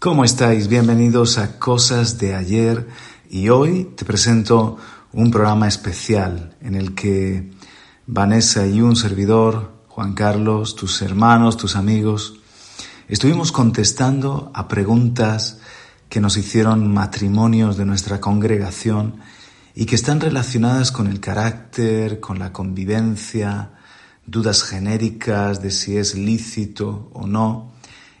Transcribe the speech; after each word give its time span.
¿Cómo 0.00 0.24
estáis? 0.24 0.68
Bienvenidos 0.68 1.36
a 1.36 1.58
Cosas 1.58 2.16
de 2.16 2.34
ayer 2.34 2.88
y 3.28 3.50
hoy 3.50 3.84
te 3.98 4.06
presento 4.06 4.78
un 5.12 5.30
programa 5.30 5.68
especial 5.68 6.56
en 6.62 6.74
el 6.74 6.94
que 6.94 7.50
Vanessa 8.06 8.66
y 8.66 8.80
un 8.80 8.96
servidor, 8.96 9.74
Juan 9.88 10.14
Carlos, 10.14 10.74
tus 10.74 11.02
hermanos, 11.02 11.58
tus 11.58 11.76
amigos, 11.76 12.40
estuvimos 13.08 13.52
contestando 13.52 14.50
a 14.54 14.68
preguntas 14.68 15.58
que 16.08 16.22
nos 16.22 16.38
hicieron 16.38 16.90
matrimonios 16.90 17.76
de 17.76 17.84
nuestra 17.84 18.22
congregación 18.22 19.16
y 19.74 19.84
que 19.84 19.96
están 19.96 20.18
relacionadas 20.18 20.92
con 20.92 21.08
el 21.08 21.20
carácter, 21.20 22.20
con 22.20 22.38
la 22.38 22.54
convivencia, 22.54 23.72
dudas 24.24 24.62
genéricas 24.62 25.60
de 25.60 25.70
si 25.70 25.98
es 25.98 26.14
lícito 26.14 27.10
o 27.12 27.26
no, 27.26 27.74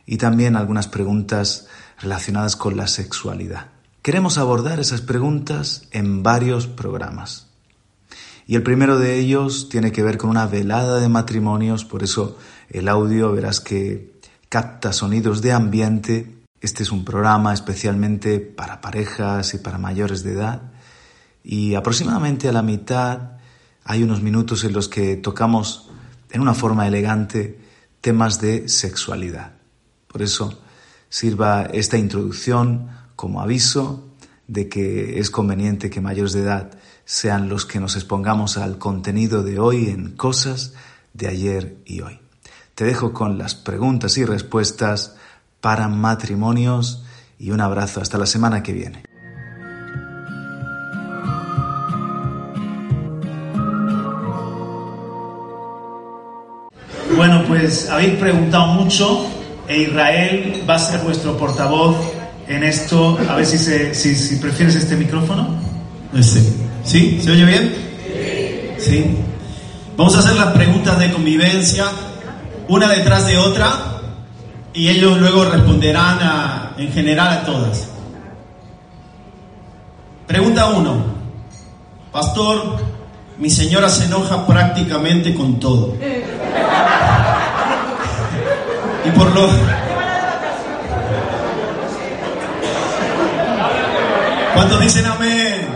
y 0.04 0.18
también 0.18 0.56
algunas 0.56 0.88
preguntas 0.88 1.68
relacionadas 2.00 2.56
con 2.56 2.76
la 2.76 2.86
sexualidad. 2.86 3.68
Queremos 4.02 4.38
abordar 4.38 4.80
esas 4.80 5.02
preguntas 5.02 5.86
en 5.90 6.22
varios 6.22 6.66
programas. 6.66 7.48
Y 8.46 8.56
el 8.56 8.62
primero 8.62 8.98
de 8.98 9.18
ellos 9.18 9.68
tiene 9.68 9.92
que 9.92 10.02
ver 10.02 10.18
con 10.18 10.30
una 10.30 10.46
velada 10.46 10.98
de 11.00 11.08
matrimonios, 11.08 11.84
por 11.84 12.02
eso 12.02 12.36
el 12.70 12.88
audio 12.88 13.32
verás 13.32 13.60
que 13.60 14.18
capta 14.48 14.92
sonidos 14.92 15.42
de 15.42 15.52
ambiente. 15.52 16.34
Este 16.60 16.82
es 16.82 16.90
un 16.90 17.04
programa 17.04 17.54
especialmente 17.54 18.40
para 18.40 18.80
parejas 18.80 19.54
y 19.54 19.58
para 19.58 19.78
mayores 19.78 20.24
de 20.24 20.32
edad. 20.32 20.62
Y 21.44 21.74
aproximadamente 21.74 22.48
a 22.48 22.52
la 22.52 22.62
mitad 22.62 23.38
hay 23.84 24.02
unos 24.02 24.22
minutos 24.22 24.64
en 24.64 24.72
los 24.72 24.88
que 24.88 25.16
tocamos 25.16 25.90
en 26.30 26.40
una 26.40 26.54
forma 26.54 26.86
elegante 26.88 27.60
temas 28.00 28.40
de 28.40 28.68
sexualidad. 28.68 29.52
Por 30.08 30.22
eso 30.22 30.60
sirva 31.10 31.64
esta 31.64 31.98
introducción 31.98 32.88
como 33.16 33.42
aviso 33.42 34.08
de 34.46 34.68
que 34.68 35.18
es 35.18 35.30
conveniente 35.30 35.90
que 35.90 36.00
mayores 36.00 36.32
de 36.32 36.40
edad 36.40 36.70
sean 37.04 37.48
los 37.48 37.66
que 37.66 37.80
nos 37.80 37.96
expongamos 37.96 38.56
al 38.56 38.78
contenido 38.78 39.42
de 39.42 39.58
hoy 39.58 39.90
en 39.90 40.16
cosas 40.16 40.72
de 41.12 41.28
ayer 41.28 41.76
y 41.84 42.00
hoy. 42.00 42.20
Te 42.74 42.84
dejo 42.84 43.12
con 43.12 43.36
las 43.36 43.54
preguntas 43.54 44.16
y 44.16 44.24
respuestas 44.24 45.16
para 45.60 45.88
matrimonios 45.88 47.04
y 47.38 47.50
un 47.50 47.60
abrazo 47.60 48.00
hasta 48.00 48.16
la 48.16 48.26
semana 48.26 48.62
que 48.62 48.72
viene. 48.72 49.02
Bueno, 57.16 57.44
pues 57.46 57.90
habéis 57.90 58.14
preguntado 58.14 58.68
mucho 58.68 59.39
e 59.70 59.82
Israel 59.82 60.64
va 60.68 60.74
a 60.74 60.78
ser 60.80 60.98
vuestro 61.00 61.36
portavoz 61.36 61.96
en 62.48 62.64
esto. 62.64 63.16
A 63.28 63.36
ver 63.36 63.46
si, 63.46 63.56
si, 63.94 64.36
prefieres 64.36 64.74
este 64.74 64.96
micrófono. 64.96 65.46
Este. 66.12 66.42
¿Sí? 66.84 67.20
¿Se 67.22 67.30
oye 67.30 67.44
bien? 67.44 67.74
Sí. 68.78 69.16
Vamos 69.96 70.16
a 70.16 70.18
hacer 70.18 70.34
las 70.34 70.48
preguntas 70.48 70.98
de 70.98 71.12
convivencia, 71.12 71.84
una 72.66 72.88
detrás 72.88 73.28
de 73.28 73.38
otra, 73.38 74.00
y 74.74 74.88
ellos 74.88 75.20
luego 75.20 75.44
responderán 75.44 76.18
en 76.76 76.92
general 76.92 77.28
a 77.28 77.44
todas. 77.44 77.90
Pregunta 80.26 80.66
1. 80.66 81.04
Pastor, 82.10 82.76
mi 83.38 83.50
señora 83.50 83.88
se 83.88 84.06
enoja 84.06 84.44
prácticamente 84.48 85.32
con 85.32 85.60
todo. 85.60 85.94
Y 89.04 89.10
por 89.10 89.34
lo... 89.34 89.48
¿Cuántos 94.54 94.80
dicen 94.80 95.06
amén? 95.06 95.68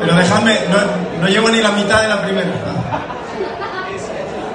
Pero 0.00 0.16
déjame, 0.16 0.58
no, 0.70 1.20
no 1.20 1.28
llevo 1.28 1.50
ni 1.50 1.60
la 1.60 1.72
mitad 1.72 2.02
de 2.02 2.08
la 2.08 2.22
primera. 2.22 2.50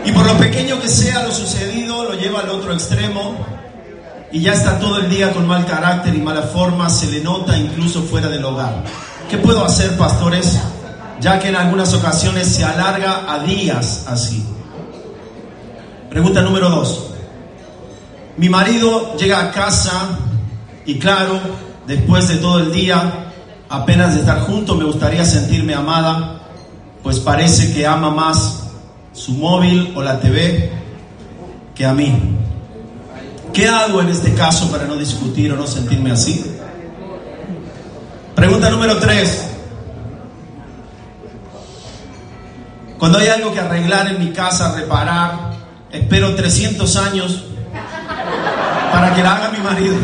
Y 0.06 0.12
por 0.12 0.26
lo 0.26 0.34
pequeño 0.38 0.80
que 0.82 0.88
sea 0.88 1.24
lo 1.24 1.32
sucedido, 1.32 2.04
lo 2.04 2.14
lleva 2.16 2.40
al 2.42 2.50
otro 2.50 2.74
extremo 2.74 3.36
y 4.32 4.42
ya 4.42 4.54
está 4.54 4.80
todo 4.80 4.98
el 4.98 5.10
día 5.10 5.32
con 5.32 5.46
mal 5.48 5.66
carácter 5.66 6.16
y 6.16 6.18
mala 6.18 6.42
forma, 6.42 6.90
se 6.90 7.06
le 7.06 7.22
nota 7.22 7.56
incluso 7.56 8.02
fuera 8.02 8.28
del 8.30 8.44
hogar. 8.44 8.84
¿Qué 9.30 9.38
puedo 9.38 9.66
hacer, 9.66 9.98
pastores? 9.98 10.60
Ya 11.20 11.40
que 11.40 11.50
en 11.50 11.56
algunas 11.56 11.94
ocasiones 11.94 12.48
se 12.48 12.64
alarga 12.64 13.26
a 13.28 13.40
días 13.40 14.06
así. 14.08 14.44
Pregunta 16.10 16.42
número 16.42 16.70
dos. 16.70 17.08
Mi 18.38 18.50
marido 18.50 19.16
llega 19.16 19.42
a 19.42 19.52
casa 19.52 20.18
y 20.86 21.00
claro, 21.00 21.40
después 21.88 22.28
de 22.28 22.38
todo 22.38 22.60
el 22.60 22.72
día, 22.72 23.32
apenas 23.70 24.14
de 24.14 24.22
estar 24.22 24.42
juntos, 24.42 24.78
me 24.78 24.84
gustaría 24.84 25.24
sentirme 25.24 25.74
amada, 25.74 26.42
pues 27.02 27.20
parece 27.20 27.74
que 27.74 27.88
ama 27.88 28.12
más 28.12 28.64
su 29.14 29.34
móvil 29.34 29.94
o 29.96 30.02
la 30.02 30.20
TV 30.20 30.72
que 31.76 31.86
a 31.86 31.94
mí. 31.94 32.14
¿Qué 33.54 33.68
hago 33.68 34.02
en 34.02 34.10
este 34.10 34.34
caso 34.34 34.70
para 34.72 34.86
no 34.86 34.96
discutir 34.96 35.52
o 35.54 35.56
no 35.56 35.68
sentirme 35.68 36.12
así? 36.12 36.53
Pregunta 38.44 38.70
número 38.70 38.98
tres. 38.98 39.42
Cuando 43.00 43.18
hay 43.18 43.30
algo 43.30 43.54
que 43.54 43.62
arreglar 43.62 44.08
en 44.08 44.20
mi 44.20 44.34
casa, 44.34 44.76
reparar, 44.76 45.54
espero 45.90 46.36
300 46.36 46.98
años 46.98 47.46
para 48.92 49.16
que 49.16 49.24
la 49.24 49.38
haga 49.38 49.50
mi 49.52 49.60
marido. 49.60 49.96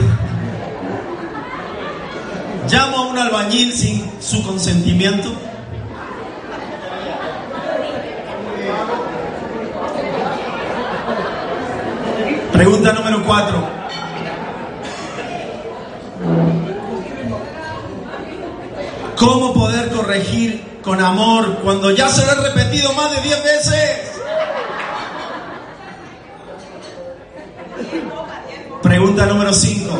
Llamo 2.72 2.98
a 3.00 3.08
un 3.08 3.18
albañil 3.18 3.74
sin 3.74 4.10
su 4.22 4.42
consentimiento. 4.42 5.34
Pregunta 12.54 12.94
número 12.94 13.22
cuatro. 13.26 13.79
¿Cómo 19.20 19.54
poder 19.54 19.90
corregir 19.90 20.80
con 20.82 21.02
amor 21.02 21.60
cuando 21.62 21.92
ya 21.92 22.08
se 22.08 22.26
lo 22.26 22.32
he 22.32 22.54
repetido 22.54 22.94
más 22.94 23.12
de 23.12 23.22
10 23.22 23.44
veces? 23.44 24.00
Pregunta 28.82 29.26
número 29.26 29.52
5. 29.52 30.00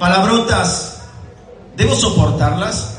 Palabrotas, 0.00 1.02
¿debo 1.76 1.94
soportarlas? 1.94 2.96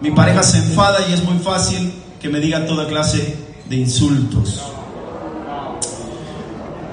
Mi 0.00 0.10
pareja 0.10 0.42
se 0.42 0.58
enfada 0.58 1.06
y 1.08 1.12
es 1.12 1.22
muy 1.22 1.38
fácil 1.38 1.94
que 2.20 2.28
me 2.28 2.40
diga 2.40 2.66
toda 2.66 2.88
clase 2.88 3.38
de 3.66 3.76
insultos. 3.76 4.60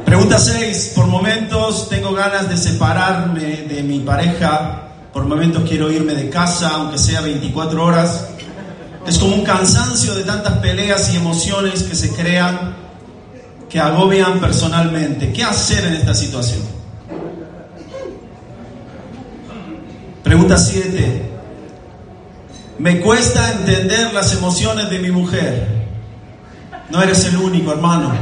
Pregunta 0.05 0.37
6. 0.37 0.91
Por 0.95 1.07
momentos 1.07 1.89
tengo 1.89 2.13
ganas 2.13 2.47
de 2.47 2.57
separarme 2.57 3.63
de 3.63 3.81
mi 3.81 4.01
pareja. 4.01 4.86
Por 5.13 5.25
momentos 5.25 5.63
quiero 5.67 5.91
irme 5.91 6.13
de 6.13 6.29
casa, 6.29 6.69
aunque 6.75 6.97
sea 6.97 7.21
24 7.21 7.83
horas. 7.83 8.27
Es 9.05 9.17
como 9.17 9.35
un 9.35 9.43
cansancio 9.43 10.13
de 10.15 10.23
tantas 10.23 10.57
peleas 10.59 11.13
y 11.13 11.17
emociones 11.17 11.83
que 11.83 11.95
se 11.95 12.13
crean 12.13 12.75
que 13.69 13.79
agobian 13.79 14.39
personalmente. 14.39 15.31
¿Qué 15.31 15.43
hacer 15.43 15.85
en 15.85 15.93
esta 15.93 16.13
situación? 16.13 16.61
Pregunta 20.23 20.57
7. 20.57 21.21
Me 22.79 22.99
cuesta 22.99 23.51
entender 23.51 24.13
las 24.13 24.33
emociones 24.33 24.89
de 24.89 24.99
mi 24.99 25.09
mujer. 25.09 25.67
No 26.89 27.01
eres 27.01 27.25
el 27.25 27.37
único, 27.37 27.71
hermano. 27.71 28.13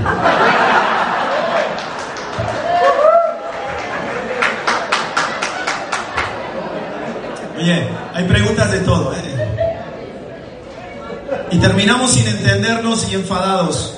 Oye, 7.57 7.88
hay 8.13 8.24
preguntas 8.25 8.72
de 8.72 8.80
todo. 8.80 9.13
¿eh? 9.13 9.46
Y 11.52 11.57
terminamos 11.57 12.12
sin 12.12 12.28
entendernos 12.28 13.10
y 13.12 13.16
enfadados. 13.16 13.98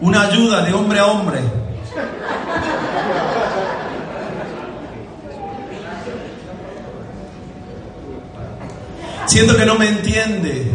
Una 0.00 0.22
ayuda 0.22 0.62
de 0.64 0.72
hombre 0.72 0.98
a 0.98 1.06
hombre. 1.06 1.40
Siento 9.26 9.56
que 9.56 9.64
no 9.64 9.76
me 9.76 9.88
entiende. 9.88 10.70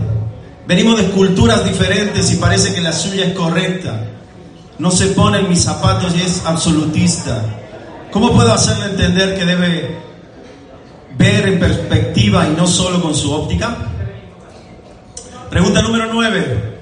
Venimos 0.66 0.98
de 0.98 1.10
culturas 1.12 1.64
diferentes 1.66 2.32
y 2.32 2.38
parece 2.38 2.74
que 2.74 2.82
la 2.82 2.94
suya 2.94 3.26
es 3.26 3.34
correcta. 3.34 4.00
No 4.80 4.92
se 4.92 5.08
pone 5.08 5.40
en 5.40 5.50
mis 5.50 5.64
zapatos 5.64 6.16
y 6.16 6.22
es 6.22 6.44
absolutista. 6.46 7.44
¿Cómo 8.12 8.34
puedo 8.34 8.54
hacerle 8.54 8.86
entender 8.86 9.38
que 9.38 9.46
debe 9.46 9.98
ver 11.18 11.48
en 11.48 11.60
perspectiva 11.60 12.48
y 12.48 12.56
no 12.56 12.68
solo 12.68 13.02
con 13.02 13.16
su 13.16 13.34
óptica? 13.34 13.76
Pregunta 15.50 15.82
número 15.82 16.08
9. 16.12 16.76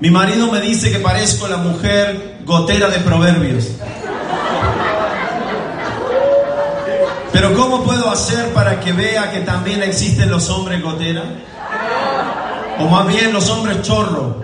Mi 0.00 0.10
marido 0.10 0.50
me 0.50 0.60
dice 0.60 0.92
que 0.92 0.98
parezco 0.98 1.48
la 1.48 1.56
mujer 1.56 2.38
gotera 2.44 2.88
de 2.88 2.98
proverbios. 3.00 3.68
Pero 7.32 7.54
¿cómo 7.54 7.84
puedo 7.84 8.10
hacer 8.10 8.52
para 8.52 8.80
que 8.80 8.92
vea 8.92 9.30
que 9.30 9.40
también 9.40 9.82
existen 9.82 10.30
los 10.30 10.48
hombres 10.50 10.82
gotera? 10.82 11.22
O 12.78 12.88
más 12.88 13.06
bien 13.08 13.32
los 13.32 13.48
hombres 13.50 13.82
chorro. 13.82 14.42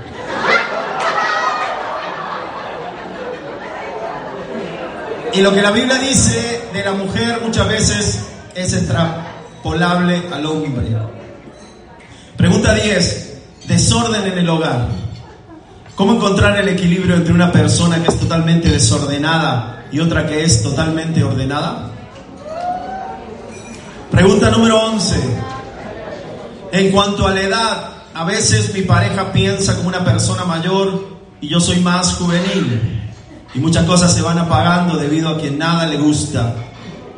Y 5.33 5.41
lo 5.41 5.53
que 5.53 5.63
la 5.63 5.73
Biblia 5.73 5.99
dice 5.99 6.69
de 6.73 6.85
la 6.85 6.93
mujer 6.93 7.41
muchas 7.43 7.67
veces 7.67 8.34
es 8.55 8.73
extrapolable 8.73 10.23
al 10.33 10.47
hombre. 10.47 10.97
Pregunta 12.37 12.75
10. 12.75 13.43
Desorden 13.67 14.33
en 14.33 14.39
el 14.39 14.49
hogar. 14.49 14.89
¿Cómo 15.95 16.15
encontrar 16.15 16.59
el 16.59 16.69
equilibrio 16.69 17.15
entre 17.15 17.33
una 17.33 17.53
persona 17.53 18.03
que 18.03 18.09
es 18.09 18.19
totalmente 18.19 18.69
desordenada 18.69 19.87
y 19.93 20.01
otra 20.01 20.27
que 20.27 20.43
es 20.43 20.63
totalmente 20.63 21.23
ordenada? 21.23 21.91
Pregunta 24.11 24.51
número 24.51 24.81
11. 24.87 25.17
En 26.73 26.91
cuanto 26.91 27.27
a 27.27 27.31
la 27.31 27.41
edad, 27.43 27.91
a 28.13 28.25
veces 28.25 28.75
mi 28.75 28.83
pareja 28.83 29.33
piensa 29.33 29.77
como 29.77 29.89
una 29.89 30.05
persona 30.05 30.45
mayor 30.45 31.19
y 31.41 31.49
yo 31.49 31.61
soy 31.61 31.79
más 31.81 32.15
juvenil. 32.15 33.01
Y 33.55 33.61
muchas 33.61 33.85
cosas 33.85 34.13
se 34.13 34.23
van 34.23 34.39
apagando 34.39 34.97
debido 34.97 35.29
a 35.29 35.39
que 35.39 35.51
nada 35.53 35.87
le 35.87 35.97
gusta. 35.97 36.55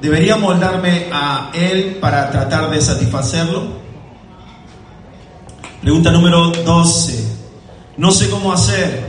¿Debería 0.07 0.37
moldarme 0.37 1.09
a 1.13 1.51
él 1.53 1.99
para 2.01 2.31
tratar 2.31 2.71
de 2.71 2.81
satisfacerlo? 2.81 3.65
Pregunta 5.83 6.13
número 6.13 6.53
12. 6.53 7.25
No 7.97 8.13
sé 8.13 8.31
cómo 8.31 8.53
hacer, 8.53 9.05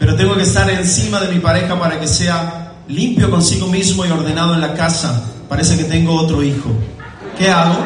pero 0.00 0.16
tengo 0.16 0.34
que 0.34 0.42
estar 0.42 0.68
encima 0.68 1.20
de 1.20 1.32
mi 1.32 1.38
pareja 1.38 1.78
para 1.78 2.00
que 2.00 2.08
sea 2.08 2.72
limpio 2.88 3.30
consigo 3.30 3.68
mismo 3.68 4.04
y 4.04 4.10
ordenado 4.10 4.54
en 4.54 4.60
la 4.62 4.74
casa. 4.74 5.22
Parece 5.48 5.76
que 5.76 5.84
tengo 5.84 6.12
otro 6.16 6.42
hijo. 6.42 6.70
¿Qué 7.38 7.48
hago? 7.48 7.76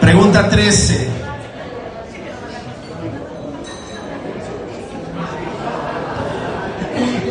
Pregunta 0.00 0.48
13. 0.48 1.09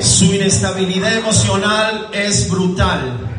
Su 0.01 0.25
inestabilidad 0.25 1.13
emocional 1.13 2.07
es 2.13 2.49
brutal. 2.49 3.29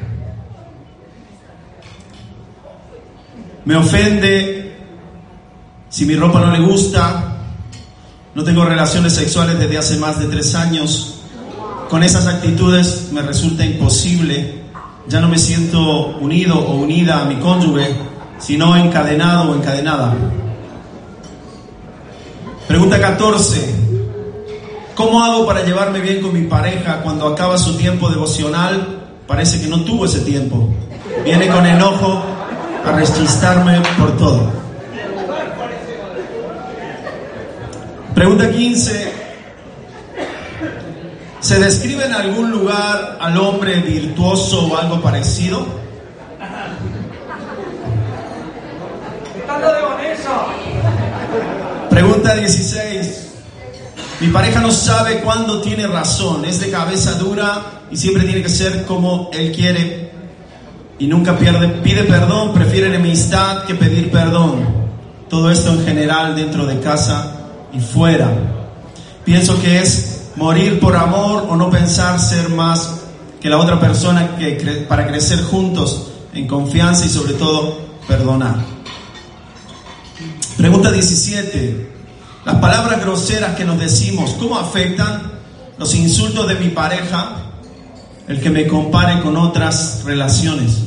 Me 3.65 3.77
ofende 3.77 4.77
si 5.89 6.07
mi 6.07 6.17
ropa 6.17 6.41
no 6.41 6.53
le 6.53 6.61
gusta. 6.61 7.37
No 8.35 8.45
tengo 8.45 8.65
relaciones 8.65 9.15
sexuales 9.15 9.59
desde 9.59 9.79
hace 9.79 9.97
más 9.97 10.19
de 10.19 10.27
tres 10.27 10.55
años. 10.55 11.21
Con 11.89 12.03
esas 12.03 12.27
actitudes 12.27 13.09
me 13.13 13.23
resulta 13.23 13.65
imposible. 13.65 14.61
Ya 15.09 15.21
no 15.21 15.29
me 15.29 15.39
siento 15.39 16.17
unido 16.19 16.59
o 16.59 16.77
unida 16.77 17.21
a 17.21 17.25
mi 17.25 17.37
cónyuge, 17.37 17.97
sino 18.39 18.77
encadenado 18.77 19.51
o 19.51 19.57
encadenada. 19.57 20.15
Pregunta 22.69 23.01
14. 23.01 23.80
¿Cómo 24.95 25.23
hago 25.23 25.47
para 25.47 25.65
llevarme 25.65 26.01
bien 26.01 26.21
con 26.21 26.33
mi 26.33 26.43
pareja 26.43 27.01
cuando 27.03 27.27
acaba 27.27 27.57
su 27.59 27.77
tiempo 27.77 28.09
devocional? 28.11 29.01
Parece 29.27 29.61
que 29.61 29.69
no 29.69 29.85
tuvo 29.85 30.05
ese 30.05 30.21
tiempo. 30.21 30.69
Viene 31.25 31.49
con 31.49 31.65
enojo 31.65 32.23
a 32.85 32.93
rechistarme 32.93 33.81
por 33.99 34.17
todo. 34.17 34.51
Pregunta 38.15 38.51
15. 38.51 39.13
¿Se 41.41 41.59
describe 41.59 42.05
en 42.05 42.13
algún 42.13 42.51
lugar 42.51 43.17
al 43.21 43.39
hombre 43.39 43.77
virtuoso 43.81 44.67
o 44.67 44.77
algo 44.77 45.01
parecido? 45.01 45.65
Pregunta 51.89 52.35
16. 52.35 53.30
Mi 54.21 54.29
pareja 54.29 54.61
no 54.61 54.71
sabe 54.71 55.21
cuándo 55.21 55.63
tiene 55.63 55.87
razón, 55.87 56.45
es 56.45 56.61
de 56.61 56.71
cabeza 56.71 57.15
dura 57.15 57.63
y 57.91 57.97
siempre 57.97 58.25
tiene 58.25 58.43
que 58.43 58.51
ser 58.51 58.85
como 58.85 59.31
él 59.33 59.51
quiere 59.51 60.11
y 60.99 61.07
nunca 61.07 61.39
pierde, 61.39 61.69
pide 61.83 62.05
perdón, 62.05 62.53
prefiere 62.53 62.89
enemistad 62.89 63.65
que 63.65 63.75
pedir 63.75 64.11
perdón. 64.11 64.81
Todo 65.31 65.51
esto 65.51 65.73
en 65.73 65.87
general 65.87 66.37
dentro 66.37 66.67
de 66.67 66.79
casa 66.81 67.33
y 67.73 67.81
fuera. 67.81 68.31
Pienso 69.25 69.59
que 69.63 69.79
es 69.79 70.29
morir 70.37 70.79
por 70.79 70.97
amor 70.97 71.47
o 71.49 71.57
no 71.57 71.71
pensar 71.71 72.21
ser 72.21 72.51
más 72.51 73.01
que 73.41 73.49
la 73.49 73.57
otra 73.57 73.81
persona 73.81 74.37
que 74.37 74.85
para 74.87 75.07
crecer 75.07 75.43
juntos 75.45 76.11
en 76.35 76.47
confianza 76.47 77.07
y 77.07 77.09
sobre 77.09 77.33
todo 77.33 77.79
perdonar. 78.07 78.57
Pregunta 80.59 80.93
17. 80.93 81.90
Las 82.51 82.59
palabras 82.59 83.01
groseras 83.01 83.55
que 83.55 83.65
nos 83.65 83.79
decimos, 83.79 84.33
¿cómo 84.33 84.59
afectan 84.59 85.23
los 85.79 85.95
insultos 85.95 86.49
de 86.49 86.57
mi 86.57 86.71
pareja 86.71 87.37
el 88.27 88.41
que 88.41 88.51
me 88.51 88.67
compare 88.67 89.23
con 89.23 89.37
otras 89.37 90.03
relaciones? 90.05 90.79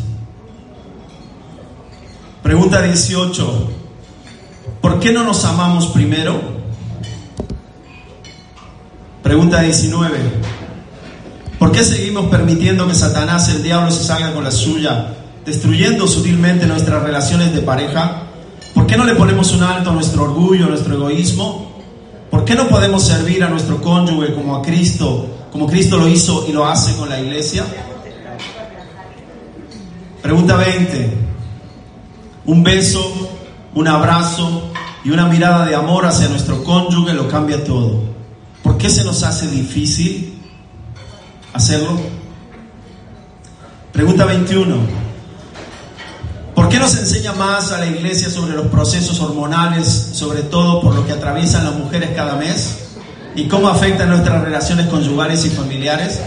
Pregunta 2.44 2.82
18. 2.82 3.70
¿Por 4.82 5.00
qué 5.00 5.14
no 5.14 5.24
nos 5.24 5.46
amamos 5.46 5.88
primero? 5.88 6.38
Pregunta 9.24 9.62
19. 9.62 10.18
¿Por 11.60 11.72
qué 11.72 11.82
seguimos 11.86 12.26
permitiendo 12.26 12.90
que 12.90 12.94
Satanás, 12.94 13.48
el 13.48 13.64
diablo, 13.64 13.90
se 13.90 14.04
salga 14.04 14.34
con 14.34 14.44
la 14.44 14.52
suya, 14.52 15.14
destruyendo 15.46 16.10
sutilmente 16.10 16.68
nuestras 16.68 17.02
relaciones 17.04 17.56
de 17.56 17.62
pareja? 17.62 18.24
¿Por 18.74 18.88
qué 18.88 18.98
no 18.98 19.06
le 19.06 19.16
ponemos 19.16 19.54
un 19.54 19.64
alto 19.64 19.92
a 19.92 19.94
nuestro 19.94 20.24
orgullo, 20.24 20.66
a 20.66 20.70
nuestro 20.70 20.96
egoísmo? 20.96 21.74
¿Por 22.32 22.46
qué 22.46 22.56
no 22.56 22.68
podemos 22.68 23.06
servir 23.06 23.44
a 23.44 23.50
nuestro 23.50 23.80
cónyuge 23.82 24.34
como 24.34 24.56
a 24.56 24.62
Cristo, 24.62 25.28
como 25.52 25.68
Cristo 25.68 25.98
lo 25.98 26.08
hizo 26.08 26.46
y 26.48 26.52
lo 26.52 26.66
hace 26.66 26.96
con 26.96 27.08
la 27.08 27.20
iglesia? 27.20 27.64
Pregunta 30.22 30.56
20. 30.56 31.18
Un 32.46 32.64
beso, 32.64 33.30
un 33.76 33.88
abrazo 33.88 34.64
y 35.04 35.12
una 35.12 35.28
mirada 35.28 35.66
de 35.66 35.76
amor 35.76 36.06
hacia 36.06 36.28
nuestro 36.28 36.64
cónyuge 36.64 37.14
lo 37.14 37.28
cambia 37.28 37.64
todo. 37.64 38.02
¿Por 38.64 38.78
qué 38.78 38.90
se 38.90 39.04
nos 39.04 39.22
hace 39.24 39.48
difícil 39.48 40.40
hacerlo? 41.54 42.00
Pregunta 43.92 44.26
21. 44.26 45.03
¿Por 46.64 46.72
qué 46.72 46.80
nos 46.80 46.96
enseña 46.96 47.34
más 47.34 47.74
a 47.74 47.78
la 47.78 47.88
iglesia 47.88 48.30
sobre 48.30 48.54
los 48.54 48.68
procesos 48.68 49.20
hormonales, 49.20 50.12
sobre 50.14 50.44
todo 50.44 50.80
por 50.80 50.96
lo 50.96 51.06
que 51.06 51.12
atraviesan 51.12 51.66
las 51.66 51.74
mujeres 51.74 52.12
cada 52.16 52.38
mes? 52.38 52.78
¿Y 53.36 53.50
cómo 53.50 53.68
afectan 53.68 54.10
nuestras 54.10 54.42
relaciones 54.42 54.88
conyugales 54.88 55.44
y 55.44 55.50
familiares? 55.50 56.22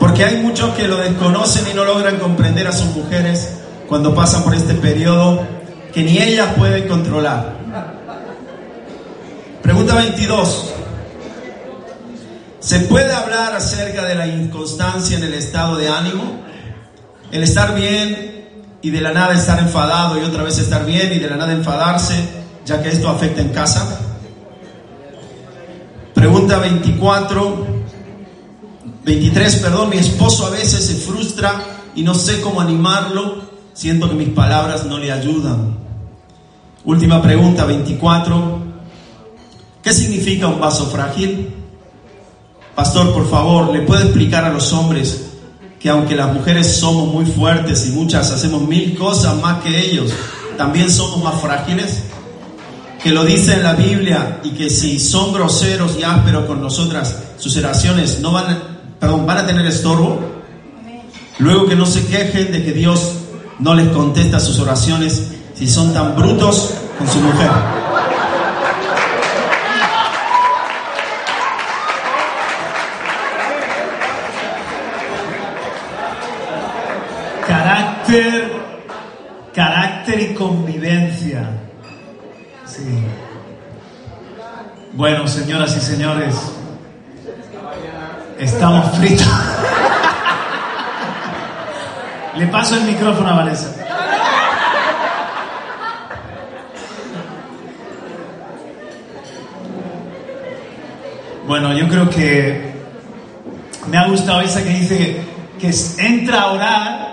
¿Por 0.00 0.08
Porque 0.08 0.24
hay 0.24 0.42
muchos 0.42 0.74
que 0.74 0.88
lo 0.88 0.96
desconocen 0.96 1.64
y 1.70 1.74
no 1.74 1.84
logran 1.84 2.18
comprender 2.18 2.66
a 2.66 2.72
sus 2.72 2.86
mujeres 2.96 3.50
cuando 3.88 4.12
pasan 4.12 4.42
por 4.42 4.56
este 4.56 4.74
periodo 4.74 5.40
que 5.92 6.02
ni 6.02 6.18
ellas 6.18 6.48
pueden 6.56 6.88
controlar. 6.88 7.58
Pregunta 9.62 9.94
22. 9.94 10.83
¿Se 12.64 12.80
puede 12.80 13.12
hablar 13.12 13.54
acerca 13.54 14.06
de 14.06 14.14
la 14.14 14.26
inconstancia 14.26 15.18
en 15.18 15.24
el 15.24 15.34
estado 15.34 15.76
de 15.76 15.90
ánimo? 15.90 16.40
El 17.30 17.42
estar 17.42 17.74
bien 17.74 18.46
y 18.80 18.88
de 18.88 19.02
la 19.02 19.12
nada 19.12 19.34
estar 19.34 19.58
enfadado 19.58 20.18
y 20.18 20.24
otra 20.24 20.44
vez 20.44 20.58
estar 20.58 20.86
bien 20.86 21.12
y 21.12 21.18
de 21.18 21.28
la 21.28 21.36
nada 21.36 21.52
enfadarse, 21.52 22.14
ya 22.64 22.82
que 22.82 22.88
esto 22.88 23.10
afecta 23.10 23.42
en 23.42 23.50
casa. 23.50 24.00
Pregunta 26.14 26.58
24. 26.58 27.66
23, 29.04 29.56
perdón, 29.56 29.90
mi 29.90 29.98
esposo 29.98 30.46
a 30.46 30.50
veces 30.50 30.86
se 30.86 30.94
frustra 30.94 31.62
y 31.94 32.02
no 32.02 32.14
sé 32.14 32.40
cómo 32.40 32.62
animarlo, 32.62 33.42
siento 33.74 34.08
que 34.08 34.14
mis 34.14 34.30
palabras 34.30 34.86
no 34.86 34.96
le 34.96 35.12
ayudan. 35.12 35.76
Última 36.86 37.20
pregunta, 37.20 37.66
24. 37.66 38.58
¿Qué 39.82 39.92
significa 39.92 40.48
un 40.48 40.58
vaso 40.58 40.86
frágil? 40.86 41.63
Pastor, 42.74 43.12
por 43.12 43.30
favor, 43.30 43.72
¿le 43.72 43.82
puede 43.82 44.04
explicar 44.04 44.44
a 44.44 44.52
los 44.52 44.72
hombres 44.72 45.26
que 45.78 45.90
aunque 45.90 46.16
las 46.16 46.32
mujeres 46.32 46.76
somos 46.76 47.12
muy 47.12 47.24
fuertes 47.24 47.86
y 47.86 47.92
muchas 47.92 48.32
hacemos 48.32 48.62
mil 48.62 48.96
cosas 48.98 49.40
más 49.40 49.62
que 49.62 49.78
ellos, 49.78 50.10
también 50.58 50.90
somos 50.90 51.22
más 51.22 51.40
frágiles? 51.40 52.02
Que 53.02 53.10
lo 53.10 53.24
dice 53.24 53.54
en 53.54 53.62
la 53.62 53.74
Biblia 53.74 54.40
y 54.42 54.50
que 54.50 54.70
si 54.70 54.98
son 54.98 55.32
groseros 55.32 55.96
y 55.98 56.02
ásperos 56.02 56.46
con 56.46 56.60
nosotras, 56.60 57.16
sus 57.38 57.56
oraciones 57.58 58.18
no 58.20 58.32
van, 58.32 58.58
perdón, 58.98 59.24
van 59.24 59.38
a 59.38 59.46
tener 59.46 59.66
estorbo. 59.66 60.18
Luego 61.38 61.66
que 61.66 61.76
no 61.76 61.86
se 61.86 62.06
quejen 62.06 62.50
de 62.50 62.64
que 62.64 62.72
Dios 62.72 63.12
no 63.60 63.74
les 63.74 63.88
contesta 63.88 64.40
sus 64.40 64.58
oraciones 64.58 65.28
si 65.54 65.68
son 65.68 65.92
tan 65.92 66.16
brutos 66.16 66.70
con 66.98 67.08
su 67.08 67.20
mujer. 67.20 67.83
Carácter, 79.54 80.20
y 80.20 80.34
convivencia. 80.34 81.48
Sí. 82.64 82.82
Bueno, 84.92 85.26
señoras 85.26 85.76
y 85.76 85.80
señores, 85.80 86.36
estamos 88.38 88.96
fritos. 88.98 89.26
Le 92.36 92.46
paso 92.48 92.76
el 92.76 92.84
micrófono 92.84 93.28
a 93.28 93.34
Vanessa. 93.34 93.74
Bueno, 101.46 101.72
yo 101.74 101.88
creo 101.88 102.08
que 102.08 102.72
me 103.88 103.98
ha 103.98 104.06
gustado 104.06 104.40
esa 104.40 104.62
que 104.62 104.70
dice 104.70 105.22
que 105.60 105.70
entra 105.98 106.40
a 106.40 106.52
orar, 106.52 107.03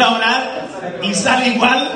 entra 0.00 0.06
a 0.06 0.16
orar 0.16 1.00
y 1.02 1.14
sale 1.14 1.48
igual. 1.48 1.88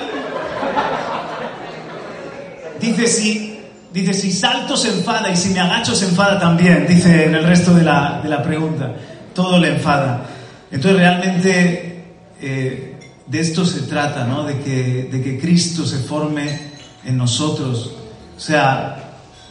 Dice 2.80 3.06
si, 3.06 3.60
dice 3.92 4.12
si 4.12 4.30
salto 4.30 4.76
se 4.76 4.88
enfada 4.88 5.30
y 5.30 5.36
si 5.36 5.50
me 5.50 5.60
agacho 5.60 5.94
se 5.94 6.06
enfada 6.06 6.38
también, 6.38 6.86
dice 6.86 7.24
en 7.24 7.34
el 7.34 7.44
resto 7.44 7.72
de 7.74 7.82
la, 7.82 8.20
de 8.22 8.28
la 8.28 8.42
pregunta. 8.42 8.94
Todo 9.34 9.58
le 9.58 9.68
enfada. 9.68 10.26
Entonces 10.70 11.00
realmente 11.00 12.04
eh, 12.40 12.98
de 13.26 13.40
esto 13.40 13.64
se 13.64 13.82
trata, 13.82 14.24
¿no? 14.24 14.44
De 14.44 14.60
que, 14.60 15.08
de 15.10 15.22
que 15.22 15.38
Cristo 15.38 15.86
se 15.86 15.98
forme 15.98 16.74
en 17.04 17.16
nosotros. 17.16 17.92
O 18.36 18.40
sea, 18.40 18.96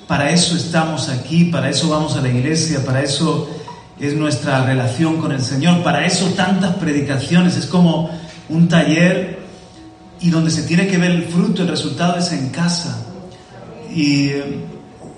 para 0.07 0.29
eso 0.29 0.55
estamos 0.55 1.10
aquí, 1.10 1.45
para 1.45 1.69
eso 1.69 1.89
vamos 1.89 2.15
a 2.17 2.22
la 2.22 2.29
iglesia, 2.29 2.86
para 2.86 3.01
eso 3.01 3.50
es 4.00 4.13
nuestra 4.15 4.65
relación 4.65 5.17
con 5.17 5.31
el 5.31 5.41
Señor, 5.41 5.81
para 5.81 6.05
eso 6.05 6.25
tantas 6.36 6.75
predicaciones, 6.75 7.55
es 7.55 7.65
como 7.65 8.10
un 8.53 8.67
taller 8.67 9.39
y 10.22 10.29
donde 10.29 10.51
se 10.51 10.63
tiene 10.63 10.88
que 10.88 10.98
ver 10.98 11.12
el 11.12 11.24
fruto, 11.24 11.63
el 11.63 11.67
resultado 11.67 12.17
es 12.17 12.31
en 12.31 12.50
casa. 12.50 13.05
Y, 13.93 14.31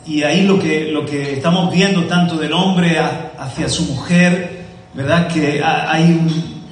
y 0.05 0.23
ahí 0.23 0.45
lo 0.45 0.59
que, 0.59 0.91
lo 0.91 1.05
que 1.05 1.33
estamos 1.33 1.73
viendo 1.73 2.05
tanto 2.05 2.37
del 2.37 2.53
hombre 2.53 2.99
hacia 2.99 3.69
su 3.69 3.83
mujer, 3.83 4.65
¿verdad? 4.93 5.27
Que 5.27 5.63
hay, 5.63 6.19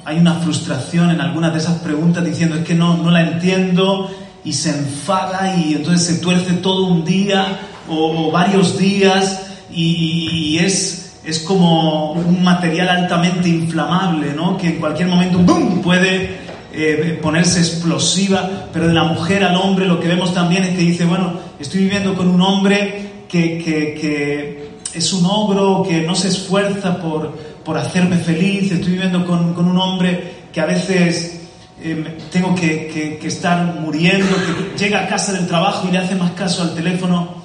hay 0.04 0.18
una 0.18 0.34
frustración 0.34 1.10
en 1.10 1.20
algunas 1.20 1.52
de 1.52 1.58
esas 1.58 1.78
preguntas 1.80 2.24
diciendo 2.24 2.56
es 2.56 2.64
que 2.64 2.74
no, 2.74 2.96
no 2.96 3.10
la 3.10 3.22
entiendo 3.22 4.10
y 4.44 4.52
se 4.52 4.70
enfada 4.70 5.56
y 5.56 5.74
entonces 5.74 6.06
se 6.06 6.22
tuerce 6.22 6.54
todo 6.54 6.86
un 6.86 7.04
día 7.04 7.58
o, 7.88 8.30
varios 8.30 8.78
días 8.78 9.46
y, 9.72 10.58
es, 10.58 11.16
es 11.24 11.40
como 11.40 12.12
un 12.12 12.42
material 12.42 12.88
altamente 12.88 13.48
inflamable, 13.48 14.32
¿no? 14.34 14.56
Que 14.56 14.68
en 14.68 14.80
cualquier 14.80 15.08
momento 15.08 15.38
¡bum! 15.38 15.80
puede 15.82 16.43
eh, 16.76 17.18
ponerse 17.22 17.60
explosiva, 17.60 18.68
pero 18.72 18.88
de 18.88 18.94
la 18.94 19.04
mujer 19.04 19.44
al 19.44 19.56
hombre 19.56 19.86
lo 19.86 20.00
que 20.00 20.08
vemos 20.08 20.34
también 20.34 20.64
es 20.64 20.70
que 20.70 20.82
dice, 20.82 21.04
bueno, 21.04 21.38
estoy 21.58 21.84
viviendo 21.84 22.14
con 22.14 22.28
un 22.28 22.40
hombre 22.40 23.24
que, 23.28 23.58
que, 23.58 23.94
que 24.00 24.74
es 24.94 25.12
un 25.12 25.26
ogro, 25.26 25.84
que 25.88 26.02
no 26.02 26.14
se 26.14 26.28
esfuerza 26.28 26.98
por, 26.98 27.32
por 27.64 27.76
hacerme 27.76 28.16
feliz, 28.16 28.70
estoy 28.70 28.92
viviendo 28.92 29.26
con, 29.26 29.54
con 29.54 29.66
un 29.66 29.78
hombre 29.78 30.44
que 30.52 30.60
a 30.60 30.66
veces 30.66 31.40
eh, 31.80 32.18
tengo 32.30 32.54
que, 32.54 33.18
que, 33.20 33.26
estar 33.26 33.80
muriendo, 33.80 34.26
que 34.36 34.78
llega 34.78 35.04
a 35.04 35.08
casa 35.08 35.32
del 35.32 35.46
trabajo 35.46 35.88
y 35.88 35.92
le 35.92 35.98
hace 35.98 36.14
más 36.14 36.30
caso 36.32 36.62
al 36.62 36.74
teléfono 36.74 37.42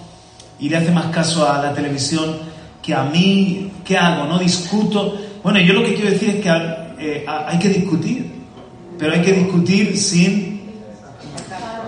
y 0.59 0.69
le 0.69 0.77
hace 0.77 0.91
más 0.91 1.07
caso 1.07 1.51
a 1.51 1.61
la 1.63 1.73
televisión 1.73 2.37
que 2.81 2.93
a 2.93 3.03
mí, 3.03 3.71
¿qué 3.83 3.97
hago? 3.97 4.25
¿No 4.25 4.37
discuto? 4.37 5.17
Bueno, 5.43 5.59
yo 5.59 5.73
lo 5.73 5.83
que 5.83 5.95
quiero 5.95 6.11
decir 6.11 6.29
es 6.29 6.35
que 6.41 6.49
eh, 6.99 7.25
hay 7.27 7.57
que 7.57 7.69
discutir, 7.69 8.38
pero 8.99 9.13
hay 9.13 9.21
que 9.21 9.31
discutir 9.31 9.97
sin, 9.97 10.61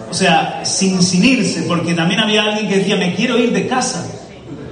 o 0.10 0.14
sea, 0.14 0.62
sin, 0.64 1.04
sin 1.04 1.26
irse, 1.26 1.64
porque 1.64 1.94
también 1.94 2.22
había 2.22 2.44
alguien 2.44 2.70
que 2.70 2.78
decía, 2.78 2.96
me 2.96 3.14
quiero 3.14 3.38
ir 3.38 3.52
de 3.52 3.68
casa, 3.68 4.06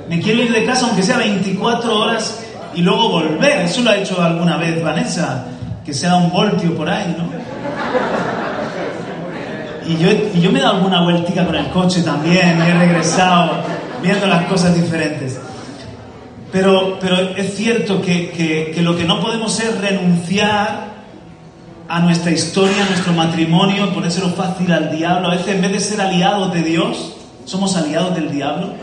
me 0.07 0.21
quiero 0.21 0.43
ir 0.43 0.53
de 0.53 0.65
casa 0.65 0.87
aunque 0.87 1.03
sea 1.03 1.17
24 1.17 1.99
horas 1.99 2.39
y 2.73 2.81
luego 2.81 3.09
volver. 3.09 3.63
Eso 3.63 3.81
lo 3.81 3.91
ha 3.91 3.97
hecho 3.97 4.21
alguna 4.21 4.55
vez 4.55 4.81
Vanessa, 4.81 5.45
que 5.85 5.93
se 5.93 6.07
da 6.07 6.15
un 6.15 6.31
voltio 6.31 6.75
por 6.75 6.89
ahí, 6.89 7.13
¿no? 7.17 7.29
Y 9.85 9.97
yo, 9.97 10.09
y 10.33 10.41
yo 10.41 10.51
me 10.51 10.59
he 10.59 10.61
dado 10.61 10.77
alguna 10.77 11.03
vueltica 11.03 11.45
con 11.45 11.55
el 11.55 11.67
coche 11.71 12.03
también, 12.03 12.61
he 12.61 12.73
regresado 12.77 13.63
viendo 14.01 14.27
las 14.27 14.45
cosas 14.45 14.75
diferentes. 14.75 15.37
Pero, 16.51 16.97
pero 17.01 17.17
es 17.35 17.55
cierto 17.55 18.01
que, 18.01 18.29
que, 18.31 18.71
que, 18.73 18.81
lo 18.81 18.95
que 18.95 19.03
no 19.03 19.19
podemos 19.19 19.59
es 19.59 19.79
renunciar 19.79 20.98
a 21.89 21.99
nuestra 22.01 22.31
historia, 22.31 22.85
a 22.85 22.89
nuestro 22.89 23.13
matrimonio, 23.13 23.91
ponérselo 23.91 24.29
fácil 24.29 24.71
al 24.71 24.95
diablo. 24.95 25.27
A 25.27 25.31
veces 25.31 25.47
en 25.47 25.61
vez 25.61 25.71
de 25.71 25.79
ser 25.79 25.99
aliados 25.99 26.53
de 26.53 26.61
Dios, 26.61 27.13
somos 27.45 27.75
aliados 27.75 28.13
del 28.13 28.31
diablo 28.31 28.73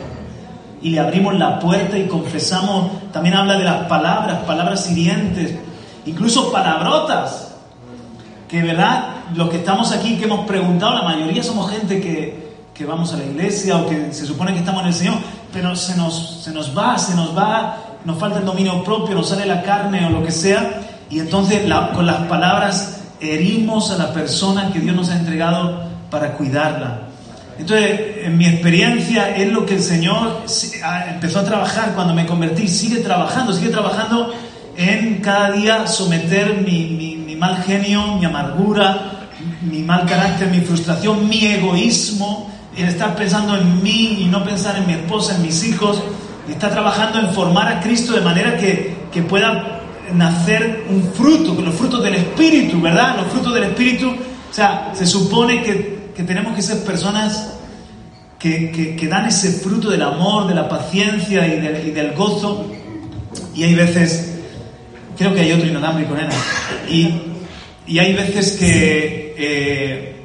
y 0.82 0.90
le 0.90 0.98
abrimos 0.98 1.34
la 1.36 1.60
puerta 1.60 1.96
y 1.96 2.08
confesamos. 2.08 2.90
También 3.12 3.36
habla 3.36 3.56
de 3.56 3.64
las 3.64 3.86
palabras, 3.86 4.38
palabras 4.44 4.90
hirientes, 4.90 5.54
incluso 6.04 6.50
palabrotas. 6.50 7.54
Que 8.48 8.62
verdad, 8.62 9.04
los 9.36 9.50
que 9.50 9.58
estamos 9.58 9.92
aquí, 9.92 10.16
que 10.16 10.24
hemos 10.24 10.44
preguntado, 10.44 10.96
la 10.96 11.02
mayoría 11.02 11.44
somos 11.44 11.70
gente 11.70 12.00
que, 12.00 12.56
que 12.74 12.84
vamos 12.84 13.14
a 13.14 13.18
la 13.18 13.24
iglesia 13.24 13.76
o 13.76 13.88
que 13.88 14.12
se 14.12 14.26
supone 14.26 14.52
que 14.52 14.58
estamos 14.58 14.82
en 14.82 14.88
el 14.88 14.94
Señor, 14.94 15.14
pero 15.52 15.76
se 15.76 15.96
nos, 15.96 16.42
se 16.42 16.50
nos 16.50 16.76
va, 16.76 16.98
se 16.98 17.14
nos 17.14 17.36
va, 17.38 17.78
nos 18.04 18.18
falta 18.18 18.40
el 18.40 18.44
dominio 18.44 18.82
propio, 18.82 19.14
nos 19.14 19.28
sale 19.28 19.46
la 19.46 19.62
carne 19.62 20.06
o 20.06 20.10
lo 20.10 20.24
que 20.24 20.32
sea, 20.32 20.80
y 21.08 21.20
entonces 21.20 21.62
con 21.94 22.04
las 22.04 22.22
palabras 22.26 22.95
herimos 23.20 23.90
a 23.90 23.98
la 23.98 24.12
persona 24.12 24.72
que 24.72 24.80
Dios 24.80 24.94
nos 24.94 25.08
ha 25.10 25.18
entregado 25.18 25.84
para 26.10 26.32
cuidarla. 26.32 27.02
Entonces, 27.58 28.24
en 28.24 28.36
mi 28.36 28.46
experiencia 28.46 29.34
es 29.34 29.50
lo 29.50 29.64
que 29.64 29.76
el 29.76 29.82
Señor 29.82 30.42
empezó 31.08 31.40
a 31.40 31.44
trabajar 31.44 31.94
cuando 31.94 32.12
me 32.12 32.26
convertí, 32.26 32.68
sigue 32.68 32.98
trabajando, 32.98 33.52
sigue 33.52 33.70
trabajando 33.70 34.34
en 34.76 35.20
cada 35.22 35.52
día 35.52 35.86
someter 35.86 36.62
mi, 36.62 37.34
mal 37.38 37.62
genio, 37.62 38.16
mi 38.16 38.24
amargura, 38.24 39.28
mi 39.62 39.78
mal 39.80 40.06
carácter, 40.06 40.48
mi 40.48 40.60
frustración, 40.60 41.28
mi 41.28 41.46
egoísmo, 41.46 42.50
el 42.76 42.88
estar 42.88 43.14
pensando 43.14 43.56
en 43.56 43.82
mí 43.82 44.18
y 44.20 44.24
no 44.26 44.44
pensar 44.44 44.76
en 44.76 44.86
mi 44.86 44.92
esposa, 44.92 45.36
en 45.36 45.42
mis 45.42 45.64
hijos, 45.64 46.02
está 46.50 46.70
trabajando 46.70 47.20
en 47.20 47.32
formar 47.32 47.68
a 47.68 47.80
Cristo 47.80 48.12
de 48.12 48.20
manera 48.20 48.56
que, 48.58 48.96
que 49.12 49.22
pueda 49.22 49.75
nacer 50.14 50.84
un 50.88 51.02
fruto, 51.12 51.60
los 51.60 51.74
frutos 51.74 52.02
del 52.02 52.14
Espíritu, 52.14 52.80
¿verdad? 52.80 53.16
Los 53.16 53.26
frutos 53.28 53.54
del 53.54 53.64
Espíritu, 53.64 54.10
o 54.10 54.52
sea, 54.52 54.92
se 54.94 55.06
supone 55.06 55.62
que, 55.62 56.10
que 56.14 56.22
tenemos 56.22 56.54
que 56.54 56.62
ser 56.62 56.84
personas 56.84 57.54
que, 58.38 58.96
que, 58.98 59.08
dan 59.08 59.26
ese 59.26 59.50
fruto 59.50 59.90
del 59.90 60.02
amor, 60.02 60.46
de 60.46 60.54
la 60.54 60.68
paciencia 60.68 61.46
y, 61.46 61.60
de, 61.60 61.88
y 61.88 61.90
del 61.90 62.12
gozo, 62.14 62.70
y 63.54 63.64
hay 63.64 63.74
veces 63.74 64.36
creo 65.16 65.34
que 65.34 65.40
hay 65.40 65.52
otro 65.52 65.66
inalámbrico, 65.66 66.14
nena. 66.14 66.34
Y, 66.88 67.08
y 67.86 67.98
hay 67.98 68.14
veces 68.14 68.52
que 68.52 69.34
eh, 69.38 70.16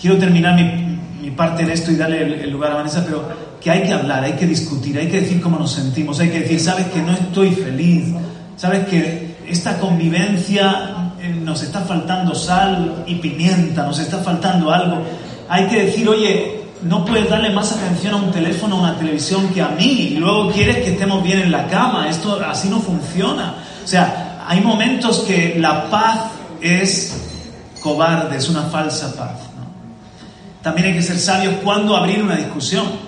quiero 0.00 0.18
terminar 0.18 0.54
mi, 0.56 0.98
mi, 1.22 1.30
parte 1.30 1.62
en 1.62 1.70
esto 1.70 1.90
y 1.90 1.96
darle 1.96 2.22
el, 2.22 2.32
el, 2.34 2.50
lugar 2.50 2.72
a 2.72 2.76
Vanessa, 2.76 3.04
pero 3.04 3.28
que 3.66 3.72
hay 3.72 3.82
que 3.82 3.92
hablar, 3.92 4.22
hay 4.22 4.34
que 4.34 4.46
discutir, 4.46 4.96
hay 4.96 5.08
que 5.08 5.22
decir 5.22 5.40
cómo 5.40 5.58
nos 5.58 5.72
sentimos, 5.72 6.20
hay 6.20 6.28
que 6.28 6.38
decir, 6.38 6.60
sabes 6.60 6.86
que 6.86 7.02
no 7.02 7.10
estoy 7.10 7.50
feliz, 7.50 8.14
sabes 8.56 8.86
que 8.86 9.38
esta 9.48 9.80
convivencia 9.80 11.10
eh, 11.20 11.34
nos 11.42 11.64
está 11.64 11.80
faltando 11.80 12.32
sal 12.32 13.02
y 13.08 13.16
pimienta, 13.16 13.84
nos 13.84 13.98
está 13.98 14.18
faltando 14.18 14.70
algo. 14.72 15.02
Hay 15.48 15.66
que 15.66 15.86
decir, 15.86 16.08
oye, 16.08 16.60
no 16.84 17.04
puedes 17.04 17.28
darle 17.28 17.50
más 17.50 17.72
atención 17.72 18.14
a 18.14 18.18
un 18.18 18.30
teléfono 18.30 18.76
o 18.76 18.78
a 18.78 18.82
una 18.82 18.98
televisión 18.98 19.48
que 19.48 19.60
a 19.60 19.70
mí 19.70 20.12
y 20.12 20.14
luego 20.14 20.52
quieres 20.52 20.76
que 20.76 20.92
estemos 20.92 21.24
bien 21.24 21.40
en 21.40 21.50
la 21.50 21.66
cama. 21.66 22.08
Esto 22.08 22.40
así 22.46 22.68
no 22.68 22.78
funciona. 22.78 23.56
O 23.82 23.88
sea, 23.88 24.44
hay 24.46 24.60
momentos 24.60 25.24
que 25.26 25.56
la 25.58 25.90
paz 25.90 26.20
es 26.60 27.20
cobarde, 27.80 28.36
es 28.36 28.48
una 28.48 28.62
falsa 28.62 29.12
paz. 29.16 29.40
También 30.62 30.86
hay 30.86 30.94
que 30.94 31.02
ser 31.02 31.18
sabios 31.18 31.54
cuando 31.64 31.96
abrir 31.96 32.22
una 32.22 32.36
discusión. 32.36 33.05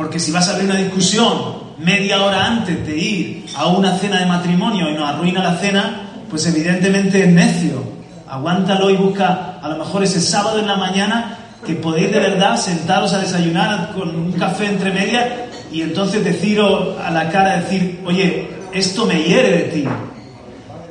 Porque 0.00 0.18
si 0.18 0.32
vas 0.32 0.48
a 0.48 0.52
abrir 0.52 0.70
una 0.70 0.78
discusión 0.78 1.36
media 1.76 2.24
hora 2.24 2.46
antes 2.46 2.86
de 2.86 2.96
ir 2.96 3.46
a 3.54 3.66
una 3.66 3.98
cena 3.98 4.20
de 4.20 4.24
matrimonio 4.24 4.88
y 4.88 4.94
nos 4.94 5.06
arruina 5.06 5.42
la 5.42 5.58
cena, 5.58 6.08
pues 6.30 6.46
evidentemente 6.46 7.22
es 7.22 7.28
necio. 7.30 7.84
Aguántalo 8.26 8.88
y 8.88 8.96
busca 8.96 9.58
a 9.60 9.68
lo 9.68 9.76
mejor 9.76 10.02
ese 10.02 10.22
sábado 10.22 10.58
en 10.58 10.68
la 10.68 10.76
mañana 10.76 11.36
que 11.66 11.74
podéis 11.74 12.12
de 12.12 12.18
verdad 12.18 12.56
sentaros 12.56 13.12
a 13.12 13.18
desayunar 13.18 13.92
con 13.92 14.08
un 14.16 14.32
café 14.32 14.68
entre 14.68 14.90
medias 14.90 15.26
y 15.70 15.82
entonces 15.82 16.24
deciros 16.24 16.98
a 16.98 17.10
la 17.10 17.28
cara, 17.28 17.60
decir, 17.60 18.00
oye, 18.06 18.48
esto 18.72 19.04
me 19.04 19.22
hiere 19.22 19.50
de 19.50 19.62
ti. 19.64 19.84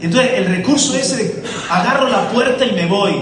Y 0.01 0.05
entonces 0.05 0.33
el 0.35 0.45
recurso 0.45 0.95
ese 0.95 1.41
agarro 1.67 2.09
la 2.09 2.29
puerta 2.29 2.63
y 2.63 2.73
me 2.73 2.85
voy. 2.85 3.15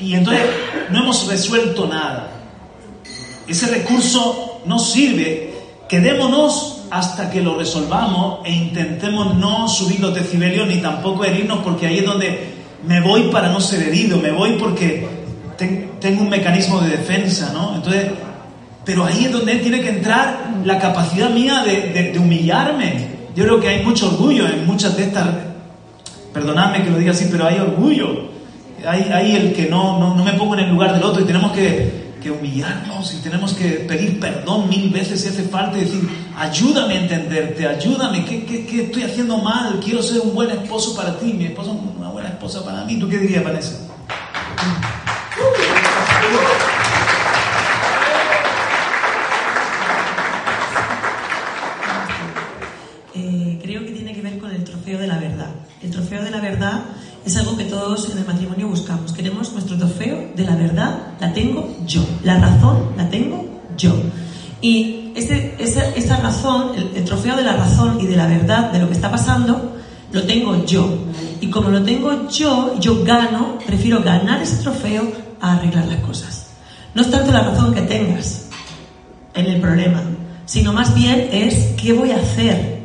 Y 0.00 0.14
entonces 0.14 0.42
no 0.88 1.00
hemos 1.00 1.28
resuelto 1.28 1.86
nada. 1.86 2.30
Ese 3.48 3.66
recurso 3.66 4.60
no 4.66 4.78
sirve. 4.78 5.54
Quedémonos 5.88 6.82
hasta 6.90 7.30
que 7.30 7.40
lo 7.40 7.56
resolvamos 7.56 8.40
e 8.44 8.52
intentemos 8.52 9.34
no 9.36 9.68
subir 9.68 10.00
los 10.00 10.14
decibelios 10.14 10.66
ni 10.66 10.76
tampoco 10.76 11.24
herirnos 11.24 11.58
porque 11.58 11.86
ahí 11.86 11.98
es 11.98 12.06
donde 12.06 12.54
me 12.86 13.00
voy 13.00 13.22
para 13.30 13.48
no 13.48 13.60
ser 13.60 13.82
herido, 13.82 14.18
me 14.18 14.30
voy 14.30 14.52
porque 14.58 15.06
tengo 16.00 16.22
un 16.22 16.28
mecanismo 16.28 16.80
de 16.80 16.90
defensa, 16.90 17.50
¿no? 17.52 17.74
Entonces, 17.76 18.10
pero 18.84 19.04
ahí 19.04 19.24
es 19.24 19.32
donde 19.32 19.56
tiene 19.56 19.80
que 19.80 19.88
entrar 19.88 20.50
la 20.64 20.78
capacidad 20.78 21.30
mía 21.30 21.62
de, 21.64 21.92
de, 21.92 22.12
de, 22.12 22.18
humillarme. 22.18 23.16
Yo 23.34 23.44
creo 23.44 23.60
que 23.60 23.68
hay 23.68 23.82
mucho 23.84 24.08
orgullo 24.08 24.46
en 24.46 24.66
muchas 24.66 24.96
de 24.96 25.04
estas, 25.04 25.26
perdonadme 26.32 26.84
que 26.84 26.90
lo 26.90 26.98
diga 26.98 27.12
así, 27.12 27.26
pero 27.30 27.46
hay 27.46 27.58
orgullo. 27.58 28.36
Hay, 28.86 29.10
hay 29.12 29.34
el 29.34 29.52
que 29.52 29.66
no, 29.66 29.98
no, 29.98 30.14
no, 30.14 30.22
me 30.22 30.34
pongo 30.34 30.54
en 30.54 30.60
el 30.60 30.70
lugar 30.70 30.92
del 30.92 31.02
otro 31.02 31.22
y 31.22 31.24
tenemos 31.24 31.50
que, 31.52 32.05
que, 32.26 32.32
humillarnos 32.32 33.14
y 33.14 33.18
tenemos 33.18 33.54
que 33.54 33.68
pedir 33.86 34.18
perdón 34.18 34.68
mil 34.68 34.90
veces 34.90 35.20
si 35.20 35.28
hace 35.28 35.44
falta 35.44 35.78
y 35.78 35.82
decir, 35.82 36.08
ayúdame 36.36 36.94
a 36.94 37.00
entenderte, 37.02 37.66
ayúdame, 37.66 38.24
¿qué, 38.24 38.44
qué, 38.44 38.66
qué 38.66 38.84
estoy 38.84 39.04
haciendo 39.04 39.38
mal? 39.38 39.80
Quiero 39.82 40.02
ser 40.02 40.20
un 40.20 40.34
buen 40.34 40.50
esposo 40.50 40.94
para 40.94 41.18
ti, 41.18 41.32
mi 41.32 41.46
esposo 41.46 41.72
una 41.98 42.10
buena 42.10 42.28
esposa 42.28 42.64
para 42.64 42.84
mí. 42.84 42.98
¿Tú 42.98 43.08
qué 43.08 43.18
dirías, 43.18 43.44
Vanessa? 43.44 43.86
de 54.94 55.06
la 55.06 55.18
verdad. 55.18 55.50
El 55.82 55.90
trofeo 55.90 56.22
de 56.22 56.30
la 56.30 56.40
verdad 56.40 56.84
es 57.24 57.36
algo 57.36 57.56
que 57.56 57.64
todos 57.64 58.10
en 58.10 58.18
el 58.18 58.26
matrimonio 58.26 58.68
buscamos. 58.68 59.12
Queremos 59.12 59.50
trofeo 59.50 59.55
de 60.36 60.44
la 60.44 60.54
verdad, 60.54 60.98
la 61.18 61.32
tengo 61.32 61.76
yo. 61.86 62.04
La 62.22 62.38
razón 62.38 62.90
la 62.96 63.08
tengo 63.08 63.44
yo. 63.76 63.94
Y 64.60 65.12
ese, 65.14 65.54
esa, 65.58 65.88
esa, 65.94 66.16
razón, 66.18 66.72
el, 66.76 66.90
el, 66.96 67.04
trofeo 67.04 67.36
de 67.36 67.42
la 67.42 67.54
razón 67.54 67.98
y 68.00 68.06
de 68.06 68.16
la 68.16 68.26
verdad 68.26 68.70
de 68.70 68.80
lo 68.80 68.88
que 68.88 68.94
está 68.94 69.10
pasando, 69.10 69.76
lo 70.12 70.22
tengo 70.24 70.64
yo. 70.64 70.98
Y 71.40 71.48
como 71.48 71.70
lo 71.70 71.82
tengo 71.82 72.28
yo, 72.28 72.78
yo 72.78 73.02
gano, 73.04 73.58
prefiero 73.66 74.02
ganar 74.02 74.42
ese 74.42 74.56
trofeo 74.62 75.10
a 75.40 75.54
arreglar 75.54 75.86
las 75.86 76.00
cosas. 76.00 76.46
No 76.94 77.02
es 77.02 77.10
tanto 77.10 77.32
la 77.32 77.42
razón 77.42 77.74
que 77.74 77.82
tengas 77.82 78.46
en 79.34 79.46
el 79.46 79.60
problema, 79.60 80.02
sino 80.44 80.72
más 80.72 80.94
bien 80.94 81.28
es 81.32 81.74
qué 81.80 81.92
voy 81.92 82.10
a 82.12 82.16
hacer 82.16 82.76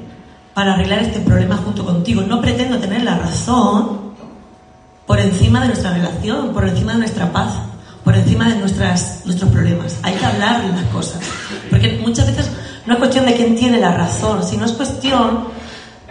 para 0.53 0.73
arreglar 0.73 0.99
este 0.99 1.19
problema 1.19 1.57
junto 1.57 1.85
contigo. 1.85 2.21
No 2.21 2.41
pretendo 2.41 2.77
tener 2.77 3.03
la 3.03 3.17
razón 3.17 4.00
por 5.05 5.19
encima 5.19 5.61
de 5.61 5.67
nuestra 5.67 5.91
relación, 5.93 6.53
por 6.53 6.67
encima 6.67 6.93
de 6.93 6.99
nuestra 6.99 7.31
paz, 7.31 7.53
por 8.03 8.15
encima 8.15 8.49
de 8.49 8.55
nuestras, 8.55 9.21
nuestros 9.25 9.51
problemas. 9.51 9.97
Hay 10.03 10.13
que 10.15 10.25
hablar 10.25 10.63
las 10.65 10.85
cosas. 10.85 11.21
Porque 11.69 11.99
muchas 12.01 12.27
veces 12.27 12.49
no 12.85 12.93
es 12.93 12.99
cuestión 12.99 13.25
de 13.25 13.35
quién 13.35 13.55
tiene 13.55 13.79
la 13.79 13.91
razón, 13.91 14.43
sino 14.43 14.65
es 14.65 14.71
cuestión 14.71 15.45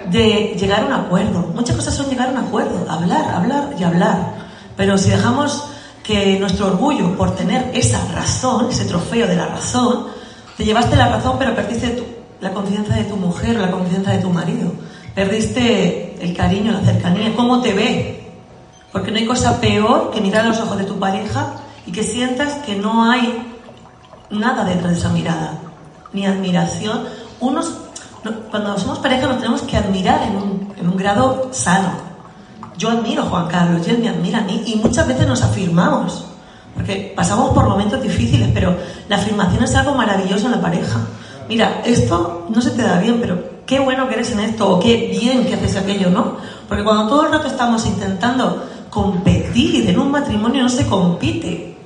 de 0.09 0.57
llegar 0.59 0.83
a 0.83 0.87
un 0.87 0.93
acuerdo. 0.93 1.51
Muchas 1.55 1.77
cosas 1.77 1.95
son 1.95 2.09
llegar 2.09 2.29
a 2.29 2.33
un 2.33 2.39
acuerdo, 2.39 2.87
hablar, 2.89 3.35
hablar 3.35 3.75
y 3.79 3.83
hablar. 3.83 4.35
Pero 4.77 4.97
si 4.97 5.11
dejamos 5.11 5.65
que 6.03 6.39
nuestro 6.39 6.69
orgullo 6.69 7.17
por 7.17 7.35
tener 7.37 7.71
esa 7.75 8.05
razón, 8.15 8.69
ese 8.71 8.85
trofeo 8.85 9.27
de 9.27 9.37
la 9.37 9.47
razón, 9.47 10.07
te 10.57 10.65
llevaste 10.65 10.97
la 10.97 11.09
razón 11.09 11.37
pero 11.39 11.55
perdiste 11.55 12.03
la 12.41 12.53
confianza 12.53 12.95
de 12.95 13.05
tu 13.05 13.17
mujer 13.17 13.57
o 13.59 13.61
la 13.61 13.71
confianza 13.71 14.13
de 14.13 14.19
tu 14.19 14.31
marido. 14.31 14.73
Perdiste 15.15 16.17
el 16.21 16.37
cariño, 16.37 16.73
la 16.73 16.81
cercanía, 16.81 17.35
cómo 17.35 17.61
te 17.61 17.73
ve. 17.75 18.30
Porque 18.93 19.11
no 19.11 19.19
hay 19.19 19.27
cosa 19.27 19.61
peor 19.61 20.11
que 20.11 20.21
mirar 20.21 20.45
a 20.45 20.49
los 20.49 20.61
ojos 20.61 20.79
de 20.79 20.85
tu 20.85 20.99
pareja 20.99 21.55
y 21.87 21.93
que 21.93 22.03
sientas 22.03 22.55
que 22.67 22.77
no 22.77 23.05
hay 23.11 23.47
nada 24.31 24.65
detrás 24.65 24.93
de 24.93 24.99
esa 24.99 25.09
mirada, 25.11 25.59
ni 26.13 26.27
admiración. 26.27 27.05
Unos, 27.41 27.73
cuando 28.51 28.79
somos 28.79 28.99
pareja 28.99 29.27
nos 29.27 29.39
tenemos 29.39 29.63
que 29.63 29.77
admirar 29.77 30.23
en 30.23 30.37
un, 30.37 30.75
en 30.77 30.89
un 30.89 30.97
grado 30.97 31.51
sano. 31.53 31.93
Yo 32.77 32.91
admiro 32.91 33.23
a 33.23 33.27
Juan 33.27 33.49
Carlos 33.49 33.87
y 33.87 33.91
él 33.91 33.99
me 33.99 34.09
admira 34.09 34.39
a 34.39 34.43
mí 34.43 34.63
y 34.67 34.77
muchas 34.77 35.07
veces 35.07 35.27
nos 35.27 35.43
afirmamos. 35.43 36.25
Porque 36.75 37.13
pasamos 37.15 37.51
por 37.51 37.69
momentos 37.69 38.03
difíciles, 38.03 38.49
pero 38.55 38.77
la 39.09 39.17
afirmación 39.17 39.65
es 39.65 39.75
algo 39.75 39.95
maravilloso 39.95 40.47
en 40.47 40.53
la 40.53 40.61
pareja 40.61 41.01
mira, 41.51 41.83
esto 41.85 42.47
no 42.49 42.63
se 42.63 42.71
te 42.71 42.83
da 42.83 43.01
bien, 43.01 43.19
pero 43.21 43.37
qué 43.67 43.81
bueno 43.81 44.09
que 44.09 44.15
eres 44.15 44.31
en 44.31 44.41
esto, 44.41 44.71
o 44.71 44.81
qué 44.81 45.09
bien 45.11 45.45
que 45.45 45.55
haces 45.55 45.77
aquello, 45.77 46.09
¿no? 46.09 46.37
Porque 46.69 46.85
cuando 46.85 47.09
todo 47.09 47.27
el 47.27 47.33
rato 47.33 47.49
estamos 47.49 47.85
intentando 47.87 48.65
competir 48.91 49.89
en 49.89 49.99
un 49.99 50.11
matrimonio, 50.11 50.63
no 50.63 50.69
se 50.69 50.87
compite. 50.87 51.77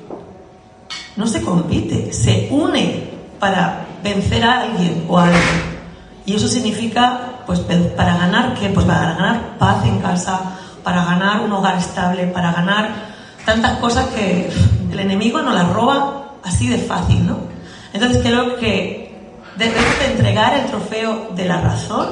No 1.16 1.26
se 1.26 1.42
compite, 1.42 2.12
se 2.12 2.48
une 2.50 3.04
para 3.38 3.86
vencer 4.02 4.42
a 4.42 4.62
alguien 4.62 5.04
o 5.08 5.18
a 5.18 5.26
alguien. 5.26 5.74
Y 6.26 6.34
eso 6.34 6.48
significa, 6.48 7.42
pues, 7.46 7.60
para 7.60 8.16
ganar, 8.16 8.54
¿qué? 8.54 8.68
Pues 8.70 8.84
para 8.86 9.14
ganar 9.14 9.58
paz 9.58 9.84
en 9.84 10.00
casa, 10.00 10.40
para 10.82 11.04
ganar 11.04 11.42
un 11.42 11.52
hogar 11.52 11.78
estable, 11.78 12.26
para 12.26 12.52
ganar 12.52 12.90
tantas 13.44 13.78
cosas 13.78 14.06
que 14.08 14.50
el 14.90 14.98
enemigo 14.98 15.40
nos 15.42 15.54
las 15.54 15.68
roba 15.68 16.32
así 16.42 16.68
de 16.68 16.78
fácil, 16.78 17.26
¿no? 17.26 17.38
Entonces 17.92 18.22
creo 18.22 18.56
que 18.56 19.14
debemos 19.56 19.98
de 20.00 20.06
entregar 20.06 20.54
el 20.54 20.66
trofeo 20.66 21.28
de 21.36 21.44
la 21.46 21.60
razón 21.60 22.08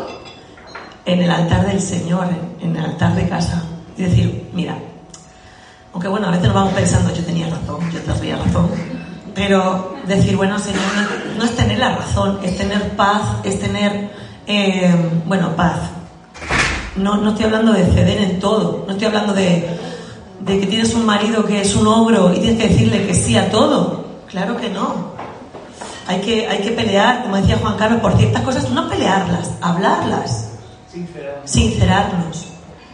en 1.05 1.23
el 1.23 1.31
altar 1.31 1.67
del 1.67 1.81
Señor, 1.81 2.29
en 2.61 2.77
el 2.77 2.85
altar 2.85 3.15
de 3.15 3.29
casa. 3.29 3.63
Y 3.97 4.03
decir, 4.03 4.51
mira, 4.53 4.77
aunque 5.93 6.09
bueno, 6.09 6.29
a 6.29 6.31
veces 6.31 6.47
nos 6.47 6.55
vamos 6.55 6.73
pensando, 6.73 7.15
yo 7.15 7.25
tenía 7.25 7.49
razón, 7.49 7.79
yo 7.93 8.01
tenía 8.01 8.37
razón, 8.37 8.71
pero 9.35 9.95
decir, 10.07 10.37
bueno, 10.37 10.59
Señor, 10.59 10.83
no, 10.95 11.39
no 11.39 11.45
es 11.45 11.57
tener 11.57 11.79
la 11.79 11.97
razón, 11.97 12.39
es 12.43 12.57
tener 12.57 12.97
paz, 12.97 13.23
es 13.45 13.61
tener, 13.61 14.11
eh, 14.47 14.95
bueno, 15.27 15.55
paz. 15.57 15.79
No, 16.97 17.17
no 17.17 17.31
estoy 17.31 17.47
hablando 17.47 17.73
de 17.73 17.85
ceder 17.85 18.23
en 18.23 18.39
todo, 18.39 18.85
no 18.87 18.93
estoy 18.93 19.07
hablando 19.07 19.33
de, 19.33 19.69
de 20.41 20.61
que 20.61 20.67
tienes 20.67 20.95
un 20.95 21.07
marido 21.07 21.45
que 21.45 21.61
es 21.61 21.75
un 21.75 21.87
ogro 21.87 22.33
y 22.35 22.41
tienes 22.41 22.61
que 22.61 22.69
decirle 22.69 23.07
que 23.07 23.15
sí 23.15 23.37
a 23.37 23.51
todo. 23.51 24.05
Claro 24.29 24.57
que 24.57 24.69
no. 24.69 25.13
Hay 26.07 26.21
que, 26.21 26.49
hay 26.49 26.59
que 26.59 26.73
pelear, 26.73 27.23
como 27.23 27.37
decía 27.37 27.59
Juan 27.59 27.77
Carlos, 27.77 28.01
por 28.01 28.17
ciertas 28.17 28.43
cosas, 28.43 28.69
no 28.71 28.89
pelearlas, 28.89 29.53
hablarlas. 29.61 30.51
Sincerarnos. 30.91 31.51
Sincerarnos. 31.51 32.52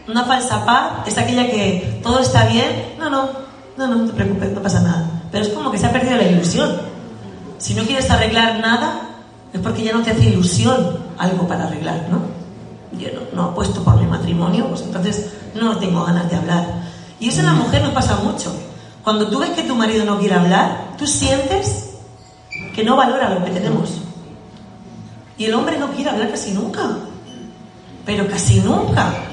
Una 0.09 0.25
falsa 0.25 0.65
paz 0.65 1.07
es 1.07 1.19
aquella 1.19 1.47
que 1.47 2.01
todo 2.03 2.21
está 2.21 2.47
bien, 2.47 2.95
no, 2.99 3.11
no, 3.11 3.29
no, 3.77 3.87
no, 3.87 4.07
te 4.07 4.15
preocupes, 4.15 4.53
no 4.53 4.63
pasa 4.63 4.81
nada. 4.81 5.23
Pero 5.31 5.45
es 5.45 5.51
como 5.51 5.71
que 5.71 5.77
se 5.77 5.85
ha 5.85 5.93
perdido 5.93 6.17
la 6.17 6.25
ilusión. 6.25 6.77
Si 7.59 7.75
no 7.75 7.85
quieres 7.85 8.11
arreglar 8.11 8.59
nada, 8.61 9.11
es 9.53 9.61
porque 9.61 9.85
ya 9.85 9.93
no 9.93 10.03
te 10.03 10.13
hace 10.13 10.25
ilusión 10.25 10.99
algo 11.19 11.47
para 11.47 11.65
arreglar, 11.65 12.07
¿no? 12.11 12.21
Yo 12.99 13.09
no, 13.13 13.21
no 13.37 13.51
apuesto 13.51 13.85
por 13.85 14.01
mi 14.01 14.07
matrimonio, 14.07 14.67
pues 14.69 14.81
entonces 14.81 15.31
no 15.55 15.77
tengo 15.77 16.05
ganas 16.05 16.31
de 16.31 16.37
hablar. 16.37 16.67
Y 17.21 17.29
eso 17.29 17.41
en 17.41 17.47
la 17.47 17.53
mujer 17.53 17.83
nos 17.83 17.93
pasa 17.93 18.17
mucho. 18.17 18.51
Cuando 19.05 19.29
tú 19.29 19.39
ves 19.39 19.51
que 19.51 19.65
tu 19.65 19.75
marido 19.75 20.07
no 20.07 20.19
quiere 20.19 20.37
hablar, 20.37 20.95
tú 20.97 21.07
sientes 21.07 21.91
que 22.75 22.83
no 22.83 22.97
valora 22.97 23.35
lo 23.35 23.45
que 23.45 23.51
tenemos. 23.51 23.91
Y 25.37 25.45
el 25.45 25.55
hombre 25.55 25.79
no 25.79 25.91
quiere 25.91 26.11
hablar 26.11 26.31
casi 26.31 26.53
nunca. 26.53 26.97
pero 28.07 28.27
casi 28.27 28.61
nunca. 28.61 29.28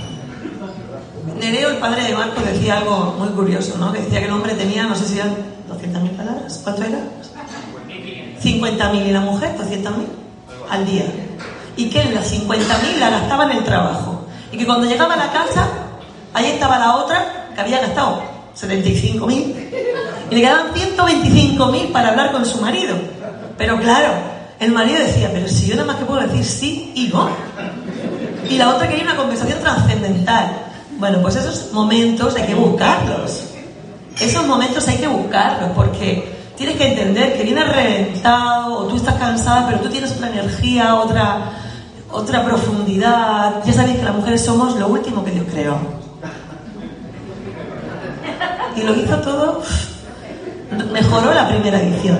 Nereo, 1.39 1.69
el 1.69 1.77
padre 1.77 2.03
de 2.03 2.13
Marco, 2.13 2.41
decía 2.41 2.77
algo 2.77 3.15
muy 3.17 3.29
curioso, 3.29 3.77
¿no? 3.77 3.91
Que 3.91 4.01
decía 4.01 4.19
que 4.19 4.25
el 4.25 4.31
hombre 4.31 4.53
tenía, 4.53 4.83
no 4.83 4.95
sé 4.95 5.05
si 5.05 5.15
eran 5.15 5.35
200.000 5.69 6.09
palabras, 6.11 6.61
¿cuánto 6.63 6.83
era? 6.83 6.99
50.000 8.41 9.07
y 9.07 9.11
la 9.11 9.21
mujer 9.21 9.55
200.000 9.57 9.91
al 10.69 10.85
día. 10.85 11.05
Y 11.77 11.89
que 11.89 12.05
las 12.05 12.31
50.000 12.31 12.99
la 12.99 13.09
gastaba 13.09 13.45
en 13.45 13.57
el 13.57 13.63
trabajo. 13.63 14.25
Y 14.51 14.57
que 14.57 14.65
cuando 14.65 14.87
llegaba 14.87 15.15
a 15.15 15.17
la 15.17 15.31
casa, 15.31 15.67
ahí 16.33 16.45
estaba 16.45 16.77
la 16.77 16.95
otra 16.97 17.49
que 17.53 17.61
había 17.61 17.81
gastado 17.81 18.21
75.000 18.55 19.55
y 20.29 20.35
le 20.35 20.41
quedaban 20.41 20.73
125.000 20.73 21.91
para 21.91 22.09
hablar 22.09 22.31
con 22.31 22.45
su 22.45 22.59
marido. 22.61 22.95
Pero 23.57 23.79
claro, 23.79 24.13
el 24.59 24.71
marido 24.71 24.99
decía, 24.99 25.29
pero 25.33 25.47
si 25.47 25.67
yo 25.67 25.75
nada 25.75 25.87
más 25.87 25.97
que 25.97 26.05
puedo 26.05 26.21
decir 26.21 26.43
sí 26.43 26.91
y 26.95 27.07
no. 27.07 27.29
Y 28.49 28.57
la 28.57 28.69
otra 28.69 28.87
quería 28.87 29.03
una 29.03 29.15
conversación 29.15 29.59
trascendental. 29.59 30.64
Bueno, 30.97 31.19
pues 31.21 31.35
esos 31.35 31.73
momentos 31.73 32.35
hay 32.35 32.47
que 32.47 32.55
buscarlos. 32.55 33.43
Esos 34.19 34.47
momentos 34.47 34.87
hay 34.87 34.97
que 34.97 35.07
buscarlos 35.07 35.71
porque 35.75 36.35
tienes 36.55 36.77
que 36.77 36.87
entender 36.87 37.37
que 37.37 37.43
vienes 37.43 37.67
reventado 37.67 38.75
o 38.75 38.83
tú 38.85 38.95
estás 38.95 39.15
cansada, 39.15 39.67
pero 39.67 39.81
tú 39.81 39.89
tienes 39.89 40.11
otra 40.13 40.29
energía, 40.29 40.95
otra, 40.95 41.51
otra 42.11 42.45
profundidad. 42.45 43.61
Ya 43.65 43.73
sabéis 43.73 43.97
que 43.97 44.05
las 44.05 44.15
mujeres 44.15 44.45
somos 44.45 44.75
lo 44.77 44.87
último 44.87 45.23
que 45.25 45.31
Dios 45.31 45.45
creó. 45.51 45.77
Y 48.75 48.81
lo 48.83 48.93
hizo 48.95 49.17
todo, 49.17 49.61
mejoró 50.91 51.33
la 51.33 51.47
primera 51.47 51.79
edición. 51.81 52.19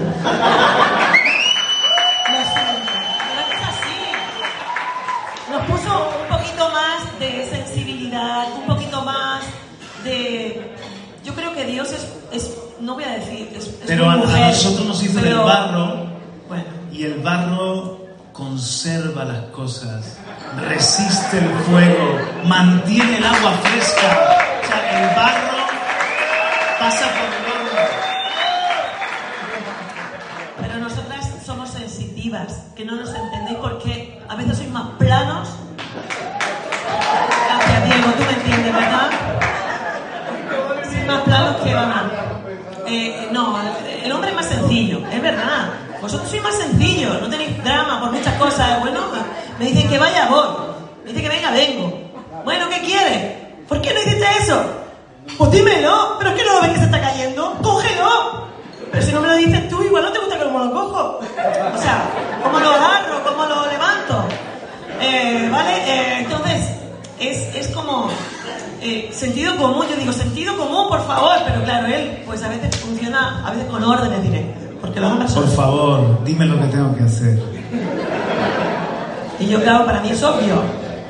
No 12.86 12.94
voy 12.94 13.04
a 13.04 13.10
decir, 13.12 13.50
es, 13.56 13.66
es 13.66 13.74
Pero 13.88 14.10
a, 14.10 14.14
a 14.14 14.18
nosotros 14.18 14.88
nos 14.88 15.04
hizo 15.04 15.20
pero- 15.20 15.38
del 15.38 15.46
barro 15.46 16.06
Bueno, 16.48 16.64
y 16.92 17.04
el 17.04 17.20
barro 17.22 18.06
conserva 18.32 19.24
las 19.26 19.44
cosas, 19.46 20.18
resiste 20.70 21.38
el 21.38 21.50
fuego, 21.70 22.20
mantiene 22.46 23.18
el 23.18 23.24
agua 23.26 23.52
fresca. 23.64 24.36
O 24.62 24.68
sea, 24.68 25.00
el 25.10 25.16
barro 25.16 25.58
pasa 26.80 27.06
por 27.08 27.30
el 27.34 27.52
horno. 27.52 27.80
pero 30.62 30.80
nosotras 30.80 31.26
somos 31.46 31.70
sensitivas, 31.70 32.60
que 32.76 32.84
no 32.86 32.96
nos 32.96 33.10
entendéis 33.10 33.35
Vosotros 46.06 46.30
sois 46.30 46.44
más 46.44 46.54
sencillos, 46.54 47.20
no 47.20 47.28
tenéis 47.28 47.64
drama 47.64 48.00
por 48.00 48.12
muchas 48.12 48.36
cosas. 48.36 48.80
Bueno, 48.80 49.00
me 49.58 49.66
dicen 49.66 49.90
que 49.90 49.98
vaya, 49.98 50.28
voy. 50.30 50.46
Me 51.04 51.10
dicen 51.10 51.24
que 51.24 51.30
venga, 51.30 51.50
vengo. 51.50 52.00
Bueno, 52.44 52.70
¿qué 52.70 52.80
quieres? 52.82 53.34
¿Por 53.68 53.82
qué 53.82 53.92
no 53.92 54.00
hiciste 54.02 54.24
eso? 54.40 54.64
Pues 55.36 55.50
dímelo, 55.50 56.18
pero 56.20 56.30
es 56.30 56.36
que 56.36 56.46
no 56.46 56.54
lo 56.54 56.62
ves 56.62 56.72
que 56.74 56.78
se 56.78 56.86
está 56.86 57.02
cayendo. 57.02 57.58
¡Cógelo! 57.64 58.46
Pero 58.92 59.04
si 59.04 59.14
no 59.14 59.22
me 59.22 59.30
lo 59.30 59.36
dices 59.36 59.68
tú, 59.68 59.82
igual 59.82 60.04
no 60.04 60.12
te 60.12 60.20
gusta 60.20 60.44
cómo 60.44 60.60
lo 60.60 60.72
cojo. 60.72 61.20
O 61.74 61.82
sea, 61.82 62.08
cómo 62.44 62.60
lo 62.60 62.70
agarro, 62.70 63.24
cómo 63.24 63.46
lo 63.48 63.66
levanto. 63.66 64.28
Eh, 65.02 65.50
¿Vale? 65.52 65.72
Eh, 65.88 66.20
entonces, 66.20 66.68
es, 67.20 67.56
es 67.56 67.68
como 67.70 68.12
eh, 68.80 69.10
sentido 69.12 69.58
común. 69.58 69.88
Yo 69.90 69.96
digo, 69.96 70.14
sentido 70.14 70.56
común, 70.56 70.88
por 70.88 71.04
favor. 71.08 71.38
Pero 71.48 71.64
claro, 71.64 71.88
él, 71.88 72.22
pues 72.28 72.44
a 72.44 72.50
veces 72.50 72.76
funciona, 72.76 73.44
a 73.44 73.50
veces 73.50 73.66
con 73.72 73.84
órdenes 73.84 74.22
directas. 74.22 74.65
Porque 74.86 75.00
son 75.28 75.44
Por 75.44 75.56
favor, 75.56 76.24
dime 76.24 76.46
lo 76.46 76.62
que 76.62 76.68
tengo 76.68 76.96
que 76.96 77.04
hacer. 77.04 77.42
Y 79.40 79.48
yo, 79.48 79.62
claro, 79.62 79.86
para 79.86 80.02
mí 80.02 80.10
es 80.10 80.22
obvio 80.24 80.62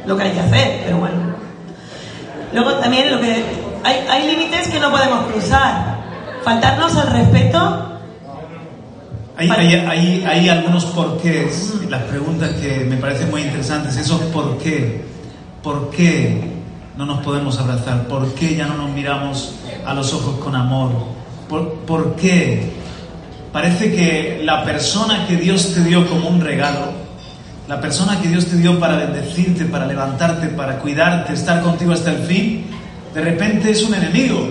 lo 0.05 0.15
que 0.15 0.23
hay 0.23 0.31
que 0.31 0.39
hacer, 0.39 0.81
pero 0.85 0.97
bueno. 0.97 1.35
Luego 2.53 2.73
también 2.75 3.11
lo 3.11 3.19
que 3.19 3.43
hay, 3.83 4.05
hay 4.09 4.27
límites 4.27 4.69
que 4.69 4.79
no 4.79 4.91
podemos 4.91 5.25
cruzar. 5.25 5.95
Faltarnos 6.43 6.95
al 6.95 7.11
respeto. 7.11 7.99
Hay, 9.38 9.49
hay, 9.49 9.73
hay, 9.75 10.25
hay 10.25 10.49
algunos 10.49 10.85
porqués, 10.85 11.73
las 11.89 12.03
preguntas 12.03 12.51
que 12.51 12.85
me 12.89 12.95
parecen 12.95 13.29
muy 13.29 13.41
interesantes, 13.41 13.97
esos 13.97 14.21
por 14.21 14.57
qué, 14.59 15.03
por 15.61 15.89
qué 15.89 16.41
no 16.95 17.05
nos 17.05 17.19
podemos 17.19 17.59
abrazar, 17.59 18.07
por 18.07 18.33
qué 18.35 18.55
ya 18.55 18.65
no 18.67 18.75
nos 18.77 18.91
miramos 18.91 19.55
a 19.85 19.93
los 19.93 20.13
ojos 20.13 20.39
con 20.41 20.55
amor, 20.55 20.91
por, 21.49 21.73
por 21.79 22.15
qué 22.15 22.84
parece 23.55 23.95
que 23.95 24.41
la 24.43 24.65
persona 24.65 25.25
que 25.25 25.37
Dios 25.37 25.73
te 25.73 25.81
dio 25.81 26.05
como 26.09 26.27
un 26.27 26.41
regalo, 26.41 26.91
la 27.69 27.79
persona 27.79 28.19
que 28.19 28.27
Dios 28.27 28.47
te 28.47 28.57
dio 28.57 28.77
para 28.81 28.97
bendecirte, 28.97 29.63
para 29.63 29.85
levantarte, 29.85 30.47
para 30.49 30.77
cuidarte, 30.79 31.31
estar 31.31 31.61
contigo 31.61 31.93
hasta 31.93 32.11
el 32.11 32.17
fin, 32.23 32.65
de 33.13 33.21
repente 33.21 33.71
es 33.71 33.81
un 33.83 33.93
enemigo, 33.93 34.45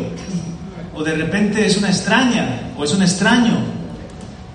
o 0.95 1.05
de 1.05 1.17
repente 1.17 1.67
es 1.67 1.77
una 1.77 1.89
extraña, 1.89 2.73
o 2.79 2.85
es 2.85 2.95
un 2.95 3.03
extraño, 3.03 3.59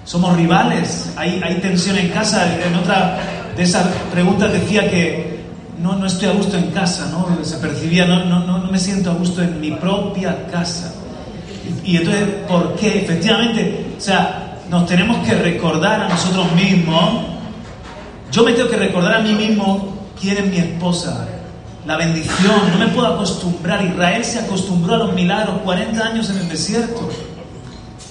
somos 0.04 0.36
rivales, 0.36 1.14
hay, 1.16 1.60
tensión 1.62 2.00
en 2.00 2.10
casa. 2.10 2.48
En 2.66 2.74
otra 2.74 3.20
de 3.56 3.62
esas 3.62 3.86
preguntas 4.12 4.52
decía 4.52 4.90
que 4.90 5.42
no, 5.78 5.96
no 5.96 6.08
estoy 6.08 6.28
a 6.28 6.32
gusto 6.32 6.58
en 6.58 6.72
casa, 6.72 7.08
¿no? 7.12 7.46
Se 7.46 7.58
percibía, 7.58 8.08
no, 8.08 8.26
no, 8.26 8.40
no 8.58 8.72
me 8.72 8.80
siento 8.80 9.12
a 9.12 9.14
gusto 9.14 9.44
en 9.44 9.62
mi 9.62 9.70
propia 9.70 10.48
casa. 10.48 10.96
Y, 11.84 11.98
entonces, 11.98 12.24
¿por 12.48 12.76
qué? 12.76 13.04
Efectivamente, 13.04 13.94
o 13.98 14.02
sea, 14.02 14.60
nos 14.70 14.86
tenemos 14.86 15.26
que 15.28 15.36
recordar 15.36 16.02
a 16.02 16.10
nosotros 16.10 16.52
mismos. 16.54 17.26
Yo 18.32 18.44
me 18.44 18.54
tengo 18.54 18.70
que 18.70 18.78
recordar 18.78 19.16
a 19.16 19.20
mí 19.20 19.34
mismo 19.34 19.94
quién 20.20 20.38
es 20.38 20.46
mi 20.46 20.58
esposa, 20.58 21.28
la 21.86 21.98
bendición. 21.98 22.72
No 22.72 22.78
me 22.78 22.88
puedo 22.88 23.08
acostumbrar. 23.08 23.84
Israel 23.84 24.24
se 24.24 24.40
acostumbró 24.40 24.96
a 24.96 24.98
los 24.98 25.14
milagros, 25.14 25.62
40 25.64 26.06
años 26.06 26.30
en 26.30 26.38
el 26.38 26.50
desierto. 26.50 27.10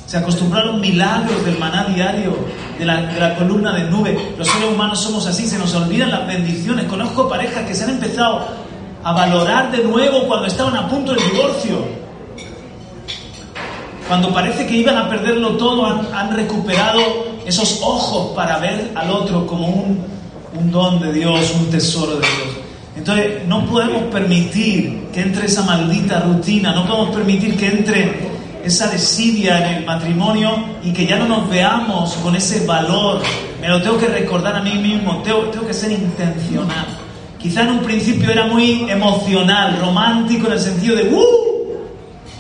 Se 0.07 0.17
acostumbró 0.17 0.61
a 0.61 0.65
los 0.65 0.81
milagros 0.81 1.45
del 1.45 1.59
maná 1.59 1.85
diario, 1.85 2.35
de 2.79 2.85
la, 2.85 3.03
de 3.03 3.21
la 3.21 3.37
columna 3.37 3.73
de 3.73 3.85
nube. 3.91 4.35
Los 4.39 4.49
seres 4.49 4.71
humanos 4.73 5.01
somos 5.01 5.27
así, 5.27 5.47
se 5.47 5.59
nos 5.59 5.75
olvidan 5.75 6.11
las 6.11 6.27
bendiciones. 6.27 6.87
Conozco 6.87 7.29
parejas 7.29 7.67
que 7.67 7.75
se 7.75 7.85
han 7.85 7.91
empezado 7.91 8.47
a 9.05 9.13
valorar 9.13 9.71
de 9.71 9.85
nuevo 9.85 10.27
cuando 10.27 10.47
estaban 10.47 10.77
a 10.77 10.89
punto 10.89 11.13
del 11.13 11.31
divorcio. 11.31 12.08
Cuando 14.09 14.33
parece 14.33 14.67
que 14.67 14.75
iban 14.75 14.97
a 14.97 15.07
perderlo 15.07 15.51
todo, 15.59 15.85
han, 15.85 16.35
recuperado 16.35 16.99
esos 17.47 17.81
ojos 17.83 18.35
para 18.35 18.59
ver 18.59 18.91
al 18.95 19.11
otro 19.11 19.47
como 19.47 19.67
un, 19.67 20.03
don 20.73 20.99
de 20.99 21.13
Dios, 21.13 21.55
un 21.61 21.71
tesoro 21.71 22.15
de 22.15 22.21
Dios. 22.21 22.57
Entonces, 22.97 23.47
no 23.47 23.67
podemos 23.67 24.05
permitir 24.05 25.09
que 25.13 25.21
entre 25.21 25.45
esa 25.45 25.63
maldita 25.63 26.21
rutina, 26.21 26.73
no 26.73 26.87
podemos 26.87 27.15
permitir 27.15 27.57
que 27.59 27.67
entre 27.67 28.31
esa 28.65 28.89
desidia 28.89 29.59
en 29.69 29.77
el 29.77 29.85
matrimonio 29.85 30.53
y 30.83 30.91
que 30.91 31.07
ya 31.07 31.19
no 31.19 31.29
nos 31.29 31.51
veamos 31.51 32.15
con 32.15 32.35
ese 32.35 32.65
valor. 32.65 33.21
Me 33.61 33.69
lo 33.69 33.83
tengo 33.83 33.99
que 33.99 34.07
recordar 34.07 34.57
a 34.57 34.63
mí 34.63 34.73
mismo, 34.73 35.21
tengo, 35.23 35.43
tengo 35.51 35.67
que 35.67 35.75
ser 35.75 35.93
intencional. 35.93 36.87
Quizá 37.39 37.63
en 37.63 37.71
un 37.71 37.81
principio 37.81 38.31
era 38.31 38.47
muy 38.47 38.91
emocional, 38.91 39.79
romántico 39.79 40.47
en 40.47 40.55
el 40.55 40.61
sentido 40.61 40.97
de 40.97 41.11
¡Uh! 41.13 41.48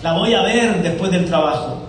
La 0.09 0.14
voy 0.14 0.33
a 0.33 0.40
ver 0.40 0.83
después 0.83 1.11
del 1.11 1.27
trabajo. 1.27 1.83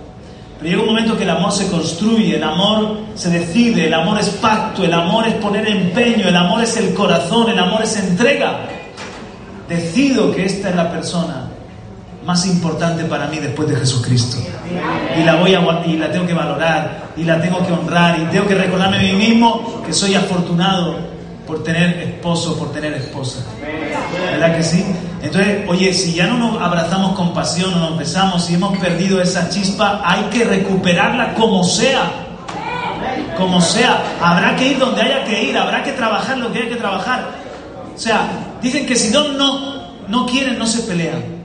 Pero 0.58 0.70
llega 0.70 0.82
un 0.82 0.88
momento 0.88 1.16
que 1.16 1.22
el 1.22 1.30
amor 1.30 1.50
se 1.52 1.70
construye, 1.70 2.36
el 2.36 2.42
amor 2.42 2.98
se 3.14 3.30
decide, 3.30 3.86
el 3.86 3.94
amor 3.94 4.20
es 4.20 4.28
pacto, 4.28 4.84
el 4.84 4.92
amor 4.92 5.26
es 5.26 5.32
poner 5.36 5.66
empeño, 5.66 6.28
el 6.28 6.36
amor 6.36 6.62
es 6.62 6.76
el 6.76 6.92
corazón, 6.92 7.48
el 7.48 7.58
amor 7.58 7.82
es 7.82 7.96
entrega. 7.96 8.58
Decido 9.70 10.32
que 10.32 10.44
esta 10.44 10.68
es 10.68 10.76
la 10.76 10.92
persona 10.92 11.48
más 12.26 12.44
importante 12.44 13.04
para 13.04 13.26
mí 13.28 13.38
después 13.38 13.66
de 13.70 13.76
Jesucristo. 13.76 14.36
Y 15.18 15.24
la 15.24 15.36
voy 15.36 15.54
a 15.54 15.82
y 15.86 15.96
la 15.96 16.12
tengo 16.12 16.26
que 16.26 16.34
valorar 16.34 17.12
y 17.16 17.24
la 17.24 17.40
tengo 17.40 17.66
que 17.66 17.72
honrar 17.72 18.20
y 18.20 18.24
tengo 18.24 18.46
que 18.46 18.54
recordarme 18.54 18.98
a 18.98 19.00
mí 19.00 19.12
mismo 19.14 19.82
que 19.86 19.94
soy 19.94 20.14
afortunado 20.14 20.98
por 21.46 21.64
tener 21.64 21.98
esposo, 22.00 22.58
por 22.58 22.70
tener 22.70 22.92
esposa. 22.92 23.38
¿Verdad 24.30 24.56
que 24.58 24.62
sí? 24.62 24.84
Entonces, 25.22 25.68
oye, 25.68 25.92
si 25.92 26.14
ya 26.14 26.26
no 26.26 26.38
nos 26.38 26.62
abrazamos 26.62 27.14
con 27.14 27.34
pasión, 27.34 27.72
no 27.72 27.90
nos 27.90 27.98
besamos, 27.98 28.44
si 28.44 28.54
hemos 28.54 28.76
perdido 28.78 29.20
esa 29.20 29.50
chispa, 29.50 30.00
hay 30.04 30.22
que 30.24 30.44
recuperarla 30.44 31.34
como 31.34 31.62
sea. 31.62 32.10
Como 33.36 33.60
sea. 33.60 34.02
Habrá 34.20 34.56
que 34.56 34.68
ir 34.68 34.78
donde 34.78 35.02
haya 35.02 35.24
que 35.24 35.44
ir, 35.44 35.58
habrá 35.58 35.82
que 35.82 35.92
trabajar 35.92 36.38
lo 36.38 36.50
que 36.52 36.60
hay 36.60 36.68
que 36.68 36.76
trabajar. 36.76 37.32
O 37.94 37.98
sea, 37.98 38.28
dicen 38.62 38.86
que 38.86 38.96
si 38.96 39.10
dos 39.10 39.34
no, 39.34 39.92
no 40.08 40.26
quieren, 40.26 40.58
no 40.58 40.66
se 40.66 40.80
pelean. 40.80 41.40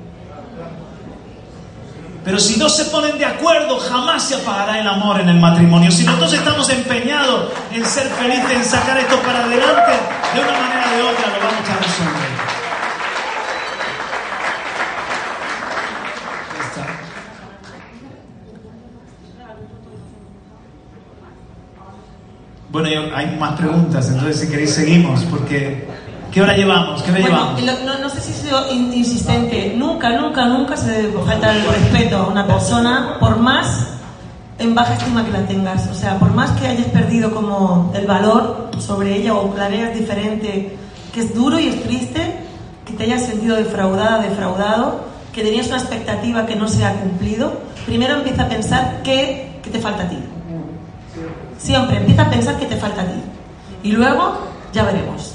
Pero 2.24 2.40
si 2.40 2.58
dos 2.58 2.76
se 2.76 2.86
ponen 2.86 3.20
de 3.20 3.26
acuerdo, 3.26 3.78
jamás 3.78 4.24
se 4.24 4.36
apagará 4.36 4.80
el 4.80 4.88
amor 4.88 5.20
en 5.20 5.30
el 5.30 5.40
matrimonio. 5.40 5.92
Si 5.92 6.04
los 6.04 6.20
dos 6.20 6.34
estamos 6.34 6.68
empeñados 6.70 7.52
en 7.72 7.86
ser 7.86 8.08
felices, 8.08 8.52
en 8.52 8.66
sacar 8.66 8.98
esto 8.98 9.20
para 9.20 9.44
adelante, 9.44 9.92
de 10.34 10.42
una 10.42 10.60
manera 10.60 10.92
o 10.92 10.98
de 10.98 11.04
otra 11.04 11.28
lo 11.28 11.46
vamos 11.46 11.70
a 11.70 11.78
resolver. 11.84 12.35
Bueno, 22.76 22.90
hay 23.16 23.38
más 23.40 23.54
preguntas, 23.58 24.10
entonces 24.10 24.38
si 24.38 24.50
queréis 24.50 24.72
seguimos, 24.74 25.22
porque 25.32 25.88
¿qué 26.30 26.42
hora 26.42 26.58
llevamos? 26.58 27.02
¿Qué 27.04 27.12
hora 27.12 27.22
Bueno, 27.22 27.56
llevamos? 27.56 27.86
no, 27.86 28.00
no 28.00 28.10
sé 28.10 28.20
si 28.20 28.32
he 28.32 28.34
sido 28.34 28.70
in- 28.70 28.92
insistente. 28.92 29.74
Nunca, 29.78 30.10
nunca, 30.10 30.44
nunca 30.48 30.76
se 30.76 30.92
debe 30.92 31.24
faltar 31.26 31.56
el 31.56 31.64
respeto 31.66 32.18
a 32.18 32.28
una 32.28 32.46
persona, 32.46 33.16
por 33.18 33.38
más 33.40 33.88
en 34.60 34.76
baja 34.76 34.96
estima 34.96 35.24
que 35.24 35.32
la 35.32 35.46
tengas. 35.48 35.88
O 35.88 35.94
sea, 35.96 36.20
por 36.20 36.34
más 36.34 36.52
que 36.60 36.68
hayas 36.68 36.88
perdido 36.88 37.34
como 37.34 37.94
el 37.96 38.06
valor 38.06 38.72
sobre 38.80 39.16
ella 39.22 39.36
o 39.36 39.56
la 39.56 39.70
veas 39.70 39.98
diferente, 39.98 40.76
que 41.14 41.22
es 41.22 41.34
duro 41.34 41.58
y 41.58 41.70
es 41.70 41.82
triste, 41.84 42.40
que 42.86 42.92
te 42.92 43.04
hayas 43.06 43.22
sentido 43.26 43.56
defraudada, 43.56 44.20
defraudado, 44.22 45.00
que 45.34 45.44
tenías 45.44 45.68
una 45.68 45.78
expectativa 45.78 46.46
que 46.46 46.58
no 46.58 46.68
se 46.68 46.84
ha 46.84 46.92
cumplido, 46.96 47.54
primero 47.86 48.16
empieza 48.16 48.44
a 48.44 48.50
pensar 48.50 49.00
qué, 49.02 49.60
qué 49.64 49.70
te 49.70 49.80
falta 49.80 50.04
a 50.04 50.10
ti. 50.10 50.18
Siempre 51.58 51.98
empieza 51.98 52.24
a 52.24 52.30
pensar 52.30 52.58
que 52.58 52.66
te 52.66 52.76
falta 52.78 53.02
a 53.02 53.06
ti. 53.06 53.22
Y 53.84 53.92
luego 53.92 54.34
ya 54.74 54.84
veremos. 54.84 55.34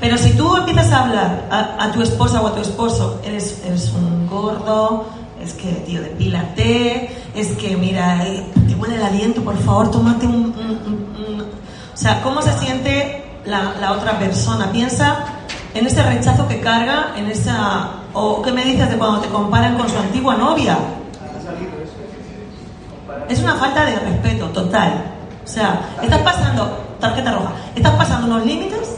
Pero 0.00 0.16
si 0.16 0.32
tú 0.36 0.56
empiezas 0.56 0.92
a 0.92 1.04
hablar 1.04 1.48
a, 1.50 1.90
tu 1.92 2.02
esposa 2.02 2.40
o 2.40 2.46
a 2.46 2.54
tu 2.54 2.60
esposo, 2.60 3.20
eres, 3.24 3.62
eres 3.66 3.90
un 3.92 4.26
gordo, 4.28 5.06
es 5.42 5.54
que, 5.54 5.72
tío, 5.86 6.00
depílate, 6.00 7.10
es 7.34 7.48
que, 7.56 7.76
mira, 7.76 8.24
eh, 8.26 8.46
te 8.68 8.74
huele 8.74 8.94
el 8.96 9.02
aliento, 9.02 9.42
por 9.42 9.56
favor, 9.58 9.90
tómate 9.90 10.26
un- 10.26 10.54
O 11.92 11.96
sea, 11.96 12.22
¿cómo 12.22 12.40
se 12.42 12.52
siente 12.58 13.24
la, 13.44 13.74
la 13.80 13.92
otra 13.92 14.18
persona? 14.20 14.70
Piensa 14.70 15.16
en 15.74 15.86
ese 15.86 16.02
rechazo 16.02 16.46
que 16.46 16.60
carga, 16.60 17.12
en 17.16 17.26
esa... 17.28 17.90
¿O 18.14 18.40
qué 18.42 18.52
me 18.52 18.64
dices 18.64 18.88
de 18.90 18.96
cuando 18.96 19.18
te 19.20 19.28
comparan 19.28 19.76
con 19.76 19.88
su 19.88 19.96
antigua 19.98 20.34
novia? 20.36 20.78
Es 23.28 23.40
una 23.40 23.54
falta 23.56 23.84
de 23.84 23.96
respeto 23.96 24.46
total. 24.46 25.04
O 25.44 25.48
sea, 25.48 25.80
estás 26.02 26.18
pasando, 26.20 26.78
tarjeta 27.00 27.32
roja, 27.32 27.52
estás 27.74 27.94
pasando 27.94 28.26
unos 28.26 28.44
límites 28.46 28.96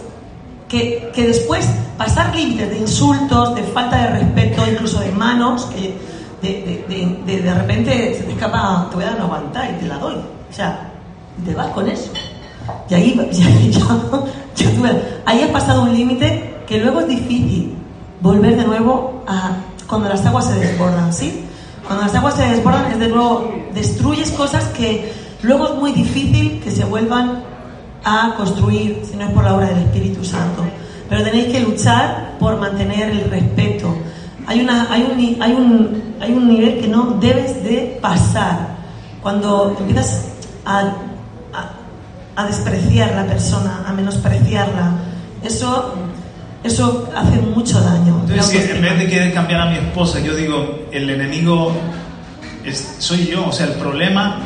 que, 0.69 1.11
que 1.15 1.27
después 1.29 1.69
pasar 1.97 2.35
límites 2.35 2.71
de 2.71 2.79
insultos, 2.79 3.55
de 3.55 3.63
falta 3.65 3.97
de 3.99 4.07
respeto, 4.21 4.63
incluso 4.71 5.01
de 5.01 5.11
manos, 5.13 5.67
que 5.67 5.95
de, 6.43 6.85
de, 6.89 6.97
de- 7.27 7.43
de- 7.43 7.55
repente 7.55 8.15
se 8.17 8.25
te 8.25 8.33
escapa, 8.33 8.87
te 8.91 8.97
voy 8.97 9.05
a 9.05 9.09
dar 9.09 9.17
una 9.17 9.25
aguantar 9.27 9.71
y 9.71 9.75
te 9.81 9.87
la 9.87 9.99
doy. 9.99 10.15
O 10.15 10.53
sea, 10.53 10.89
te 11.45 11.55
vas 11.55 11.69
con 11.69 11.89
eso. 11.89 12.11
Y 12.89 12.95
ahí, 12.95 13.29
ya, 13.71 13.85
ya- 14.57 15.03
ahí 15.27 15.43
has 15.43 15.51
pasado 15.51 15.83
un 15.83 15.95
límite 15.95 16.63
que 16.67 16.79
luego 16.79 17.01
es 17.01 17.09
difícil 17.09 17.75
volver 18.21 18.57
de 18.57 18.65
nuevo 18.65 19.23
a 19.27 19.53
cuando 19.87 20.09
las 20.09 20.25
aguas 20.25 20.47
se 20.47 20.55
desbordan, 20.55 21.13
¿sí? 21.13 21.45
Cuando 21.91 22.07
las 22.07 22.15
aguas 22.15 22.35
se 22.37 22.47
desbordan 22.47 22.93
es 22.93 23.01
de 23.01 23.09
nuevo, 23.09 23.53
destruyes 23.75 24.31
cosas 24.31 24.63
que 24.67 25.13
luego 25.43 25.71
es 25.71 25.75
muy 25.75 25.91
difícil 25.91 26.61
que 26.63 26.71
se 26.71 26.85
vuelvan 26.85 27.43
a 28.05 28.35
construir 28.37 29.03
si 29.05 29.17
no 29.17 29.25
es 29.25 29.33
por 29.33 29.43
la 29.43 29.57
obra 29.57 29.67
del 29.67 29.79
Espíritu 29.79 30.25
Santo. 30.25 30.63
Pero 31.09 31.25
tenéis 31.25 31.47
que 31.47 31.59
luchar 31.59 32.37
por 32.39 32.61
mantener 32.61 33.11
el 33.11 33.29
respeto. 33.29 33.93
Hay, 34.47 34.61
una, 34.61 34.87
hay, 34.89 35.03
un, 35.03 35.43
hay, 35.43 35.53
un, 35.53 36.15
hay 36.21 36.33
un 36.33 36.47
nivel 36.47 36.81
que 36.81 36.87
no 36.87 37.19
debes 37.21 37.61
de 37.65 37.99
pasar. 38.01 38.77
Cuando 39.21 39.75
empiezas 39.77 40.27
a, 40.65 40.93
a 42.37 42.47
despreciar 42.47 43.17
la 43.17 43.27
persona, 43.27 43.83
a 43.85 43.93
menospreciarla, 43.93 44.93
eso, 45.43 45.93
eso 46.65 47.09
hace 47.17 47.37
mucho 47.41 47.81
daño. 47.81 48.21
Entonces, 48.29 48.71
en 48.77 48.83
vez 48.83 48.99
de 48.99 49.07
querer 49.09 49.33
cambiar 49.35 49.63
a 49.63 49.67
mi 49.71 49.77
esposa, 49.77 50.21
yo 50.21 50.35
digo, 50.35 50.87
el 50.93 51.09
enemigo 51.09 51.73
es- 52.65 52.97
soy 52.99 53.27
yo, 53.27 53.47
o 53.49 53.53
sea, 53.53 53.67
el 53.67 53.73
problema, 53.73 54.39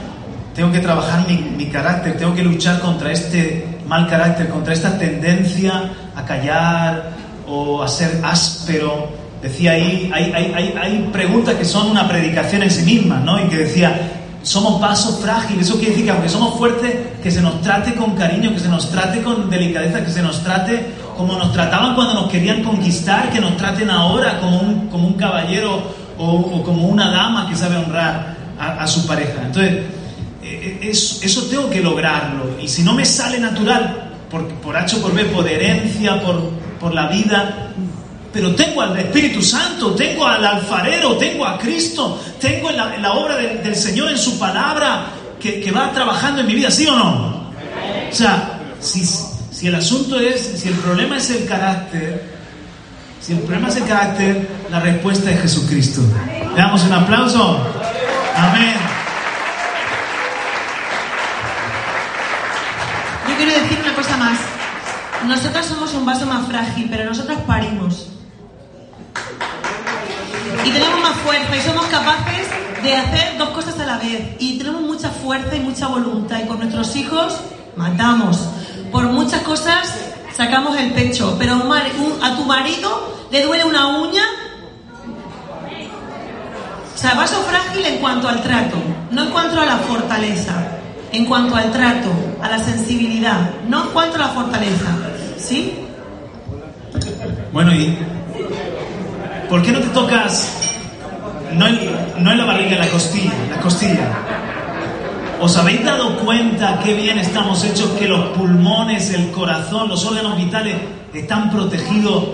tengo 0.54 0.70
que 0.70 0.78
trabajar 0.78 1.26
mi, 1.28 1.36
mi 1.56 1.66
carácter, 1.66 2.16
tengo 2.16 2.34
que 2.34 2.42
luchar 2.44 2.80
contra 2.80 3.10
este 3.10 3.66
mal 3.88 4.06
carácter, 4.08 4.48
contra 4.48 4.72
esta 4.72 4.96
tendencia 4.96 5.90
a 6.14 6.24
callar 6.24 7.10
o 7.48 7.82
a 7.82 7.88
ser 7.88 8.20
áspero. 8.22 9.08
Decía 9.42 9.72
ahí, 9.72 10.10
hay, 10.14 10.32
hay, 10.34 10.52
hay, 10.54 10.74
hay 10.80 11.10
preguntas 11.12 11.54
que 11.56 11.64
son 11.64 11.90
una 11.90 12.08
predicación 12.08 12.62
en 12.62 12.70
sí 12.70 12.82
misma, 12.82 13.16
¿no? 13.20 13.38
Y 13.44 13.48
que 13.48 13.58
decía, 13.58 14.10
somos 14.42 14.80
vasos 14.80 15.18
frágiles, 15.20 15.66
eso 15.66 15.74
quiere 15.76 15.90
decir 15.90 16.04
que 16.06 16.10
aunque 16.12 16.28
somos 16.28 16.56
fuertes, 16.56 16.94
que 17.22 17.30
se 17.30 17.42
nos 17.42 17.60
trate 17.60 17.94
con 17.94 18.14
cariño, 18.14 18.52
que 18.54 18.60
se 18.60 18.68
nos 18.68 18.88
trate 18.90 19.20
con 19.22 19.50
delicadeza, 19.50 20.04
que 20.04 20.10
se 20.10 20.22
nos 20.22 20.42
trate 20.42 20.86
como 21.16 21.36
nos 21.36 21.52
trataban 21.52 21.94
cuando 21.94 22.14
nos 22.14 22.30
querían 22.30 22.62
conquistar, 22.62 23.30
que 23.30 23.40
nos 23.40 23.56
traten 23.56 23.90
ahora 23.90 24.40
como 24.40 24.58
un, 24.60 24.88
como 24.88 25.08
un 25.08 25.14
caballero 25.14 25.82
o, 26.18 26.24
o 26.32 26.62
como 26.62 26.86
una 26.88 27.10
dama 27.10 27.48
que 27.48 27.56
sabe 27.56 27.76
honrar 27.76 28.34
a, 28.58 28.82
a 28.82 28.86
su 28.86 29.06
pareja. 29.06 29.42
Entonces, 29.44 29.72
eh, 30.42 30.78
eh, 30.82 30.88
eso, 30.90 31.18
eso 31.24 31.42
tengo 31.44 31.68
que 31.70 31.80
lograrlo. 31.80 32.56
Y 32.60 32.68
si 32.68 32.82
no 32.82 32.92
me 32.92 33.04
sale 33.04 33.38
natural, 33.38 34.10
por, 34.30 34.46
por 34.54 34.76
H 34.76 34.96
por 34.98 35.14
B, 35.14 35.24
por 35.26 35.46
herencia, 35.48 36.20
por, 36.22 36.50
por 36.80 36.92
la 36.94 37.06
vida, 37.08 37.68
pero 38.32 38.54
tengo 38.56 38.82
al 38.82 38.98
Espíritu 38.98 39.40
Santo, 39.40 39.92
tengo 39.94 40.26
al 40.26 40.44
alfarero, 40.44 41.16
tengo 41.16 41.46
a 41.46 41.56
Cristo, 41.56 42.20
tengo 42.40 42.68
en 42.70 42.76
la, 42.76 42.96
la 42.98 43.12
obra 43.12 43.36
del- 43.36 43.62
del 43.62 43.76
Señor, 43.76 44.10
en 44.10 44.18
su 44.18 44.38
palabra, 44.38 45.06
que, 45.40 45.60
que 45.60 45.70
va 45.70 45.92
trabajando 45.92 46.40
en 46.40 46.48
mi 46.48 46.54
vida, 46.56 46.68
¿sí 46.70 46.84
o 46.86 46.96
no? 46.96 47.44
O 48.10 48.14
sea, 48.14 48.58
si, 48.80 49.04
si 49.54 49.68
el 49.68 49.74
asunto 49.76 50.18
es, 50.18 50.60
si 50.60 50.68
el 50.68 50.74
problema 50.74 51.16
es 51.16 51.30
el 51.30 51.46
carácter, 51.46 52.24
si 53.20 53.34
el 53.34 53.38
problema 53.38 53.68
es 53.68 53.76
el 53.76 53.86
carácter, 53.86 54.48
la 54.68 54.80
respuesta 54.80 55.30
es 55.30 55.40
Jesucristo. 55.42 56.02
Le 56.54 56.60
damos 56.60 56.82
un 56.82 56.92
aplauso. 56.92 57.58
Amén. 58.36 58.74
Yo 63.28 63.36
quiero 63.36 63.52
decir 63.62 63.78
una 63.80 63.94
cosa 63.94 64.16
más. 64.16 64.38
Nosotras 65.26 65.66
somos 65.66 65.94
un 65.94 66.04
vaso 66.04 66.26
más 66.26 66.46
frágil, 66.48 66.88
pero 66.90 67.04
nosotras 67.04 67.38
parimos. 67.46 68.08
Y 70.64 70.70
tenemos 70.70 71.00
más 71.00 71.16
fuerza 71.18 71.56
y 71.56 71.60
somos 71.60 71.86
capaces 71.86 72.48
de 72.82 72.96
hacer 72.96 73.38
dos 73.38 73.50
cosas 73.50 73.78
a 73.78 73.86
la 73.86 73.98
vez. 73.98 74.20
Y 74.40 74.58
tenemos 74.58 74.82
mucha 74.82 75.10
fuerza 75.10 75.54
y 75.54 75.60
mucha 75.60 75.86
voluntad. 75.86 76.40
Y 76.42 76.46
con 76.48 76.58
nuestros 76.58 76.96
hijos 76.96 77.38
matamos. 77.76 78.48
Por 78.94 79.08
muchas 79.08 79.42
cosas 79.42 79.92
sacamos 80.36 80.78
el 80.78 80.92
pecho. 80.92 81.34
Pero 81.36 81.54
a 82.22 82.36
tu 82.36 82.44
marido 82.44 83.26
le 83.32 83.42
duele 83.42 83.64
una 83.64 83.88
uña. 83.88 84.22
O 86.94 86.96
sea, 86.96 87.14
vaso 87.14 87.42
frágil 87.42 87.84
en 87.84 87.98
cuanto 87.98 88.28
al 88.28 88.40
trato, 88.40 88.76
no 89.10 89.24
en 89.24 89.30
cuanto 89.30 89.60
a 89.60 89.66
la 89.66 89.78
fortaleza, 89.78 90.54
en 91.10 91.26
cuanto 91.26 91.56
al 91.56 91.72
trato, 91.72 92.12
a 92.40 92.48
la 92.48 92.58
sensibilidad, 92.60 93.50
no 93.68 93.82
en 93.82 93.90
cuanto 93.90 94.14
a 94.14 94.18
la 94.20 94.28
fortaleza. 94.28 94.86
¿Sí? 95.38 95.74
Bueno, 97.52 97.74
¿y 97.74 97.98
por 99.50 99.60
qué 99.60 99.72
no 99.72 99.80
te 99.80 99.88
tocas, 99.88 100.56
no 101.52 101.66
en, 101.66 101.80
no 102.20 102.30
en 102.30 102.38
la 102.38 102.44
barriga, 102.44 102.76
en 102.76 102.78
la 102.78 102.88
costilla, 102.90 103.32
la 103.50 103.60
costilla? 103.60 104.53
¿Os 105.44 105.58
habéis 105.58 105.84
dado 105.84 106.16
cuenta 106.20 106.80
qué 106.82 106.94
bien 106.94 107.18
estamos 107.18 107.62
hechos, 107.64 107.90
que 107.98 108.08
los 108.08 108.28
pulmones, 108.28 109.10
el 109.10 109.30
corazón, 109.30 109.90
los 109.90 110.02
órganos 110.06 110.38
vitales 110.38 110.74
están 111.12 111.50
protegidos 111.50 112.24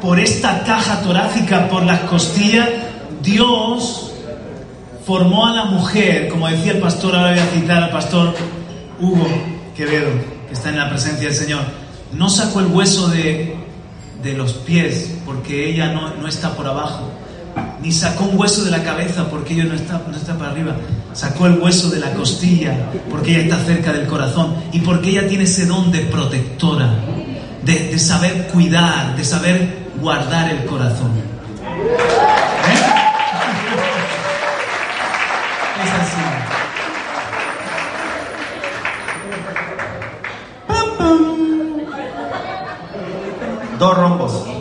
por 0.00 0.20
esta 0.20 0.62
caja 0.62 1.02
torácica, 1.02 1.68
por 1.68 1.82
las 1.82 2.02
costillas? 2.02 2.68
Dios 3.20 4.12
formó 5.04 5.46
a 5.46 5.54
la 5.54 5.64
mujer, 5.64 6.28
como 6.28 6.46
decía 6.46 6.70
el 6.70 6.78
pastor, 6.78 7.16
ahora 7.16 7.32
voy 7.32 7.40
a 7.40 7.46
citar 7.46 7.82
al 7.82 7.90
pastor 7.90 8.32
Hugo 9.00 9.26
Quevedo, 9.76 10.12
que 10.46 10.54
está 10.54 10.68
en 10.68 10.76
la 10.76 10.88
presencia 10.88 11.26
del 11.26 11.36
Señor, 11.36 11.62
no 12.12 12.28
sacó 12.28 12.60
el 12.60 12.66
hueso 12.66 13.08
de, 13.08 13.56
de 14.22 14.34
los 14.34 14.52
pies, 14.52 15.16
porque 15.26 15.68
ella 15.68 15.92
no, 15.92 16.14
no 16.14 16.28
está 16.28 16.54
por 16.54 16.68
abajo, 16.68 17.10
ni 17.82 17.92
sacó 17.92 18.24
un 18.24 18.38
hueso 18.38 18.64
de 18.64 18.70
la 18.70 18.82
cabeza, 18.82 19.28
porque 19.28 19.54
ella 19.54 19.64
no 19.64 19.74
está, 19.74 20.02
no 20.08 20.16
está 20.16 20.36
para 20.36 20.50
arriba, 20.50 20.76
sacó 21.12 21.46
el 21.46 21.58
hueso 21.58 21.90
de 21.90 22.00
la 22.00 22.12
costilla, 22.12 22.90
porque 23.10 23.32
ella 23.32 23.42
está 23.42 23.64
cerca 23.64 23.92
del 23.92 24.06
corazón, 24.06 24.54
y 24.72 24.80
porque 24.80 25.10
ella 25.10 25.28
tiene 25.28 25.44
ese 25.44 25.66
don 25.66 25.90
de 25.92 26.00
protectora, 26.00 26.90
de, 27.64 27.98
saber 27.98 28.48
cuidar, 28.48 29.16
de 29.16 29.24
saber 29.24 29.88
guardar 30.00 30.50
el 30.50 30.64
corazón. 30.66 31.10
¿Eh? 31.16 32.74
Es 35.84 35.90
así. 35.92 36.16
Dos 43.78 43.96
rombos. 43.96 44.55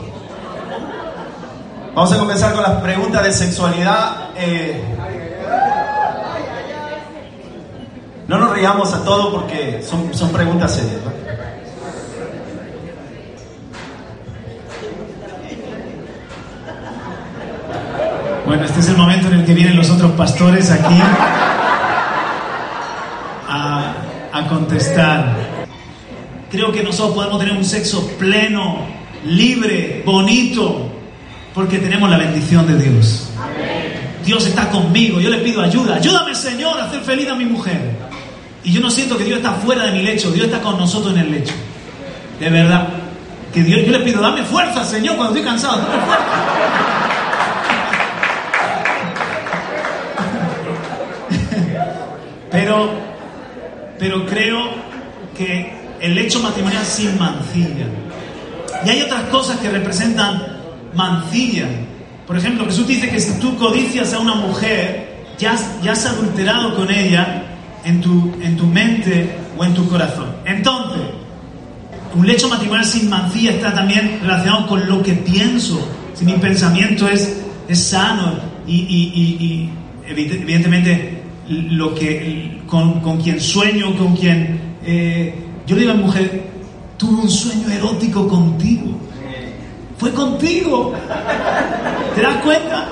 Vamos 1.96 2.12
a 2.12 2.18
comenzar 2.18 2.54
con 2.54 2.62
las 2.62 2.82
preguntas 2.82 3.24
de 3.24 3.32
sexualidad. 3.32 4.32
Eh, 4.36 4.84
no 8.28 8.38
nos 8.38 8.52
riamos 8.52 8.94
a 8.94 9.06
todo 9.06 9.32
porque 9.32 9.82
son, 9.82 10.14
son 10.14 10.30
preguntas 10.32 10.76
serias. 10.76 10.98
¿no? 11.06 11.12
Bueno, 18.46 18.66
este 18.66 18.82
es 18.82 18.90
el 18.90 18.98
momento 18.98 19.30
en 19.30 19.36
el 19.36 19.46
que 19.46 19.54
vienen 19.54 19.78
los 19.78 19.90
otros 19.90 20.12
pastores 20.12 20.70
aquí 20.72 21.00
a, 23.48 23.94
a 24.34 24.48
contestar. 24.50 25.34
Creo 26.52 26.74
que 26.74 26.84
nosotros 26.84 27.16
podemos 27.16 27.40
tener 27.40 27.56
un 27.56 27.64
sexo 27.64 28.06
pleno, 28.20 28.80
libre, 29.24 30.04
bonito, 30.06 30.92
porque 31.56 31.80
tenemos 31.80 32.10
la 32.10 32.18
bendición 32.18 32.68
de 32.68 32.78
Dios. 32.78 33.30
Dios 34.26 34.46
está 34.46 34.70
conmigo, 34.70 35.22
yo 35.22 35.30
le 35.30 35.38
pido 35.38 35.62
ayuda. 35.62 35.96
Ayúdame 35.96 36.36
Señor 36.36 36.78
a 36.78 36.84
hacer 36.84 37.00
feliz 37.02 37.30
a 37.30 37.36
mi 37.36 37.46
mujer. 37.46 37.80
Y 38.64 38.74
yo 38.74 38.82
no 38.82 38.92
siento 38.92 39.18
que 39.18 39.24
Dios 39.24 39.38
está 39.38 39.54
fuera 39.54 39.86
de 39.86 39.94
mi 39.94 40.04
lecho, 40.04 40.32
Dios 40.32 40.48
está 40.48 40.60
con 40.60 40.78
nosotros 40.78 41.14
en 41.14 41.22
el 41.22 41.32
lecho. 41.32 41.54
De 42.40 42.50
verdad. 42.50 42.90
Que 43.54 43.64
Dios, 43.64 43.86
yo 43.86 43.94
le 43.94 44.00
pido, 44.00 44.22
dame 44.22 44.44
fuerza, 44.44 44.84
Señor, 44.84 45.16
cuando 45.16 45.34
estoy 45.34 45.50
cansado, 45.50 45.78
dame 45.78 46.06
fuerza. 46.06 46.26
Pero, 52.52 52.90
pero 54.00 54.26
creo 54.26 54.70
que 55.38 55.74
el 56.00 56.18
hecho 56.18 56.40
matrimonial 56.40 56.86
sin 56.86 57.20
mancilla. 57.20 57.86
Y 58.86 58.90
hay 58.90 59.02
otras 59.02 59.24
cosas 59.24 59.58
que 59.58 59.70
representan 59.70 60.55
mancilla. 60.96 61.68
Por 62.26 62.38
ejemplo, 62.38 62.66
Jesús 62.66 62.88
dice 62.88 63.10
que 63.10 63.20
si 63.20 63.40
tú 63.40 63.56
codicias 63.56 64.14
a 64.14 64.20
una 64.20 64.36
mujer, 64.36 65.26
ya, 65.38 65.56
ya 65.84 65.92
has 65.92 66.06
adulterado 66.06 66.76
con 66.76 66.90
ella 66.92 67.44
en 67.84 68.02
tu, 68.02 68.34
en 68.42 68.58
tu 68.58 68.66
mente 68.66 69.36
o 69.58 69.64
en 69.64 69.74
tu 69.74 69.88
corazón. 69.88 70.36
Entonces, 70.46 71.02
un 72.16 72.26
lecho 72.26 72.48
matrimonial 72.48 72.86
sin 72.86 73.10
mancilla 73.10 73.52
está 73.52 73.74
también 73.74 74.20
relacionado 74.22 74.68
con 74.68 74.88
lo 74.88 75.04
que 75.04 75.14
pienso. 75.14 75.88
Si 76.14 76.26
mi 76.26 76.34
pensamiento 76.34 77.08
es, 77.08 77.42
es 77.68 77.84
sano 77.84 78.34
y, 78.66 78.76
y, 78.76 79.46
y, 79.46 79.70
evidentemente 80.08 81.22
lo 81.50 81.94
que, 81.94 82.62
con, 82.68 83.02
con, 83.02 83.22
quien 83.22 83.40
sueño, 83.40 83.96
con 83.98 84.16
quien... 84.16 84.60
Eh, 84.84 85.36
yo 85.68 85.76
le 85.76 85.82
digo 85.82 85.94
a 85.94 85.96
mi 85.96 86.04
mujer, 86.04 86.44
tuve 86.98 87.24
un 87.24 87.30
sueño 87.30 87.70
erótico 87.70 88.28
contigo. 88.28 88.98
Fue 89.98 90.12
contigo. 90.12 90.94
¿Te 92.16 92.22
das 92.22 92.36
cuenta? 92.38 92.86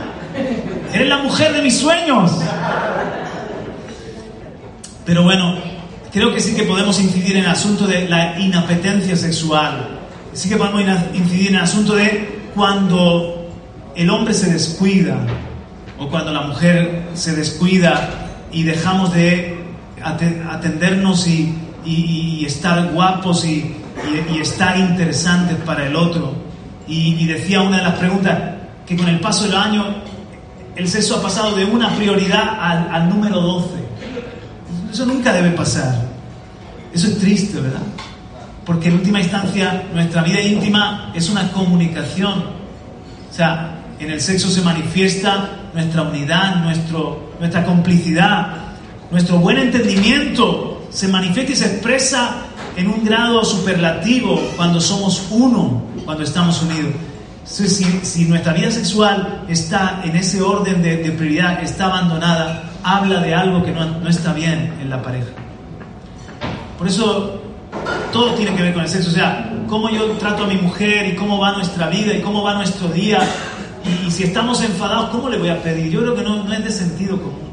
Eres 0.93 1.07
la 1.07 1.17
mujer 1.17 1.53
de 1.53 1.61
mis 1.61 1.77
sueños. 1.77 2.31
Pero 5.05 5.23
bueno, 5.23 5.55
creo 6.11 6.33
que 6.33 6.39
sí 6.39 6.55
que 6.55 6.63
podemos 6.63 6.99
incidir 6.99 7.37
en 7.37 7.43
el 7.43 7.49
asunto 7.49 7.85
de 7.85 8.07
la 8.07 8.39
inapetencia 8.39 9.15
sexual. 9.15 9.99
Sí 10.33 10.49
que 10.49 10.55
podemos 10.55 10.81
incidir 11.13 11.49
en 11.49 11.55
el 11.55 11.61
asunto 11.61 11.95
de 11.95 12.41
cuando 12.55 13.49
el 13.95 14.09
hombre 14.09 14.33
se 14.33 14.51
descuida 14.51 15.17
o 15.99 16.09
cuando 16.09 16.31
la 16.31 16.41
mujer 16.41 17.03
se 17.13 17.35
descuida 17.35 18.09
y 18.51 18.63
dejamos 18.63 19.13
de 19.13 19.57
atendernos 20.01 21.27
y, 21.27 22.45
estar 22.45 22.91
guapos 22.91 23.45
y, 23.45 23.75
estar 24.39 24.77
interesantes 24.77 25.57
para 25.65 25.85
el 25.85 25.95
otro. 25.95 26.42
Y, 26.87 27.25
decía 27.25 27.61
una 27.61 27.77
de 27.77 27.83
las 27.83 27.95
preguntas 27.95 28.37
que 28.85 28.97
con 28.97 29.07
el 29.07 29.19
paso 29.19 29.45
del 29.45 29.55
año 29.55 29.85
el 30.75 30.87
sexo 30.87 31.17
ha 31.17 31.21
pasado 31.21 31.55
de 31.55 31.65
una 31.65 31.95
prioridad 31.95 32.57
al, 32.59 32.89
al 32.91 33.09
número 33.09 33.39
12. 33.39 33.69
Eso 34.91 35.05
nunca 35.05 35.31
debe 35.31 35.51
pasar. 35.51 35.93
Eso 36.93 37.07
es 37.07 37.19
triste, 37.19 37.59
¿verdad? 37.59 37.81
Porque 38.65 38.89
en 38.89 38.95
última 38.95 39.19
instancia 39.19 39.83
nuestra 39.93 40.23
vida 40.23 40.41
íntima 40.41 41.11
es 41.13 41.29
una 41.29 41.51
comunicación. 41.51 42.43
O 43.29 43.33
sea, 43.33 43.79
en 43.99 44.11
el 44.11 44.21
sexo 44.21 44.49
se 44.49 44.61
manifiesta 44.61 45.49
nuestra 45.73 46.03
unidad, 46.03 46.63
nuestro, 46.63 47.33
nuestra 47.39 47.65
complicidad, 47.65 48.57
nuestro 49.11 49.37
buen 49.37 49.57
entendimiento 49.57 50.87
se 50.89 51.07
manifiesta 51.07 51.51
y 51.51 51.55
se 51.55 51.65
expresa 51.65 52.35
en 52.75 52.87
un 52.87 53.03
grado 53.03 53.43
superlativo 53.43 54.39
cuando 54.55 54.79
somos 54.79 55.27
uno, 55.31 55.81
cuando 56.05 56.23
estamos 56.23 56.61
unidos. 56.61 56.93
Si, 57.45 57.67
si 57.67 58.25
nuestra 58.25 58.53
vida 58.53 58.71
sexual 58.71 59.43
está 59.49 60.01
en 60.03 60.15
ese 60.15 60.41
orden 60.41 60.81
de, 60.81 60.97
de, 60.97 61.11
prioridad, 61.11 61.61
está 61.61 61.85
abandonada, 61.85 62.63
habla 62.83 63.19
de 63.19 63.35
algo 63.35 63.63
que 63.63 63.71
no, 63.71 63.85
no 63.85 64.09
está 64.09 64.33
bien 64.33 64.73
en 64.79 64.89
la 64.89 65.01
pareja. 65.01 65.27
Por 66.77 66.87
eso 66.87 67.41
todo 68.13 68.33
tiene 68.35 68.55
que 68.55 68.63
ver 68.63 68.73
con 68.73 68.83
el 68.83 68.89
sexo. 68.89 69.09
O 69.09 69.13
sea, 69.13 69.53
cómo 69.67 69.89
yo 69.89 70.05
trato 70.11 70.45
a 70.45 70.47
mi 70.47 70.55
mujer 70.55 71.07
y 71.07 71.15
cómo 71.15 71.37
va 71.37 71.51
nuestra 71.51 71.87
vida 71.87 72.13
y 72.13 72.21
cómo 72.21 72.43
va 72.43 72.55
nuestro 72.55 72.87
día. 72.87 73.19
Y, 73.83 74.07
y 74.07 74.11
si 74.11 74.23
estamos 74.23 74.63
enfadados, 74.63 75.09
¿cómo 75.09 75.27
le 75.29 75.37
voy 75.37 75.49
a 75.49 75.61
pedir? 75.61 75.91
Yo 75.91 75.99
creo 76.01 76.15
que 76.15 76.23
no, 76.23 76.43
no 76.43 76.53
es 76.53 76.63
de 76.63 76.71
sentido 76.71 77.17
común 77.17 77.43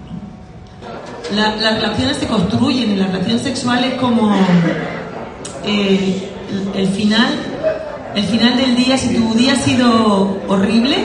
la, 1.35 1.57
las 1.57 1.75
relaciones 1.81 2.17
se 2.17 2.27
construyen 2.27 2.93
y 2.93 2.97
la 2.97 3.07
relación 3.07 3.39
sexual 3.39 3.85
es 3.85 3.95
como 3.95 4.35
eh, 5.65 6.29
el, 6.75 6.81
el, 6.81 6.89
final, 6.89 7.29
el 8.14 8.25
final 8.25 8.57
del 8.57 8.77
día. 8.77 8.96
Si 8.96 9.14
tu 9.14 9.35
día 9.35 9.53
ha 9.53 9.57
sido 9.57 10.38
horrible, 10.49 10.96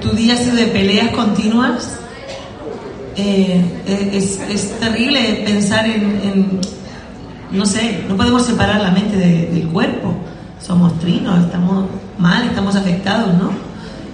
tu 0.00 0.10
día 0.10 0.34
ha 0.34 0.36
sido 0.36 0.56
de 0.56 0.66
peleas 0.66 1.10
continuas, 1.10 1.98
eh, 3.16 3.62
es, 4.12 4.78
terrible 4.80 5.42
pensar 5.44 5.86
en, 5.86 6.02
en, 6.22 6.60
no 7.50 7.66
sé, 7.66 8.04
no 8.08 8.16
podemos 8.16 8.44
separar 8.44 8.80
la 8.80 8.90
mente 8.90 9.16
de, 9.16 9.46
del 9.46 9.68
cuerpo. 9.68 10.14
Somos 10.60 10.98
trinos, 11.00 11.44
estamos 11.44 11.86
mal, 12.18 12.46
estamos 12.46 12.76
afectados, 12.76 13.34
¿no? 13.34 13.50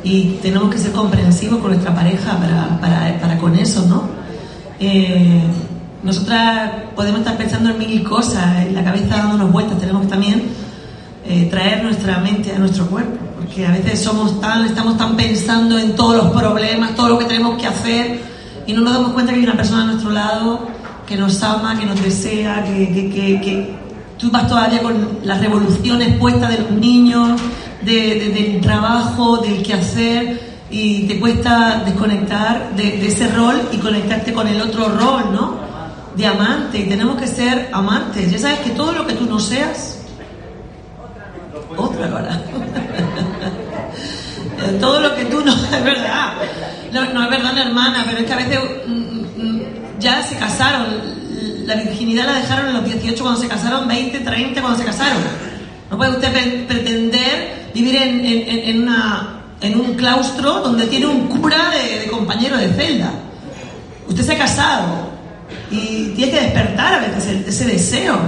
Y 0.02 0.38
tenemos 0.42 0.70
que 0.72 0.78
ser 0.78 0.92
comprensivos 0.92 1.58
con 1.58 1.72
nuestra 1.72 1.94
pareja 1.94 2.38
para, 2.38 2.80
para, 2.80 3.20
para 3.20 3.38
con 3.38 3.54
eso, 3.56 3.84
¿no? 3.86 4.04
Eh, 4.80 5.42
nosotras 6.02 6.70
podemos 6.94 7.20
estar 7.20 7.36
pensando 7.36 7.70
en 7.70 7.78
mil 7.78 8.02
cosas, 8.04 8.64
en 8.64 8.74
la 8.74 8.84
cabeza 8.84 9.16
dándonos 9.16 9.52
vueltas, 9.52 9.78
tenemos 9.78 10.08
también 10.08 10.44
eh, 11.28 11.46
traer 11.50 11.84
nuestra 11.84 12.18
mente 12.18 12.52
a 12.52 12.58
nuestro 12.58 12.86
cuerpo, 12.86 13.18
porque 13.36 13.66
a 13.66 13.70
veces 13.70 14.00
somos 14.00 14.40
tan, 14.40 14.64
estamos 14.64 14.96
tan 14.96 15.16
pensando 15.16 15.78
en 15.78 15.94
todos 15.94 16.16
los 16.16 16.26
problemas, 16.30 16.94
todo 16.94 17.10
lo 17.10 17.18
que 17.18 17.26
tenemos 17.26 17.60
que 17.60 17.66
hacer, 17.66 18.20
y 18.66 18.72
no 18.72 18.80
nos 18.80 18.94
damos 18.94 19.12
cuenta 19.12 19.32
que 19.32 19.38
hay 19.38 19.44
una 19.44 19.56
persona 19.56 19.82
a 19.82 19.86
nuestro 19.86 20.10
lado 20.10 20.68
que 21.06 21.16
nos 21.16 21.42
ama, 21.42 21.78
que 21.78 21.86
nos 21.86 22.02
desea, 22.02 22.64
que, 22.64 22.92
que, 22.92 23.10
que, 23.10 23.40
que 23.40 23.74
tú 24.18 24.30
vas 24.30 24.46
todavía 24.46 24.82
con 24.82 25.18
las 25.22 25.40
revoluciones 25.40 26.18
puestas 26.18 26.50
de 26.50 26.58
los 26.58 26.70
niños, 26.72 27.40
de, 27.82 27.92
de, 27.92 28.28
del 28.30 28.60
trabajo, 28.60 29.38
del 29.38 29.62
quehacer 29.62 30.48
y 30.70 31.04
te 31.04 31.18
cuesta 31.18 31.82
desconectar 31.84 32.74
de, 32.76 32.82
de, 32.98 33.06
ese 33.06 33.28
rol 33.28 33.56
y 33.72 33.78
conectarte 33.78 34.32
con 34.32 34.46
el 34.48 34.60
otro 34.60 34.88
rol, 34.88 35.32
¿no? 35.32 35.56
De 36.14 36.26
amante. 36.26 36.80
Y 36.80 36.88
tenemos 36.88 37.16
que 37.16 37.26
ser 37.26 37.70
amantes. 37.72 38.30
Ya 38.30 38.38
sabes 38.38 38.58
que 38.60 38.70
todo 38.70 38.92
lo 38.92 39.06
que 39.06 39.14
tú 39.14 39.24
no 39.24 39.38
seas, 39.38 39.97
otra 41.76 42.06
ahora. 42.06 42.42
todo 44.80 45.00
lo 45.00 45.14
que 45.14 45.24
tú 45.26 45.40
no, 45.44 45.52
es 45.72 45.84
verdad. 45.84 46.34
No, 46.92 47.12
no, 47.12 47.24
es 47.24 47.30
verdad, 47.30 47.58
hermana, 47.58 48.04
pero 48.06 48.18
es 48.18 48.26
que 48.26 48.32
a 48.32 48.36
veces 48.36 48.58
mm, 48.86 50.00
ya 50.00 50.22
se 50.22 50.36
casaron. 50.36 51.18
La 51.66 51.74
virginidad 51.74 52.26
la 52.26 52.40
dejaron 52.40 52.68
en 52.68 52.74
los 52.74 52.84
18 52.84 53.22
cuando 53.22 53.40
se 53.40 53.48
casaron, 53.48 53.86
20, 53.86 54.20
30 54.20 54.60
cuando 54.60 54.78
se 54.78 54.84
casaron. 54.84 55.18
No 55.90 55.96
puede 55.96 56.12
usted 56.12 56.66
pretender 56.66 57.70
vivir 57.74 57.96
en, 57.96 58.88
en, 59.60 59.80
un 59.80 59.94
claustro 59.94 60.60
donde 60.60 60.86
tiene 60.86 61.06
un 61.06 61.28
cura 61.28 61.70
de, 61.70 62.08
compañero 62.10 62.56
de 62.56 62.68
celda. 62.68 63.10
Usted 64.08 64.22
se 64.22 64.32
ha 64.32 64.38
casado 64.38 65.10
y 65.70 66.12
tiene 66.16 66.32
que 66.32 66.40
despertar 66.40 66.94
a 66.94 66.98
veces 67.00 67.46
ese 67.46 67.66
deseo. 67.66 68.18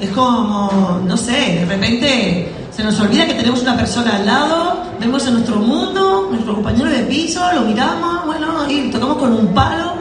Es 0.00 0.10
como, 0.10 1.00
no 1.04 1.16
sé, 1.16 1.60
de 1.60 1.66
repente 1.66 2.48
se 2.78 2.84
nos 2.84 3.00
olvida 3.00 3.26
que 3.26 3.34
tenemos 3.34 3.60
una 3.62 3.76
persona 3.76 4.14
al 4.14 4.24
lado, 4.24 4.84
vemos 5.00 5.26
en 5.26 5.32
nuestro 5.32 5.56
mundo, 5.56 6.28
nuestro 6.30 6.54
compañero 6.54 6.88
de 6.88 7.00
piso, 7.00 7.44
lo 7.52 7.62
miramos, 7.62 8.24
bueno, 8.24 8.70
y 8.70 8.88
tocamos 8.88 9.16
con 9.16 9.32
un 9.32 9.48
palo. 9.48 9.94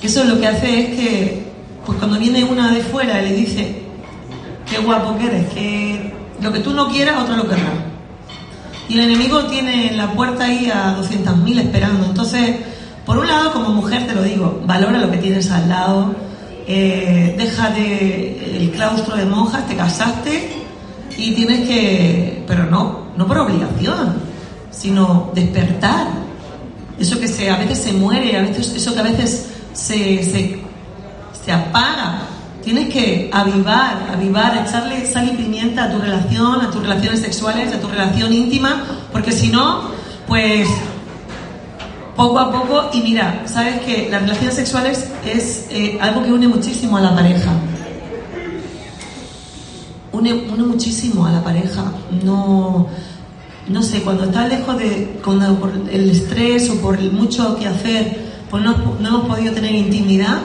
Eso 0.00 0.22
lo 0.22 0.38
que 0.38 0.46
hace 0.46 0.78
es 0.78 0.86
que, 0.90 1.52
pues 1.84 1.98
cuando 1.98 2.16
viene 2.16 2.44
una 2.44 2.70
de 2.70 2.82
fuera 2.82 3.20
y 3.20 3.30
le 3.30 3.34
dice, 3.34 3.82
qué 4.70 4.78
guapo 4.78 5.18
que 5.18 5.26
eres, 5.26 5.52
que 5.54 6.14
lo 6.40 6.52
que 6.52 6.60
tú 6.60 6.72
no 6.72 6.88
quieras, 6.88 7.20
otro 7.20 7.34
lo 7.34 7.48
querrá. 7.48 7.72
Y 8.88 8.94
el 8.94 9.10
enemigo 9.10 9.46
tiene 9.46 9.90
la 9.96 10.12
puerta 10.12 10.44
ahí 10.44 10.70
a 10.72 10.96
200.000 10.96 11.62
esperando. 11.62 12.06
Entonces, 12.06 12.58
por 13.04 13.18
un 13.18 13.26
lado, 13.26 13.52
como 13.52 13.70
mujer 13.70 14.06
te 14.06 14.14
lo 14.14 14.22
digo, 14.22 14.62
valora 14.64 15.00
lo 15.00 15.10
que 15.10 15.18
tienes 15.18 15.50
al 15.50 15.68
lado, 15.68 16.14
eh, 16.68 17.34
deja 17.36 17.70
de 17.70 18.56
el 18.56 18.70
claustro 18.70 19.16
de 19.16 19.24
monjas, 19.24 19.66
te 19.66 19.74
casaste 19.74 20.63
y 21.16 21.32
tienes 21.32 21.68
que, 21.68 22.44
pero 22.46 22.64
no, 22.64 23.08
no 23.16 23.26
por 23.26 23.38
obligación, 23.38 24.14
sino 24.70 25.30
despertar. 25.34 26.08
Eso 26.98 27.18
que 27.18 27.28
se, 27.28 27.50
a 27.50 27.56
veces 27.56 27.78
se 27.78 27.92
muere, 27.92 28.36
a 28.36 28.42
veces, 28.42 28.72
eso 28.74 28.94
que 28.94 29.00
a 29.00 29.04
veces 29.04 29.46
se, 29.72 30.22
se, 30.22 30.60
se 31.44 31.52
apaga, 31.52 32.28
Tienes 32.64 32.88
que 32.88 33.28
avivar, 33.30 34.08
avivar, 34.10 34.64
echarle 34.66 35.04
sal 35.06 35.28
y 35.30 35.36
pimienta 35.36 35.84
a 35.84 35.92
tu 35.92 35.98
relación, 35.98 36.62
a 36.62 36.70
tus 36.70 36.80
relaciones 36.80 37.20
sexuales, 37.20 37.74
a 37.74 37.78
tu 37.78 37.88
relación 37.88 38.32
íntima, 38.32 38.82
porque 39.12 39.32
si 39.32 39.48
no, 39.48 39.90
pues 40.26 40.66
poco 42.16 42.38
a 42.38 42.50
poco, 42.50 42.88
y 42.94 43.02
mira, 43.02 43.42
sabes 43.44 43.80
que 43.80 44.08
las 44.10 44.22
relaciones 44.22 44.54
sexuales 44.54 45.10
es 45.26 45.66
eh, 45.68 45.98
algo 46.00 46.22
que 46.22 46.32
une 46.32 46.48
muchísimo 46.48 46.96
a 46.96 47.02
la 47.02 47.14
pareja. 47.14 47.52
Une, 50.32 50.62
muchísimo 50.64 51.26
a 51.26 51.32
la 51.32 51.42
pareja. 51.42 51.84
No, 52.24 52.86
no 53.68 53.82
sé, 53.82 54.00
cuando 54.02 54.24
estás 54.24 54.48
lejos 54.48 54.78
de, 54.78 55.18
cuando 55.24 55.54
por 55.58 55.72
el 55.90 56.10
estrés 56.10 56.70
o 56.70 56.76
por 56.80 56.96
el 56.98 57.12
mucho 57.12 57.56
que 57.58 57.66
hacer, 57.66 58.18
pues 58.50 58.62
no, 58.62 58.74
no 59.00 59.08
hemos 59.08 59.26
podido 59.26 59.52
tener 59.52 59.74
intimidad, 59.74 60.38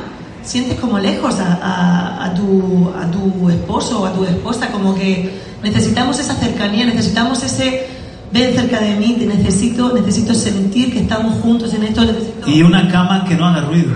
sientes 0.44 0.80
como 0.80 0.98
lejos 1.00 1.36
a, 1.40 1.54
a- 1.62 2.26
a 2.26 2.34
tu, 2.34 2.90
a 3.00 3.10
tu 3.12 3.50
esposo 3.50 4.02
o 4.02 4.06
a 4.06 4.14
tu 4.14 4.24
esposa, 4.24 4.72
como 4.72 4.96
que 4.96 5.40
necesitamos 5.64 6.20
esa 6.20 6.34
cercanía, 6.36 6.86
necesitamos 6.86 7.44
ese 7.44 7.88
ven 8.32 8.54
cerca 8.54 8.80
de 8.80 8.96
mí, 8.96 9.16
te 9.20 9.26
necesito, 9.26 9.92
necesito 9.94 10.34
sentir 10.36 10.94
que 10.94 11.00
estamos 11.00 11.34
juntos 11.42 11.74
en 11.74 11.84
esto, 11.84 12.02
necesito... 12.06 12.48
Y 12.50 12.62
una 12.62 12.88
cama 12.88 13.26
que 13.28 13.36
no 13.36 13.46
haga 13.48 13.62
ruido. 13.62 13.92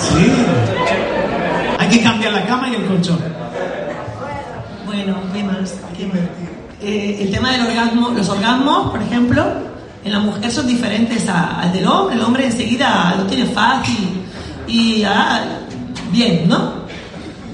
Sí. 0.00 0.32
Hay 1.78 1.88
cambiar 2.02 2.32
la 2.32 2.44
cama 2.46 2.68
y 2.68 2.74
el 2.74 2.84
colchón. 2.86 3.18
Bueno, 4.86 5.16
¿qué 5.32 5.42
más? 5.44 5.74
¿Qué 5.96 6.06
más? 6.06 6.18
Eh, 6.82 7.18
el 7.22 7.30
tema 7.30 7.52
del 7.52 7.66
orgasmo, 7.66 8.08
los 8.10 8.28
orgasmos, 8.28 8.90
por 8.90 9.02
ejemplo, 9.02 9.44
en 10.04 10.12
la 10.12 10.18
mujer 10.18 10.50
son 10.50 10.66
diferentes 10.66 11.28
a- 11.28 11.60
al 11.60 11.72
del 11.72 11.86
hombre. 11.86 12.16
El 12.16 12.22
hombre 12.22 12.46
enseguida 12.46 13.14
lo 13.18 13.24
tiene 13.24 13.44
fácil 13.46 14.22
y 14.66 15.02
ah, 15.04 15.42
bien, 16.10 16.48
¿no? 16.48 16.72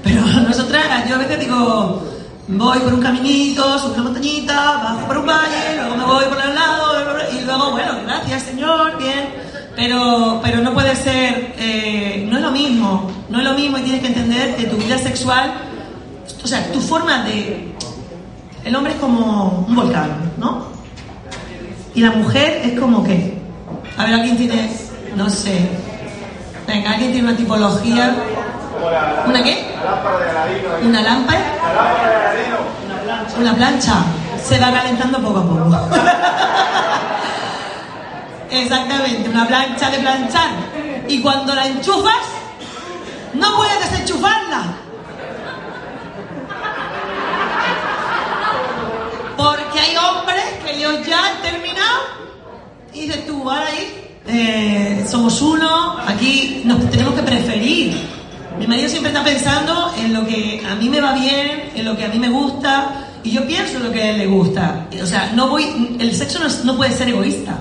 Pero 0.03 0.21
nosotras, 0.47 1.07
yo 1.07 1.15
a 1.15 1.17
veces 1.19 1.39
digo, 1.41 2.03
voy 2.47 2.79
por 2.79 2.93
un 2.93 3.01
caminito, 3.01 3.77
subo 3.77 3.93
una 3.95 4.03
montañita, 4.03 4.55
bajo 4.83 5.07
por 5.07 5.17
un 5.17 5.25
valle, 5.25 5.75
luego 5.75 5.95
me 5.97 6.03
voy 6.05 6.25
por 6.25 6.41
el 6.41 6.55
lado 6.55 6.93
y 7.37 7.43
luego, 7.45 7.71
bueno, 7.71 7.91
gracias 8.05 8.43
Señor, 8.43 8.97
bien. 8.97 9.45
Pero, 9.75 10.39
pero 10.41 10.59
no 10.61 10.73
puede 10.73 10.95
ser, 10.95 11.53
eh, 11.59 12.25
no 12.27 12.37
es 12.37 12.43
lo 12.43 12.49
mismo, 12.51 13.11
no 13.29 13.39
es 13.39 13.43
lo 13.43 13.53
mismo 13.53 13.77
y 13.77 13.81
tienes 13.81 14.01
que 14.01 14.07
entender 14.07 14.55
que 14.55 14.65
tu 14.65 14.77
vida 14.77 14.97
sexual 14.97 15.53
o 16.43 16.47
sea, 16.47 16.71
tu 16.71 16.79
forma 16.79 17.23
de... 17.23 17.73
El 18.63 18.75
hombre 18.75 18.93
es 18.93 18.99
como 18.99 19.65
un 19.67 19.75
volcán, 19.75 20.31
¿no? 20.37 20.67
Y 21.93 22.01
la 22.01 22.11
mujer 22.11 22.61
es 22.63 22.79
como 22.79 23.03
que... 23.03 23.37
A 23.97 24.05
ver, 24.05 24.13
alguien 24.13 24.37
tiene... 24.37 24.71
No 25.15 25.29
sé. 25.29 25.69
Venga, 26.67 26.91
alguien 26.91 27.11
tiene 27.11 27.27
una 27.29 27.37
tipología... 27.37 28.15
¿Una 29.25 29.43
qué? 29.43 29.65
Una 30.83 31.01
lámpara. 31.01 31.41
Una 33.39 33.53
plancha. 33.53 33.95
Se 34.41 34.59
va 34.59 34.71
calentando 34.71 35.19
poco 35.19 35.39
a 35.39 35.43
poco. 35.43 35.95
Exactamente, 38.51 39.29
una 39.29 39.45
plancha 39.47 39.89
de 39.89 39.99
planchar. 39.99 40.49
Y 41.07 41.21
cuando 41.21 41.53
la 41.55 41.67
enchufas, 41.67 42.36
no 43.33 43.55
puedes 43.55 43.89
desenchufarla. 43.89 44.63
Porque 49.35 49.79
hay 49.79 49.95
hombres 49.97 50.43
que 50.65 50.77
ellos 50.77 51.05
ya 51.05 51.25
han 51.25 51.41
terminado 51.41 51.99
y 52.93 53.01
dices 53.01 53.25
tú, 53.27 53.49
ahí 53.49 54.17
eh, 54.27 55.05
somos 55.07 55.41
uno, 55.41 55.97
aquí 56.05 56.61
nos 56.65 56.89
tenemos 56.89 57.13
que 57.13 57.23
preferir. 57.23 58.17
Mi 58.57 58.65
marido 58.65 58.89
siempre 58.89 59.11
está 59.11 59.23
pensando 59.23 59.93
en 59.97 60.13
lo 60.13 60.25
que 60.25 60.65
a 60.67 60.75
mí 60.75 60.89
me 60.89 60.99
va 60.99 61.13
bien, 61.13 61.71
en 61.75 61.85
lo 61.85 61.95
que 61.95 62.05
a 62.05 62.07
mí 62.07 62.17
me 62.17 62.29
gusta 62.29 63.07
y 63.23 63.31
yo 63.31 63.45
pienso 63.45 63.77
en 63.77 63.83
lo 63.83 63.91
que 63.91 64.01
a 64.01 64.09
él 64.09 64.17
le 64.17 64.27
gusta. 64.27 64.87
O 65.01 65.05
sea, 65.05 65.31
no 65.35 65.49
voy, 65.49 65.95
el 65.99 66.15
sexo 66.15 66.39
no, 66.39 66.47
no 66.63 66.75
puede 66.75 66.91
ser 66.91 67.09
egoísta. 67.09 67.55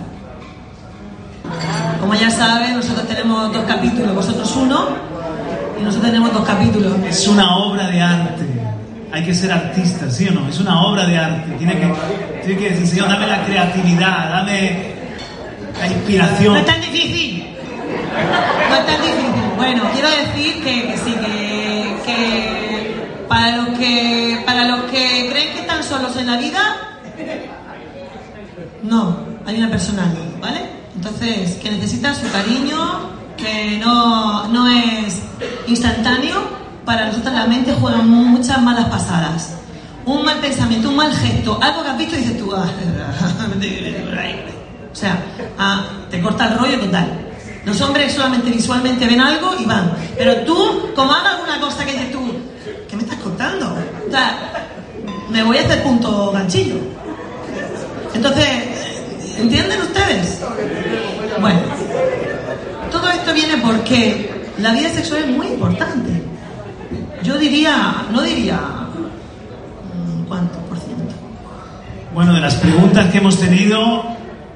Como 2.00 2.14
ya 2.14 2.30
saben, 2.30 2.76
nosotros 2.76 3.06
tenemos 3.06 3.52
dos 3.52 3.64
capítulos, 3.64 4.14
vosotros 4.14 4.56
uno 4.56 5.15
y 5.78 5.82
nosotros 5.82 6.10
tenemos 6.10 6.32
dos 6.32 6.44
capítulos. 6.44 6.92
Es 7.08 7.26
una 7.28 7.56
obra 7.56 7.88
de 7.88 8.00
arte. 8.00 8.44
Hay 9.12 9.24
que 9.24 9.34
ser 9.34 9.52
artista, 9.52 10.10
¿sí 10.10 10.28
o 10.28 10.32
no? 10.32 10.48
Es 10.48 10.58
una 10.60 10.82
obra 10.82 11.06
de 11.06 11.16
arte. 11.16 11.52
Tiene 11.58 11.74
que, 11.78 11.92
tiene 12.44 12.60
que 12.60 12.70
decir, 12.70 12.86
Señor, 12.86 13.08
dame 13.08 13.26
la 13.26 13.44
creatividad, 13.44 14.30
dame 14.30 14.94
la 15.80 15.86
No 15.86 15.92
inspiración. 15.94 16.56
es 16.56 16.66
tan 16.66 16.80
difícil. 16.80 17.46
No 18.68 18.74
es 18.76 18.86
tan 18.86 19.00
difícil. 19.00 19.42
Bueno, 19.56 19.82
quiero 19.92 20.08
decir 20.10 20.62
que, 20.62 20.86
que 20.88 20.98
sí, 20.98 21.14
que, 21.14 21.96
que 22.04 23.06
para 23.28 23.56
los 23.56 23.68
que 23.78 24.42
para 24.44 24.64
los 24.68 24.82
que 24.90 25.28
creen 25.30 25.52
que 25.54 25.60
están 25.60 25.82
solos 25.82 26.16
en 26.16 26.26
la 26.26 26.36
vida, 26.36 26.60
no, 28.82 29.16
hay 29.46 29.56
una 29.56 29.70
persona 29.70 30.12
¿vale? 30.40 30.60
Entonces, 30.94 31.56
que 31.56 31.70
necesita 31.70 32.14
su 32.14 32.30
cariño, 32.30 33.10
que 33.36 33.78
no, 33.78 34.48
no 34.48 34.68
es 34.68 35.22
instantáneo, 35.66 36.56
para 36.84 37.06
nosotros 37.06 37.34
la 37.34 37.46
mente 37.46 37.74
juega 37.80 37.98
muchas 37.98 38.60
malas 38.62 38.86
pasadas. 38.86 39.54
Un 40.04 40.24
mal 40.24 40.38
pensamiento, 40.38 40.88
un 40.88 40.96
mal 40.96 41.12
gesto, 41.12 41.58
algo 41.60 41.82
que 41.82 41.88
has 41.88 41.98
visto 41.98 42.14
y 42.14 42.18
dices 42.18 42.38
tú, 42.38 42.52
ah, 42.54 42.64
o 44.92 44.96
sea, 44.96 45.18
ah, 45.58 45.84
te 46.10 46.20
corta 46.20 46.48
el 46.48 46.58
rollo 46.58 46.80
total. 46.80 47.08
Los 47.64 47.80
hombres 47.80 48.12
solamente 48.12 48.50
visualmente 48.50 49.06
ven 49.06 49.20
algo 49.20 49.54
y 49.58 49.64
van. 49.64 49.92
Pero 50.16 50.36
tú, 50.42 50.90
como 50.94 51.12
hagas 51.12 51.34
alguna 51.34 51.60
cosa 51.60 51.84
que 51.84 51.92
dices 51.92 52.12
tú, 52.12 52.20
¿qué 52.88 52.96
me 52.96 53.02
estás 53.02 53.18
contando? 53.18 53.76
O 54.06 54.10
sea, 54.10 54.68
me 55.28 55.42
voy 55.42 55.58
a 55.58 55.62
hacer 55.62 55.82
punto 55.82 56.30
ganchillo. 56.30 56.76
Entonces, 58.14 58.46
¿entienden 59.36 59.82
ustedes? 59.82 60.40
Bueno, 61.40 61.60
esto 63.16 63.34
viene 63.34 63.56
porque 63.58 64.30
la 64.58 64.72
vida 64.72 64.90
sexual 64.90 65.22
es 65.24 65.36
muy 65.36 65.46
importante. 65.48 66.22
Yo 67.22 67.36
diría, 67.38 68.06
no 68.12 68.22
diría, 68.22 68.58
mm, 68.58 70.28
¿cuánto 70.28 70.58
por 70.60 70.78
ciento? 70.78 71.14
Bueno, 72.14 72.34
de 72.34 72.40
las 72.40 72.54
preguntas 72.56 73.10
que 73.10 73.18
hemos 73.18 73.38
tenido, 73.38 74.04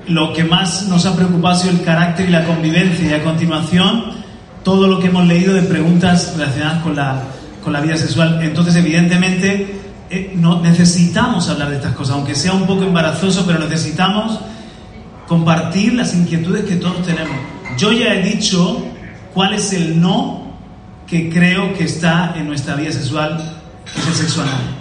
lo 0.06 0.32
que 0.32 0.44
más 0.44 0.86
nos 0.88 1.04
ha 1.06 1.16
preocupado 1.16 1.54
ha 1.54 1.58
sido 1.58 1.72
el 1.72 1.82
carácter 1.82 2.28
y 2.28 2.32
la 2.32 2.44
convivencia. 2.44 3.10
Y 3.10 3.12
a 3.12 3.24
continuación, 3.24 4.12
todo 4.62 4.86
lo 4.86 5.00
que 5.00 5.08
hemos 5.08 5.26
leído 5.26 5.54
de 5.54 5.62
preguntas 5.62 6.34
relacionadas 6.36 6.82
con 6.82 6.96
la, 6.96 7.22
con 7.62 7.72
la 7.72 7.80
vida 7.80 7.96
sexual. 7.96 8.40
Entonces, 8.42 8.76
evidentemente, 8.76 9.80
eh, 10.10 10.32
no, 10.34 10.60
necesitamos 10.60 11.48
hablar 11.48 11.70
de 11.70 11.76
estas 11.76 11.94
cosas, 11.94 12.16
aunque 12.16 12.34
sea 12.34 12.52
un 12.52 12.66
poco 12.66 12.84
embarazoso, 12.84 13.44
pero 13.46 13.58
necesitamos 13.58 14.38
compartir 15.26 15.94
las 15.94 16.14
inquietudes 16.14 16.64
que 16.64 16.76
todos 16.76 17.02
tenemos. 17.02 17.36
Yo 17.76 17.92
ya 17.92 18.14
he 18.14 18.22
dicho 18.22 18.82
cuál 19.34 19.54
es 19.54 19.72
el 19.72 20.00
no 20.00 20.50
que 21.06 21.28
creo 21.30 21.72
que 21.74 21.84
está 21.84 22.34
en 22.36 22.46
nuestra 22.48 22.74
vida 22.76 22.92
sexual, 22.92 23.36
que 23.92 24.00
es 24.00 24.06
el 24.08 24.14
sexo 24.14 24.42
anal. 24.42 24.76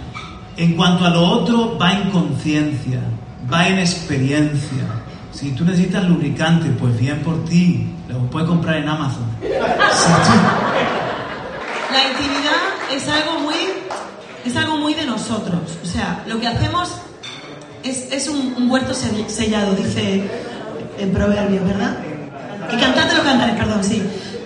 En 0.56 0.74
cuanto 0.76 1.04
a 1.06 1.10
lo 1.10 1.22
otro, 1.22 1.78
va 1.78 1.92
en 1.92 2.10
conciencia, 2.10 3.00
va 3.52 3.66
en 3.68 3.78
experiencia. 3.78 4.84
Si 5.32 5.52
tú 5.52 5.64
necesitas 5.64 6.04
lubricante, 6.04 6.68
pues 6.78 6.98
bien 6.98 7.20
por 7.20 7.44
ti, 7.46 7.88
lo 8.08 8.18
puedes 8.30 8.48
comprar 8.48 8.76
en 8.76 8.88
Amazon. 8.88 9.24
La 11.92 12.08
intimidad 12.10 12.60
es 12.92 13.08
algo 13.08 13.40
muy, 13.40 13.54
es 14.44 14.56
algo 14.56 14.76
muy 14.76 14.94
de 14.94 15.06
nosotros. 15.06 15.60
O 15.82 15.86
sea, 15.86 16.22
lo 16.26 16.38
que 16.38 16.46
hacemos 16.46 16.90
es, 17.82 18.12
es 18.12 18.28
un, 18.28 18.54
un 18.56 18.70
huerto 18.70 18.92
se- 18.94 19.28
sellado, 19.28 19.72
dice 19.74 20.22
en 20.98 21.12
Proverbios, 21.12 21.64
¿verdad? 21.64 21.96
Y 22.72 22.76
cantad 22.80 23.10
los 23.12 23.20
cantares, 23.24 23.56
perdón, 23.56 23.82
sí. 23.84 24.02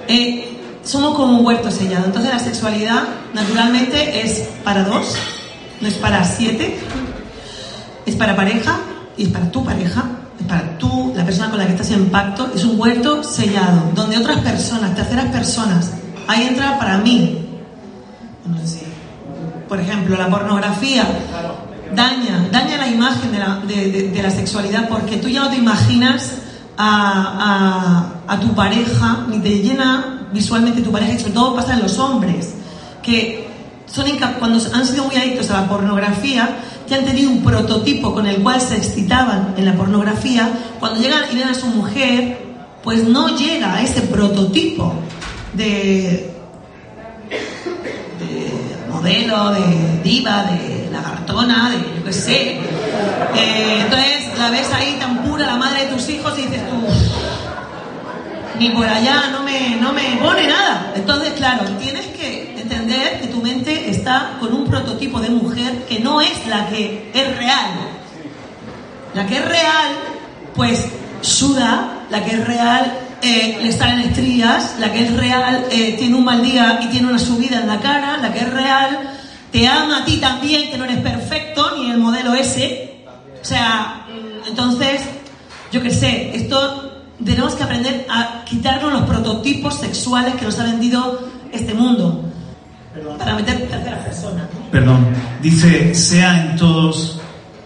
Eh, 0.09 0.57
somos 0.85 1.15
como 1.15 1.39
un 1.39 1.47
huerto 1.47 1.71
sellado. 1.71 2.07
Entonces 2.07 2.33
la 2.33 2.39
sexualidad, 2.39 3.03
naturalmente, 3.33 4.23
es 4.23 4.49
para 4.63 4.85
dos, 4.85 5.15
no 5.81 5.89
es 5.89 5.95
para 5.95 6.25
siete, 6.25 6.79
es 8.07 8.15
para 8.17 8.37
pareja 8.37 8.79
y 9.17 9.25
es 9.25 9.29
para 9.31 9.51
tu 9.51 9.65
pareja, 9.65 10.05
es 10.41 10.47
para 10.47 10.79
tú, 10.79 11.13
la 11.17 11.25
persona 11.25 11.49
con 11.51 11.59
la 11.59 11.67
que 11.67 11.73
estás 11.73 11.91
en 11.91 12.07
pacto. 12.11 12.51
Es 12.55 12.65
un 12.65 12.79
huerto 12.79 13.23
sellado, 13.23 13.91
donde 13.95 14.19
otras 14.19 14.39
personas, 14.41 14.95
terceras 14.95 15.27
personas, 15.27 15.91
ahí 16.29 16.47
entra 16.49 16.79
para 16.79 16.99
mí. 16.99 17.41
Por 19.69 19.81
ejemplo, 19.81 20.17
la 20.17 20.29
pornografía 20.29 21.05
daña, 21.95 22.49
daña 22.53 22.77
la 22.77 22.87
imagen 22.89 23.33
de 23.33 23.39
la, 23.39 23.57
de- 23.67 23.91
de- 23.91 24.09
de 24.11 24.23
la 24.23 24.31
sexualidad 24.31 24.89
porque 24.89 25.17
tú 25.17 25.29
ya 25.29 25.41
no 25.41 25.51
te 25.51 25.57
imaginas 25.57 26.33
a, 26.77 28.07
a- 28.27 28.41
tu 28.41 28.55
pareja, 28.55 29.25
ni 29.29 29.39
te 29.39 29.59
llena 29.61 30.27
visualmente 30.33 30.81
tu 30.83 30.91
pareja, 30.91 31.13
y 31.13 31.19
sobre 31.19 31.33
todo 31.33 31.55
pasa 31.57 31.75
en 31.75 31.83
los 31.83 31.99
hombres, 31.99 32.55
que 33.03 33.47
son 33.87 34.07
cuando 34.41 34.59
han 34.75 34.87
sido 34.87 35.05
muy 35.05 35.15
adictos 35.17 35.51
a 35.51 35.61
la 35.63 35.69
pornografía, 35.69 36.49
que 36.89 36.95
han 36.97 37.05
tenido 37.05 37.31
un 37.31 37.43
prototipo 37.45 38.13
con 38.13 38.27
el 38.27 38.43
cual 38.43 38.61
se 38.61 38.77
excitaban 38.77 39.55
en 39.57 39.65
la 39.67 39.75
pornografía, 39.75 40.51
cuando 40.81 41.01
llegan 41.01 41.23
y 41.33 41.37
ven 41.37 41.49
a 41.49 41.55
su 41.55 41.67
mujer, 41.67 42.39
pues 42.83 43.05
no 43.05 43.37
llega 43.37 43.75
a 43.75 43.83
ese 43.83 44.03
prototipo 44.03 44.93
de, 45.55 46.35
de 48.19 48.93
modelo, 48.93 49.51
de 49.53 50.01
diva, 50.03 50.45
de 50.45 50.91
lagartona, 50.93 51.71
de 51.71 51.77
yo 51.99 52.05
qué 52.05 52.13
sé. 52.13 52.59
Eh, 53.37 53.81
entonces 53.83 54.39
la 54.39 54.51
ves 54.51 54.73
ahí 54.73 54.97
tan 55.01 55.23
pura, 55.23 55.47
la 55.47 55.57
madre 55.57 55.87
de 55.87 55.93
tus 55.93 56.09
hijos, 56.09 56.39
y 56.39 56.43
dices 56.43 56.63
tú, 56.69 56.77
ni 58.59 58.71
por 58.71 58.87
allá, 58.87 59.31
no 59.33 59.43
me, 59.43 59.77
no 59.81 59.93
me 59.93 60.17
pone 60.23 60.47
nada. 60.47 60.93
Entonces, 60.95 61.33
claro, 61.35 61.65
tienes 61.81 62.07
que 62.07 62.55
entender 62.61 63.21
que 63.21 63.27
tu 63.29 63.43
mente 63.43 63.91
está 63.91 64.37
con 64.41 64.53
un 64.53 64.67
prototipo 64.67 65.21
de 65.21 65.31
mujer 65.31 65.85
que 65.89 66.01
no 66.01 66.21
es 66.21 66.47
la 66.47 66.69
que 66.69 67.11
es 67.13 67.37
real. 67.37 67.71
La 69.15 69.27
que 69.27 69.37
es 69.39 69.45
real, 69.45 69.93
pues 70.55 70.87
suda, 71.21 72.07
la 72.11 72.25
que 72.25 72.33
es 72.33 72.47
real 72.47 73.01
eh, 73.23 73.59
le 73.63 73.73
salen 73.73 74.01
estrías, 74.01 74.77
la 74.79 74.93
que 74.93 75.05
es 75.05 75.17
real 75.17 75.65
eh, 75.71 75.95
tiene 75.99 76.15
un 76.15 76.25
mal 76.25 76.43
día 76.43 76.79
y 76.83 76.89
tiene 76.89 77.09
una 77.09 77.19
subida 77.19 77.61
en 77.61 77.67
la 77.67 77.81
cara, 77.81 78.19
la 78.19 78.31
que 78.31 78.41
es 78.41 78.53
real 78.53 78.99
te 79.55 79.69
ama 79.69 79.99
a 79.99 80.05
ti 80.05 80.17
también, 80.17 80.69
que 80.69 80.77
no 80.77 80.85
eres 80.85 80.99
perfecto, 80.99 81.77
ni 81.79 81.89
el 81.89 81.99
modelo 81.99 82.35
ese. 82.35 83.05
O 83.41 83.45
sea, 83.45 84.05
entonces, 84.49 85.03
yo 85.71 85.81
qué 85.81 85.91
sé, 85.91 86.35
esto 86.35 87.05
tenemos 87.25 87.55
que 87.55 87.63
aprender 87.63 88.05
a 88.11 88.45
quitarnos 88.45 88.93
los 88.93 89.03
prototipos 89.03 89.79
sexuales 89.79 90.35
que 90.35 90.45
nos 90.45 90.59
ha 90.59 90.65
vendido 90.65 91.29
este 91.53 91.73
mundo. 91.73 92.25
Para 93.17 93.37
meter 93.37 93.69
tercera 93.69 94.03
persona. 94.03 94.49
Perdón, 94.73 95.07
dice, 95.41 95.95
sea 95.95 96.51
en 96.51 96.57
todos 96.57 97.21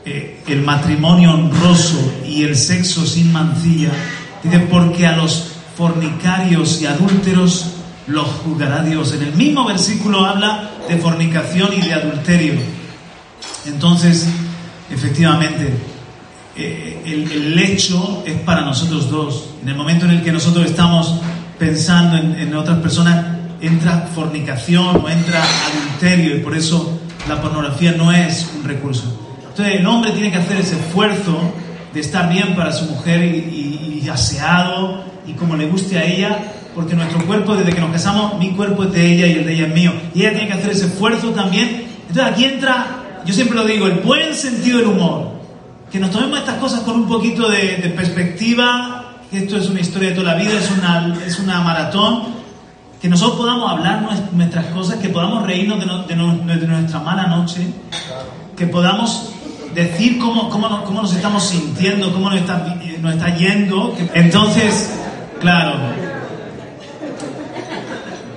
eh, 0.04 0.42
el 0.46 0.60
matrimonio 0.60 1.32
honroso 1.32 2.12
y 2.26 2.42
el 2.42 2.54
sexo 2.54 3.06
sin 3.06 3.32
mancilla. 3.32 3.88
Dice, 4.42 4.58
porque 4.58 5.06
a 5.06 5.16
los 5.16 5.52
fornicarios 5.74 6.82
y 6.82 6.86
adúlteros 6.86 7.64
los 8.08 8.26
juzgará 8.44 8.82
Dios. 8.82 9.14
En 9.14 9.22
el 9.22 9.32
mismo 9.32 9.64
versículo 9.64 10.26
habla 10.26 10.67
de 10.88 10.96
fornicación 10.96 11.72
y 11.74 11.82
de 11.82 11.94
adulterio. 11.94 12.54
Entonces, 13.66 14.26
efectivamente, 14.90 15.72
eh, 16.56 17.02
el, 17.06 17.30
el, 17.30 17.58
hecho 17.58 18.24
es 18.26 18.34
para 18.40 18.62
nosotros 18.62 19.10
dos. 19.10 19.50
En 19.62 19.68
el 19.68 19.76
momento 19.76 20.06
en 20.06 20.12
el 20.12 20.22
que 20.22 20.32
nosotros 20.32 20.66
estamos 20.66 21.20
pensando 21.58 22.16
en, 22.16 22.38
en 22.38 22.54
otras 22.54 22.78
personas, 22.78 23.24
entra 23.60 24.08
fornicación 24.14 24.96
o 25.04 25.08
entra 25.08 25.42
adulterio 25.42 26.36
y 26.36 26.40
por 26.40 26.56
eso 26.56 26.98
la 27.28 27.40
pornografía 27.40 27.92
no 27.92 28.12
es 28.12 28.48
un 28.56 28.64
recurso. 28.64 29.04
Entonces 29.48 29.80
el 29.80 29.86
hombre 29.86 30.12
tiene 30.12 30.30
que 30.30 30.38
hacer 30.38 30.58
ese 30.58 30.76
esfuerzo 30.76 31.38
de 31.92 32.00
estar 32.00 32.28
bien 32.32 32.54
para 32.54 32.72
su 32.72 32.86
mujer 32.86 33.22
y, 33.24 34.00
y, 34.00 34.02
y 34.04 34.08
aseado 34.08 35.04
y 35.26 35.32
como 35.32 35.56
le 35.56 35.66
guste 35.66 35.98
a 35.98 36.04
ella, 36.04 36.38
porque 36.78 36.94
nuestro 36.94 37.26
cuerpo, 37.26 37.56
desde 37.56 37.72
que 37.72 37.80
nos 37.80 37.90
casamos, 37.90 38.38
mi 38.38 38.50
cuerpo 38.50 38.84
es 38.84 38.92
de 38.92 39.12
ella 39.12 39.26
y 39.26 39.32
el 39.32 39.46
de 39.46 39.52
ella 39.52 39.66
es 39.66 39.74
mío. 39.74 39.92
Y 40.14 40.20
ella 40.20 40.30
tiene 40.30 40.46
que 40.46 40.52
hacer 40.52 40.70
ese 40.70 40.86
esfuerzo 40.86 41.30
también. 41.30 41.88
Entonces 42.08 42.32
aquí 42.32 42.44
entra, 42.44 43.20
yo 43.26 43.34
siempre 43.34 43.56
lo 43.56 43.64
digo, 43.64 43.88
el 43.88 43.94
buen 43.94 44.32
sentido 44.32 44.78
del 44.78 44.86
humor. 44.86 45.32
Que 45.90 45.98
nos 45.98 46.12
tomemos 46.12 46.38
estas 46.38 46.54
cosas 46.58 46.82
con 46.82 46.94
un 46.94 47.08
poquito 47.08 47.50
de, 47.50 47.78
de 47.78 47.88
perspectiva, 47.88 49.16
que 49.28 49.38
esto 49.38 49.56
es 49.56 49.68
una 49.68 49.80
historia 49.80 50.10
de 50.10 50.14
toda 50.14 50.34
la 50.34 50.38
vida, 50.38 50.52
es 50.52 50.70
una, 50.70 51.18
es 51.26 51.40
una 51.40 51.60
maratón. 51.62 52.26
Que 53.02 53.08
nosotros 53.08 53.40
podamos 53.40 53.72
hablar 53.72 54.08
nuestras 54.30 54.66
cosas, 54.66 54.98
que 55.00 55.08
podamos 55.08 55.44
reírnos 55.44 55.80
de, 55.80 55.86
no, 55.86 56.04
de, 56.04 56.14
no, 56.14 56.36
de 56.36 56.64
nuestra 56.64 57.00
mala 57.00 57.26
noche, 57.26 57.66
que 58.56 58.68
podamos 58.68 59.32
decir 59.74 60.16
cómo, 60.20 60.48
cómo, 60.48 60.68
nos, 60.68 60.82
cómo 60.82 61.02
nos 61.02 61.12
estamos 61.12 61.42
sintiendo, 61.42 62.12
cómo 62.12 62.30
nos 62.30 62.38
está, 62.38 62.64
nos 63.00 63.14
está 63.14 63.36
yendo. 63.36 63.96
Entonces, 64.14 64.92
claro, 65.40 66.07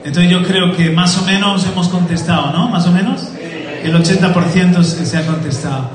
entonces 0.03 0.31
yo 0.31 0.43
creo 0.43 0.75
que 0.75 0.89
más 0.89 1.17
o 1.19 1.25
menos 1.25 1.65
hemos 1.65 1.87
contestado, 1.89 2.51
¿no? 2.51 2.69
Más 2.69 2.87
o 2.87 2.91
menos. 2.91 3.27
El 3.83 3.95
80% 3.95 4.83
se 4.83 5.17
ha 5.17 5.25
contestado. 5.25 5.89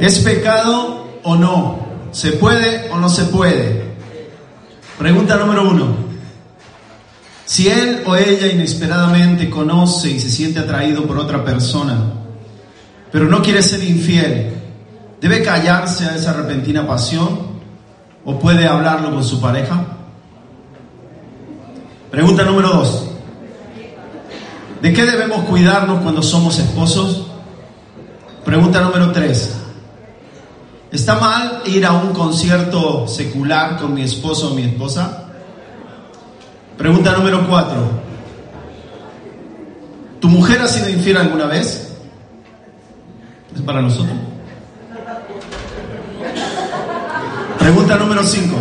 ¿Es 0.00 0.20
pecado 0.20 1.08
o 1.22 1.36
no? 1.36 1.86
¿Se 2.12 2.32
puede 2.32 2.90
o 2.90 2.96
no 2.96 3.08
se 3.08 3.24
puede? 3.24 3.88
Pregunta 4.98 5.36
número 5.36 5.68
uno. 5.68 6.08
Si 7.44 7.68
él 7.68 8.02
o 8.06 8.14
ella 8.14 8.46
inesperadamente 8.46 9.50
conoce 9.50 10.10
y 10.10 10.20
se 10.20 10.30
siente 10.30 10.60
atraído 10.60 11.06
por 11.06 11.18
otra 11.18 11.44
persona, 11.44 11.96
pero 13.10 13.26
no 13.26 13.42
quiere 13.42 13.62
ser 13.62 13.82
infiel, 13.82 14.52
¿debe 15.20 15.42
callarse 15.42 16.04
a 16.04 16.14
esa 16.14 16.32
repentina 16.32 16.86
pasión 16.86 17.58
o 18.24 18.38
puede 18.38 18.66
hablarlo 18.66 19.10
con 19.10 19.24
su 19.24 19.40
pareja? 19.40 19.97
Pregunta 22.10 22.42
número 22.44 22.68
dos. 22.68 23.04
¿De 24.80 24.92
qué 24.92 25.04
debemos 25.04 25.44
cuidarnos 25.44 26.00
cuando 26.02 26.22
somos 26.22 26.58
esposos? 26.58 27.26
Pregunta 28.44 28.80
número 28.80 29.12
tres. 29.12 29.54
¿Está 30.90 31.16
mal 31.16 31.62
ir 31.66 31.84
a 31.84 31.92
un 31.92 32.14
concierto 32.14 33.06
secular 33.06 33.76
con 33.78 33.92
mi 33.92 34.02
esposo 34.02 34.50
o 34.50 34.54
mi 34.54 34.62
esposa? 34.62 35.24
Pregunta 36.78 37.12
número 37.12 37.46
cuatro. 37.46 37.90
¿Tu 40.20 40.28
mujer 40.28 40.62
ha 40.62 40.68
sido 40.68 40.88
infiel 40.88 41.18
alguna 41.18 41.46
vez? 41.46 41.92
Es 43.54 43.60
para 43.62 43.82
nosotros. 43.82 44.16
Pregunta 47.58 47.96
número 47.96 48.22
cinco. 48.22 48.56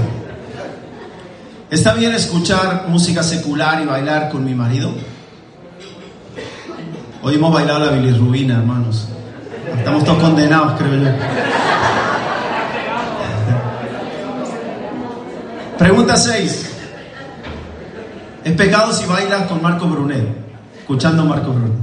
¿Está 1.69 1.95
bien 1.95 2.13
escuchar 2.13 2.85
música 2.87 3.21
secular 3.21 3.81
y 3.81 3.85
bailar 3.85 4.29
con 4.29 4.45
mi 4.45 4.55
marido? 4.55 4.89
Hoy 7.21 7.35
hemos 7.35 7.53
bailado 7.53 7.79
la 7.79 7.91
bilirrubina, 7.91 8.55
hermanos. 8.55 9.09
Estamos 9.77 10.05
todos 10.05 10.23
condenados, 10.23 10.79
creo 10.79 10.95
yo. 10.95 11.09
Pregunta 15.77 16.15
6. 16.15 16.71
¿Es 18.45 18.53
pecado 18.53 18.93
si 18.93 19.05
bailas 19.05 19.47
con 19.47 19.61
Marco 19.61 19.87
Brunet? 19.87 20.25
Escuchando 20.79 21.25
Marco 21.25 21.51
Brunet. 21.51 21.75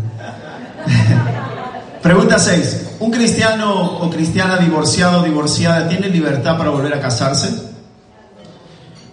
Pregunta 2.02 2.38
6. 2.38 2.92
¿Un 3.00 3.10
cristiano 3.10 3.98
o 3.98 4.08
cristiana 4.08 4.56
divorciado 4.56 5.20
o 5.20 5.24
divorciada 5.24 5.86
tiene 5.88 6.08
libertad 6.08 6.56
para 6.56 6.70
volver 6.70 6.94
a 6.94 7.00
casarse? 7.02 7.73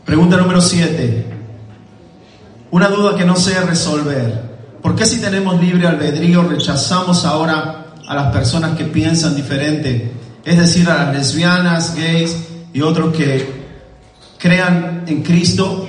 Pregunta 0.05 0.35
número 0.37 0.59
7. 0.59 1.25
Una 2.71 2.87
duda 2.87 3.15
que 3.15 3.23
no 3.23 3.35
sé 3.35 3.59
resolver. 3.61 4.51
¿Por 4.81 4.95
qué 4.95 5.05
si 5.05 5.21
tenemos 5.21 5.61
libre 5.61 5.87
albedrío 5.87 6.43
rechazamos 6.43 7.23
ahora 7.23 7.93
a 8.07 8.15
las 8.15 8.33
personas 8.33 8.75
que 8.75 8.85
piensan 8.85 9.35
diferente? 9.35 10.11
Es 10.43 10.57
decir, 10.57 10.89
a 10.89 11.03
las 11.03 11.13
lesbianas, 11.13 11.95
gays 11.95 12.35
y 12.73 12.81
otros 12.81 13.15
que 13.15 13.61
crean 14.39 15.03
en 15.05 15.21
Cristo, 15.21 15.87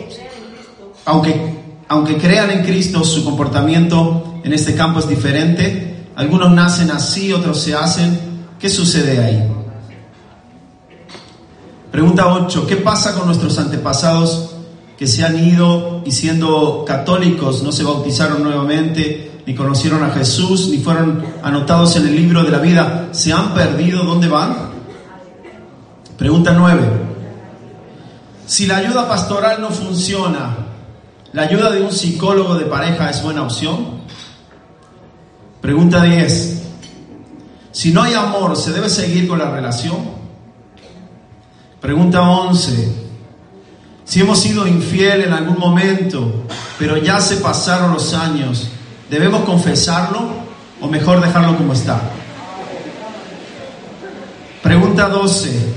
aunque, 1.06 1.54
aunque 1.88 2.18
crean 2.18 2.50
en 2.50 2.64
Cristo, 2.64 3.02
su 3.04 3.24
comportamiento 3.24 4.40
en 4.44 4.52
este 4.52 4.74
campo 4.74 4.98
es 4.98 5.08
diferente. 5.08 6.06
Algunos 6.16 6.52
nacen 6.52 6.90
así, 6.90 7.32
otros 7.32 7.62
se 7.62 7.74
hacen. 7.74 8.18
¿Qué 8.58 8.68
sucede 8.68 9.24
ahí? 9.24 9.61
Pregunta 11.92 12.26
8. 12.26 12.66
¿Qué 12.66 12.76
pasa 12.76 13.14
con 13.14 13.26
nuestros 13.26 13.58
antepasados 13.58 14.54
que 14.96 15.06
se 15.06 15.24
han 15.24 15.38
ido 15.38 16.00
y 16.06 16.10
siendo 16.10 16.86
católicos 16.86 17.62
no 17.62 17.70
se 17.70 17.84
bautizaron 17.84 18.42
nuevamente, 18.42 19.42
ni 19.46 19.54
conocieron 19.54 20.02
a 20.02 20.08
Jesús, 20.08 20.68
ni 20.70 20.78
fueron 20.78 21.22
anotados 21.42 21.94
en 21.96 22.08
el 22.08 22.16
libro 22.16 22.44
de 22.44 22.50
la 22.50 22.60
vida? 22.60 23.10
¿Se 23.12 23.30
han 23.30 23.52
perdido? 23.52 24.04
¿Dónde 24.04 24.26
van? 24.26 24.70
Pregunta 26.16 26.54
9. 26.56 26.82
Si 28.46 28.66
la 28.66 28.78
ayuda 28.78 29.06
pastoral 29.06 29.60
no 29.60 29.68
funciona, 29.68 30.56
¿la 31.34 31.42
ayuda 31.42 31.70
de 31.70 31.82
un 31.82 31.92
psicólogo 31.92 32.54
de 32.54 32.64
pareja 32.64 33.10
es 33.10 33.22
buena 33.22 33.42
opción? 33.42 34.00
Pregunta 35.60 36.02
10. 36.02 36.62
Si 37.70 37.92
no 37.92 38.02
hay 38.02 38.14
amor, 38.14 38.56
¿se 38.56 38.72
debe 38.72 38.88
seguir 38.88 39.28
con 39.28 39.38
la 39.38 39.50
relación? 39.50 40.21
Pregunta 41.82 42.22
11. 42.22 42.92
Si 44.04 44.20
hemos 44.20 44.38
sido 44.38 44.68
infiel 44.68 45.22
en 45.22 45.32
algún 45.32 45.58
momento, 45.58 46.44
pero 46.78 46.96
ya 46.96 47.20
se 47.20 47.38
pasaron 47.38 47.92
los 47.92 48.14
años, 48.14 48.68
¿debemos 49.10 49.42
confesarlo 49.42 50.28
o 50.80 50.86
mejor 50.86 51.20
dejarlo 51.20 51.56
como 51.56 51.72
está? 51.72 52.00
Pregunta 54.62 55.08
12. 55.08 55.74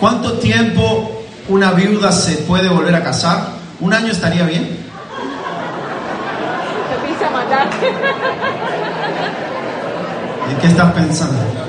¿Cuánto 0.00 0.32
tiempo 0.38 1.22
una 1.48 1.72
viuda 1.72 2.10
se 2.10 2.36
puede 2.38 2.70
volver 2.70 2.94
a 2.94 3.04
casar? 3.04 3.48
¿Un 3.80 3.92
año 3.92 4.12
estaría 4.12 4.44
bien? 4.44 4.78
¿En 10.50 10.56
qué 10.58 10.66
estás 10.68 10.92
pensando? 10.94 11.63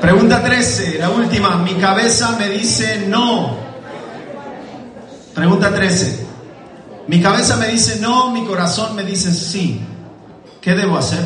Pregunta 0.00 0.42
13, 0.42 0.98
la 0.98 1.10
última. 1.10 1.56
Mi 1.56 1.74
cabeza 1.74 2.36
me 2.38 2.48
dice 2.48 3.04
no. 3.08 3.56
Pregunta 5.34 5.74
13. 5.74 6.26
Mi 7.08 7.20
cabeza 7.20 7.56
me 7.56 7.66
dice 7.68 8.00
no, 8.00 8.30
mi 8.30 8.44
corazón 8.44 8.96
me 8.96 9.04
dice 9.04 9.32
sí. 9.32 9.80
¿Qué 10.60 10.74
debo 10.74 10.98
hacer? 10.98 11.24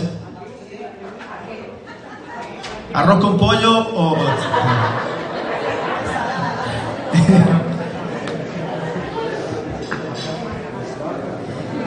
¿Arroz 2.92 3.20
con 3.20 3.38
pollo 3.38 3.78
o...? 3.78 4.16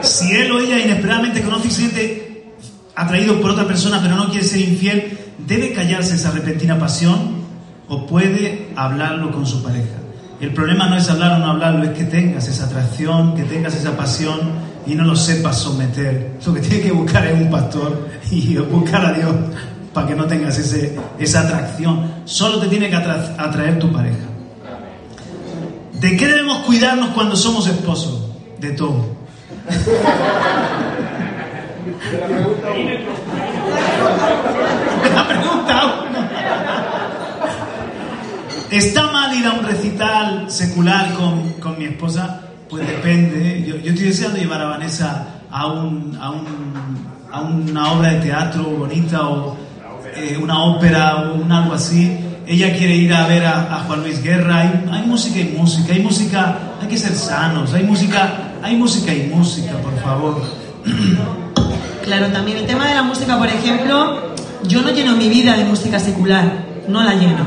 si 0.01 0.35
él 0.35 0.51
o 0.51 0.59
ella 0.59 0.79
inesperadamente 0.79 1.41
conoce 1.41 1.67
y 1.67 1.71
siente 1.71 2.53
atraído 2.95 3.39
por 3.41 3.51
otra 3.51 3.65
persona 3.65 3.99
pero 4.01 4.15
no 4.15 4.29
quiere 4.29 4.45
ser 4.45 4.61
infiel, 4.61 5.17
¿debe 5.47 5.73
callarse 5.73 6.15
esa 6.15 6.31
repentina 6.31 6.77
pasión 6.77 7.43
o 7.87 8.05
puede 8.05 8.69
hablarlo 8.75 9.31
con 9.31 9.45
su 9.45 9.63
pareja? 9.63 9.95
El 10.39 10.53
problema 10.53 10.87
no 10.87 10.97
es 10.97 11.09
hablar 11.09 11.33
o 11.33 11.37
no 11.39 11.51
hablarlo, 11.51 11.85
es 11.85 11.91
que 11.91 12.03
tengas 12.03 12.47
esa 12.47 12.65
atracción, 12.65 13.35
que 13.35 13.43
tengas 13.43 13.75
esa 13.75 13.95
pasión 13.95 14.39
y 14.85 14.95
no 14.95 15.05
lo 15.05 15.15
sepas 15.15 15.57
someter. 15.57 16.33
Lo 16.45 16.53
que 16.53 16.59
tienes 16.59 16.81
que 16.81 16.91
buscar 16.91 17.25
es 17.25 17.39
un 17.39 17.49
pastor 17.49 18.09
y 18.29 18.57
buscar 18.57 19.05
a 19.05 19.13
Dios 19.13 19.33
para 19.93 20.07
que 20.07 20.15
no 20.15 20.25
tengas 20.25 20.57
ese, 20.57 20.97
esa 21.17 21.41
atracción. 21.41 22.11
Solo 22.25 22.59
te 22.59 22.67
tiene 22.67 22.89
que 22.89 22.95
atraer 22.95 23.79
tu 23.79 23.91
pareja. 23.93 24.17
¿De 25.93 26.17
qué 26.17 26.27
debemos 26.27 26.65
cuidarnos 26.65 27.09
cuando 27.09 27.37
somos 27.37 27.67
esposos? 27.67 28.29
De 28.59 28.71
todo. 28.71 29.05
¿Está 38.73 39.11
mal 39.11 39.31
ir 39.37 39.45
a 39.45 39.51
un 39.51 39.65
recital 39.65 40.49
secular 40.49 41.13
con, 41.13 41.49
con 41.59 41.77
mi 41.77 41.85
esposa? 41.85 42.41
Pues 42.69 42.87
depende. 42.87 43.63
Yo, 43.67 43.75
estoy 43.75 44.05
deseando 44.05 44.39
llevar 44.39 44.61
a 44.61 44.65
Vanessa 44.65 45.27
a, 45.51 45.67
un, 45.67 46.17
a, 46.19 46.31
un, 46.31 46.47
a 47.31 47.41
una 47.41 47.91
obra 47.91 48.13
de 48.13 48.21
teatro 48.21 48.63
bonita 48.63 49.27
o 49.27 49.55
eh, 50.15 50.39
una 50.41 50.63
ópera 50.63 51.17
o 51.17 51.35
un 51.35 51.51
algo 51.51 51.73
así. 51.73 52.17
Ella 52.47 52.75
quiere 52.75 52.95
ir 52.95 53.13
a 53.13 53.27
ver 53.27 53.45
a, 53.45 53.75
a 53.75 53.79
Juan 53.81 54.01
Luis 54.01 54.23
Guerra. 54.23 54.61
Hay, 54.61 54.85
hay, 54.91 55.05
música 55.05 55.39
y 55.39 55.55
música. 55.55 55.93
Hay 55.93 56.01
música, 56.01 56.57
hay 56.81 56.87
que 56.87 56.97
ser 56.97 57.15
sanos. 57.15 57.73
Hay 57.73 57.83
música, 57.83 58.55
hay 58.63 58.75
música 58.75 59.13
y 59.13 59.29
música, 59.31 59.73
por 59.83 59.95
favor. 59.99 60.41
Claro, 62.03 62.27
también 62.27 62.57
el 62.57 62.65
tema 62.65 62.87
de 62.87 62.95
la 62.95 63.03
música, 63.03 63.37
por 63.37 63.47
ejemplo, 63.47 64.32
yo 64.67 64.81
no 64.81 64.91
lleno 64.91 65.15
mi 65.15 65.29
vida 65.29 65.57
de 65.57 65.65
música 65.65 65.99
secular. 65.99 66.65
No 66.87 67.03
la 67.03 67.13
lleno. 67.13 67.45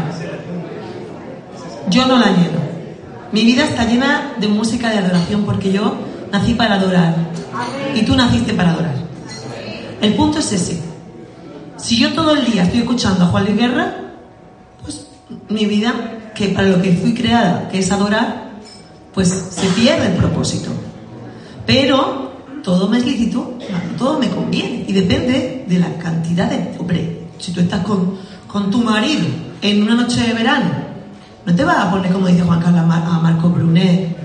Yo 1.90 2.06
no 2.06 2.18
la 2.18 2.26
lleno. 2.26 2.66
Mi 3.32 3.44
vida 3.44 3.64
está 3.64 3.84
llena 3.84 4.32
de 4.38 4.48
música 4.48 4.90
de 4.90 4.98
adoración 4.98 5.44
porque 5.44 5.72
yo 5.72 5.94
nací 6.32 6.54
para 6.54 6.76
adorar 6.76 7.14
y 7.94 8.02
tú 8.02 8.16
naciste 8.16 8.54
para 8.54 8.72
adorar. 8.72 8.94
El 10.00 10.14
punto 10.14 10.38
es 10.38 10.52
ese. 10.52 10.80
Si 11.76 11.98
yo 11.98 12.12
todo 12.12 12.32
el 12.32 12.44
día 12.44 12.62
estoy 12.62 12.80
escuchando 12.80 13.24
a 13.24 13.28
Juan 13.28 13.44
Luis 13.44 13.56
Guerra, 13.56 13.94
pues 14.82 15.06
mi 15.48 15.66
vida, 15.66 15.92
que 16.34 16.48
para 16.48 16.68
lo 16.68 16.80
que 16.80 16.92
fui 16.92 17.14
creada, 17.14 17.68
que 17.68 17.78
es 17.78 17.90
adorar, 17.92 18.50
pues 19.12 19.28
se 19.28 19.66
pierde 19.68 20.06
el 20.06 20.12
propósito. 20.12 20.70
Pero 21.66 22.26
todo 22.66 22.88
me 22.88 22.98
es 22.98 23.06
lícito, 23.06 23.56
todo 23.96 24.18
me 24.18 24.28
conviene 24.28 24.84
y 24.88 24.92
depende 24.92 25.64
de 25.68 25.78
la 25.78 25.96
cantidad 25.98 26.50
de... 26.50 26.76
Hombre, 26.80 27.28
si 27.38 27.52
tú 27.52 27.60
estás 27.60 27.84
con, 27.84 28.18
con 28.48 28.72
tu 28.72 28.78
marido 28.78 29.24
en 29.62 29.84
una 29.84 29.94
noche 29.94 30.20
de 30.20 30.34
verano 30.34 30.86
no 31.46 31.54
te 31.54 31.64
vas 31.64 31.78
a 31.78 31.90
poner, 31.92 32.12
como 32.12 32.26
dice 32.26 32.42
Juan 32.42 32.60
Carlos, 32.60 32.80
a 32.80 33.20
Marco 33.20 33.48
Brunet. 33.50 34.16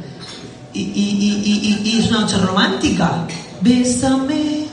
Y, 0.74 0.80
y, 0.80 1.82
y, 1.86 1.88
y, 1.88 2.00
es 2.00 2.10
una 2.10 2.22
noche 2.22 2.38
romántica. 2.40 3.28
Bésame 3.62 4.66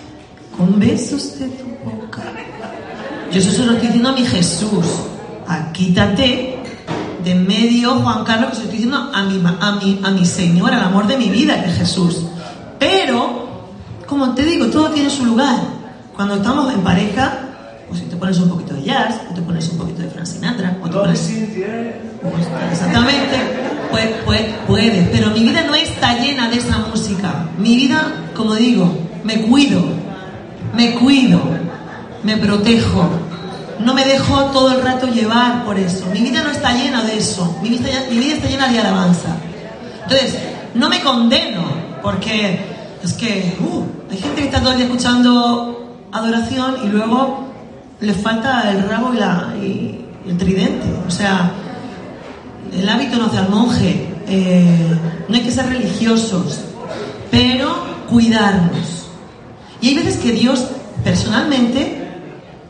con 0.57 0.81
besos 0.81 1.39
de 1.39 1.49
tu 1.49 1.67
boca. 1.85 2.23
Yo 3.31 3.39
eso 3.39 3.51
se 3.51 3.67
lo 3.67 3.73
estoy 3.73 3.89
diciendo 3.89 4.09
a 4.09 4.13
mi 4.13 4.25
Jesús. 4.25 4.87
Ah, 5.47 5.71
quítate 5.75 6.59
de 7.23 7.35
medio, 7.35 7.97
Juan 7.97 8.25
Carlos, 8.25 8.49
que 8.49 8.57
se 8.57 8.63
estoy 8.63 8.79
diciendo 8.79 9.11
a 9.13 9.23
mi, 9.25 9.43
a, 9.45 9.73
mi, 9.73 10.01
a 10.03 10.11
mi 10.11 10.25
Señor, 10.25 10.73
al 10.73 10.85
amor 10.85 11.07
de 11.07 11.19
mi 11.19 11.29
vida, 11.29 11.63
que 11.63 11.69
es 11.69 11.77
Jesús. 11.77 12.23
Pero, 12.79 13.48
como 14.09 14.35
te 14.35 14.43
digo, 14.45 14.67
todo 14.67 14.91
tiene 14.91 15.11
su 15.11 15.25
lugar. 15.25 15.59
Cuando 16.17 16.37
estamos 16.37 16.73
en 16.73 16.81
pareja, 16.81 17.39
pues 17.87 18.01
si 18.01 18.07
te 18.07 18.17
pones 18.17 18.39
un 18.39 18.49
poquito 18.49 18.75
de 18.75 18.83
jazz, 18.83 19.21
o 19.31 19.35
te 19.35 19.43
pones 19.43 19.69
un 19.69 19.79
poquito 19.79 20.03
de 20.03 20.09
Frank 20.09 20.27
Sinatra, 20.27 20.79
o 20.83 20.89
te 20.89 20.97
pones... 20.97 21.31
Exactamente, 22.73 23.37
pues, 23.91 24.07
pues, 24.25 24.43
puedes, 24.67 25.09
pero 25.11 25.31
mi 25.31 25.41
vida 25.41 25.63
no 25.63 25.75
está 25.75 26.19
llena 26.19 26.49
de 26.49 26.57
esa 26.57 26.79
música. 26.79 27.47
Mi 27.59 27.77
vida, 27.77 28.31
como 28.35 28.55
digo, 28.55 28.91
me 29.25 29.43
cuido, 29.43 29.85
me 30.75 30.95
cuido, 30.95 31.41
me 32.25 32.37
protejo, 32.39 33.09
no 33.79 33.95
me 33.95 34.05
dejo 34.05 34.45
todo 34.47 34.73
el 34.73 34.83
rato 34.83 35.07
llevar 35.07 35.65
por 35.65 35.79
eso. 35.79 36.07
Mi 36.13 36.23
vida 36.23 36.43
no 36.43 36.51
está 36.51 36.73
llena 36.73 37.05
de 37.05 37.19
eso, 37.19 37.57
mi 37.63 37.69
vida, 37.69 37.89
mi 38.11 38.19
vida 38.19 38.35
está 38.35 38.49
llena 38.49 38.69
de 38.69 38.81
alabanza. 38.81 39.37
Entonces, 40.05 40.39
no 40.75 40.89
me 40.89 41.01
condeno, 41.03 41.63
porque 42.03 42.78
es 43.03 43.13
que 43.15 43.57
uh, 43.61 43.85
hay 44.11 44.19
gente 44.19 44.41
que 44.41 44.47
está 44.47 44.61
todo 44.61 44.73
el 44.73 44.79
día 44.79 44.87
escuchando 44.87 46.07
adoración 46.13 46.77
y 46.85 46.89
luego 46.89 47.47
le 48.01 48.15
falta 48.15 48.71
el 48.71 48.89
rabo 48.89 49.13
y, 49.13 49.19
la, 49.19 49.55
el 50.27 50.37
tridente. 50.37 50.87
O 51.07 51.11
sea, 51.11 51.53
el 52.73 52.89
hábito 52.89 53.17
no 53.17 53.27
hace 53.27 53.39
al 53.39 53.49
monje, 53.49 54.09
eh, 54.29 54.99
no 55.29 55.35
hay 55.35 55.43
que 55.43 55.51
ser 55.51 55.67
religiosos, 55.67 56.61
pero 57.31 57.75
cuidarnos. 58.09 59.07
Y 59.81 59.89
hay 59.89 59.95
veces 59.95 60.17
que 60.19 60.33
Dios 60.33 60.67
personalmente 61.05 62.09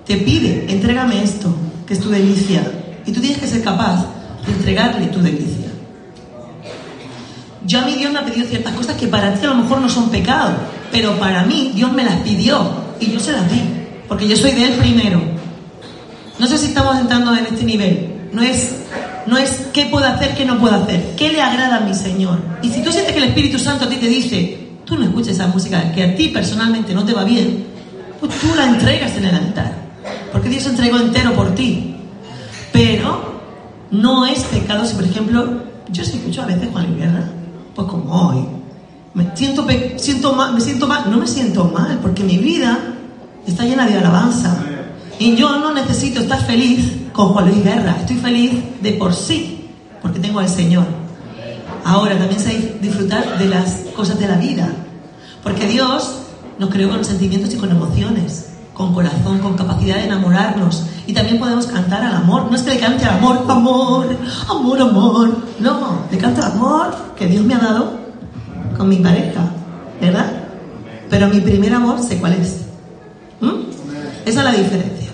te 0.07 0.17
pide, 0.19 0.67
entrégame 0.71 1.23
esto, 1.23 1.55
que 1.87 1.95
es 1.95 2.01
tu 2.01 2.11
delicia, 2.11 2.63
y 3.07 3.13
tú 3.13 3.21
tienes 3.21 3.39
que 3.39 3.47
ser 3.47 3.63
capaz 3.63 4.07
de 4.47 4.53
entregarle 4.53 5.07
tu 5.07 5.21
delicia. 5.21 5.68
Yo 7.69 7.81
a 7.81 7.83
mí 7.83 7.97
Dios 7.97 8.11
me 8.11 8.19
ha 8.19 8.25
pedido 8.25 8.47
ciertas 8.49 8.73
cosas 8.73 8.97
que 8.97 9.07
para 9.09 9.35
ti 9.35 9.45
a 9.45 9.51
lo 9.51 9.57
mejor 9.57 9.83
no 9.83 9.91
son 9.91 10.09
pecado, 10.09 10.57
pero 10.91 11.19
para 11.19 11.45
mí 11.45 11.73
Dios 11.75 11.93
me 11.93 12.03
las 12.03 12.17
pidió 12.23 12.67
y 12.99 13.13
yo 13.13 13.21
se 13.21 13.33
las 13.33 13.51
di, 13.53 13.61
porque 14.09 14.27
yo 14.27 14.35
soy 14.37 14.53
de 14.53 14.65
Él 14.65 14.73
primero. 14.73 15.21
No 16.39 16.47
sé 16.47 16.57
si 16.57 16.69
estamos 16.69 16.99
entrando 16.99 17.37
en 17.37 17.45
este 17.45 17.65
nivel. 17.65 18.15
No 18.33 18.43
es 18.43 18.75
no 19.27 19.37
es 19.37 19.67
qué 19.75 19.85
puedo 19.85 20.07
hacer, 20.07 20.35
qué 20.35 20.47
no 20.47 20.59
puedo 20.59 20.75
hacer, 20.75 21.15
qué 21.15 21.31
le 21.31 21.43
agrada 21.43 21.77
a 21.77 21.81
mi 21.81 21.93
Señor. 21.93 22.39
Y 22.63 22.71
si 22.71 22.83
tú 22.83 22.91
sientes 22.91 23.13
que 23.13 23.19
el 23.19 23.29
Espíritu 23.29 23.59
Santo 23.59 23.85
a 23.85 23.89
ti 23.91 23.97
te 23.97 24.09
dice, 24.09 24.59
tú 24.87 24.97
no 24.97 25.05
escuches 25.05 25.35
esa 25.35 25.49
música 25.49 25.93
que 25.93 26.03
a 26.03 26.17
ti 26.17 26.29
personalmente 26.29 26.95
no 26.95 27.05
te 27.05 27.13
va 27.13 27.25
bien, 27.25 27.67
pues 28.19 28.33
tú 28.41 28.47
la 28.57 28.67
entregas 28.67 29.15
en 29.19 29.27
el 29.27 29.35
altar. 29.35 29.75
Porque 30.33 30.49
Dios 30.49 30.63
se 30.63 30.71
entregó 30.71 30.99
entero 30.99 31.35
por 31.35 31.55
ti. 31.55 31.97
Pero 32.73 33.43
no 33.91 34.25
es 34.25 34.45
pecado 34.45 34.87
si, 34.87 34.95
por 34.95 35.05
ejemplo, 35.05 35.63
yo 35.91 36.03
sí 36.03 36.17
escucho 36.17 36.41
a 36.43 36.47
veces 36.47 36.71
Juan 36.73 36.97
Guerra, 36.97 37.25
pues 37.79 37.89
como 37.89 38.13
hoy. 38.13 38.45
Me 39.15 39.37
siento, 39.37 39.65
siento 39.99 40.33
mal, 40.33 40.53
mal, 40.53 41.11
no 41.11 41.19
me 41.19 41.27
siento 41.29 41.65
mal, 41.67 42.01
porque 42.03 42.25
mi 42.25 42.37
vida 42.37 42.77
está 43.47 43.63
llena 43.63 43.87
de 43.87 43.97
alabanza. 43.97 44.57
Y 45.21 45.37
yo 45.37 45.61
no 45.61 45.73
necesito 45.73 46.19
estar 46.19 46.45
feliz 46.45 46.93
con 47.13 47.29
Juan 47.29 47.47
Luis 47.47 47.63
Guerra. 47.63 47.97
Estoy 48.01 48.17
feliz 48.17 48.53
de 48.83 48.93
por 48.95 49.15
sí, 49.15 49.69
porque 50.03 50.19
tengo 50.19 50.41
al 50.41 50.49
Señor. 50.49 50.87
Ahora 51.85 52.19
también 52.19 52.41
sé 52.41 52.79
disfrutar 52.83 53.39
de 53.39 53.47
las 53.47 53.71
cosas 53.95 54.19
de 54.19 54.27
la 54.27 54.37
vida, 54.39 54.69
porque 55.45 55.69
Dios 55.69 56.23
nos 56.59 56.71
creó 56.71 56.89
con 56.89 57.05
sentimientos 57.05 57.55
y 57.55 57.59
con 57.59 57.71
emociones, 57.71 58.55
con 58.79 58.95
corazón, 58.95 59.41
con 59.41 59.57
capacidad 59.57 59.97
de 59.97 60.05
enamorarnos. 60.05 60.87
Y 61.07 61.13
también 61.13 61.41
podemos 61.41 61.67
cantar 61.67 62.03
al 62.05 62.15
amor. 62.15 62.47
No 62.49 62.57
es 62.57 62.63
que 62.63 62.71
le 62.71 62.79
cante 62.79 63.05
al 63.05 63.19
amor, 63.19 63.45
amor, 63.49 64.17
amor, 64.49 64.81
amor. 64.81 65.37
No, 65.59 66.07
le 66.11 66.17
canto 66.17 66.41
al 66.41 66.53
amor 66.53 66.95
que 67.17 67.27
Dios 67.27 67.45
me 67.45 67.55
ha 67.55 67.59
dado 67.59 67.99
con 68.77 68.89
mi 68.89 68.97
pareja, 68.99 69.41
¿verdad? 70.01 70.31
Pero 71.11 71.27
mi 71.29 71.41
primer 71.41 71.75
amor 71.75 72.01
sé 72.01 72.19
cuál 72.19 72.35
es. 72.35 72.67
¿Mm? 73.41 73.69
Esa 74.25 74.39
es 74.41 74.45
la 74.45 74.53
diferencia. 74.53 75.09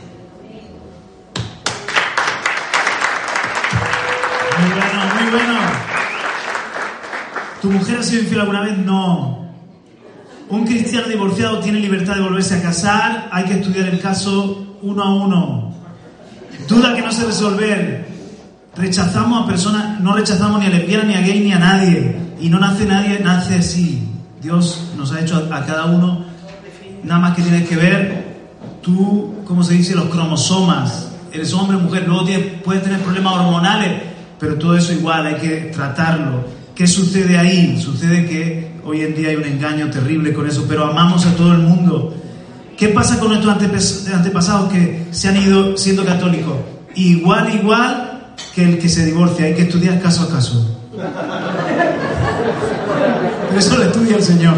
¿Tu 7.62 7.70
mujer 7.70 7.96
ha 7.96 8.02
sido 8.02 8.20
infiel 8.20 8.40
alguna 8.40 8.60
vez? 8.60 8.76
No. 8.76 9.43
¿Un 10.54 10.64
cristiano 10.64 11.08
divorciado 11.08 11.58
tiene 11.58 11.80
libertad 11.80 12.14
de 12.14 12.20
volverse 12.20 12.54
a 12.54 12.62
casar? 12.62 13.28
Hay 13.32 13.42
que 13.42 13.54
estudiar 13.54 13.88
el 13.88 13.98
caso 13.98 14.76
uno 14.82 15.02
a 15.02 15.12
uno. 15.12 15.74
Duda 16.68 16.94
que 16.94 17.02
no 17.02 17.10
se 17.10 17.26
resolver. 17.26 18.06
Rechazamos 18.76 19.42
a 19.42 19.46
personas, 19.48 20.00
no 20.00 20.14
rechazamos 20.14 20.60
ni 20.60 20.66
a 20.66 20.70
lesbianas, 20.70 21.06
ni 21.08 21.14
a 21.14 21.20
gay, 21.22 21.40
ni 21.40 21.52
a 21.52 21.58
nadie. 21.58 22.16
Y 22.40 22.48
no 22.50 22.60
nace 22.60 22.86
nadie, 22.86 23.18
nace 23.18 23.56
así. 23.56 24.08
Dios 24.40 24.92
nos 24.96 25.10
ha 25.10 25.22
hecho 25.22 25.44
a, 25.50 25.66
cada 25.66 25.86
uno. 25.86 26.24
Nada 27.02 27.18
más 27.18 27.34
que 27.34 27.42
tienes 27.42 27.68
que 27.68 27.74
ver 27.74 28.36
tú, 28.80 29.34
¿cómo 29.44 29.64
se 29.64 29.74
dice? 29.74 29.96
Los 29.96 30.04
cromosomas. 30.04 31.10
Eres 31.32 31.52
hombre 31.52 31.78
mujer. 31.78 32.06
Luego 32.06 32.26
puedes 32.64 32.84
tener 32.84 33.00
problemas 33.00 33.34
hormonales, 33.38 34.02
pero 34.38 34.54
todo 34.54 34.76
eso 34.76 34.92
igual 34.92 35.26
hay 35.26 35.34
que 35.34 35.72
tratarlo. 35.74 36.44
¿Qué 36.76 36.86
sucede 36.86 37.38
ahí? 37.38 37.76
Sucede 37.82 38.24
que 38.24 38.73
hoy 38.84 39.00
en 39.02 39.14
día 39.14 39.30
hay 39.30 39.36
un 39.36 39.44
engaño 39.44 39.90
terrible 39.90 40.32
con 40.32 40.46
eso, 40.46 40.64
pero 40.68 40.84
amamos 40.84 41.26
a 41.26 41.34
todo 41.36 41.52
el 41.52 41.58
mundo. 41.58 42.14
¿Qué 42.76 42.88
pasa 42.88 43.18
con 43.18 43.28
nuestros 43.28 44.08
antepasados 44.12 44.72
que 44.72 45.06
se 45.10 45.28
han 45.28 45.36
ido 45.36 45.76
siendo 45.76 46.04
católicos? 46.04 46.54
Igual, 46.94 47.54
igual 47.54 48.34
que 48.54 48.64
el 48.64 48.78
que 48.78 48.88
se 48.88 49.04
divorcia, 49.06 49.46
hay 49.46 49.54
que 49.54 49.62
estudiar 49.62 50.00
caso 50.00 50.24
a 50.24 50.30
caso. 50.30 50.78
eso 53.56 53.76
lo 53.76 53.84
estudia 53.84 54.16
el 54.16 54.22
Señor. 54.22 54.54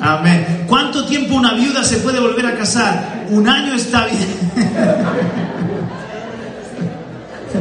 Amén. 0.00 0.64
¿Cuánto 0.66 1.04
tiempo 1.06 1.34
una 1.34 1.54
viuda 1.54 1.82
se 1.82 1.96
puede 1.98 2.20
volver 2.20 2.46
a 2.46 2.56
casar? 2.56 3.26
Un 3.30 3.48
año 3.48 3.74
está 3.74 4.06
bien. 4.06 4.28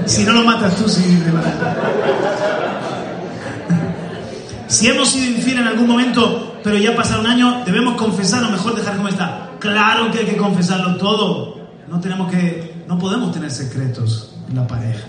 Si 0.06 0.24
no 0.24 0.34
lo 0.34 0.44
matas 0.44 0.76
tú, 0.76 0.88
sí. 0.90 1.20
Si 4.68 4.88
hemos 4.88 5.10
sido 5.10 5.28
infieles 5.38 5.62
en 5.62 5.68
algún 5.68 5.88
momento, 5.88 6.58
pero 6.64 6.78
ya 6.78 6.96
pasado 6.96 7.22
un 7.22 7.28
año, 7.28 7.62
debemos 7.64 7.96
confesar 7.96 8.44
o 8.44 8.50
mejor 8.50 8.76
dejar 8.76 8.96
como 8.98 9.08
está. 9.08 9.52
Claro 9.60 10.12
que 10.12 10.20
hay 10.20 10.26
que 10.26 10.38
confesarlo 10.38 10.96
todo. 10.98 11.58
No 11.88 12.00
tenemos 12.00 12.32
que, 12.32 12.84
no 12.88 12.98
podemos 12.98 13.32
tener 13.32 13.52
secretos 13.52 14.34
en 14.50 14.56
la 14.56 14.66
pareja. 14.66 15.06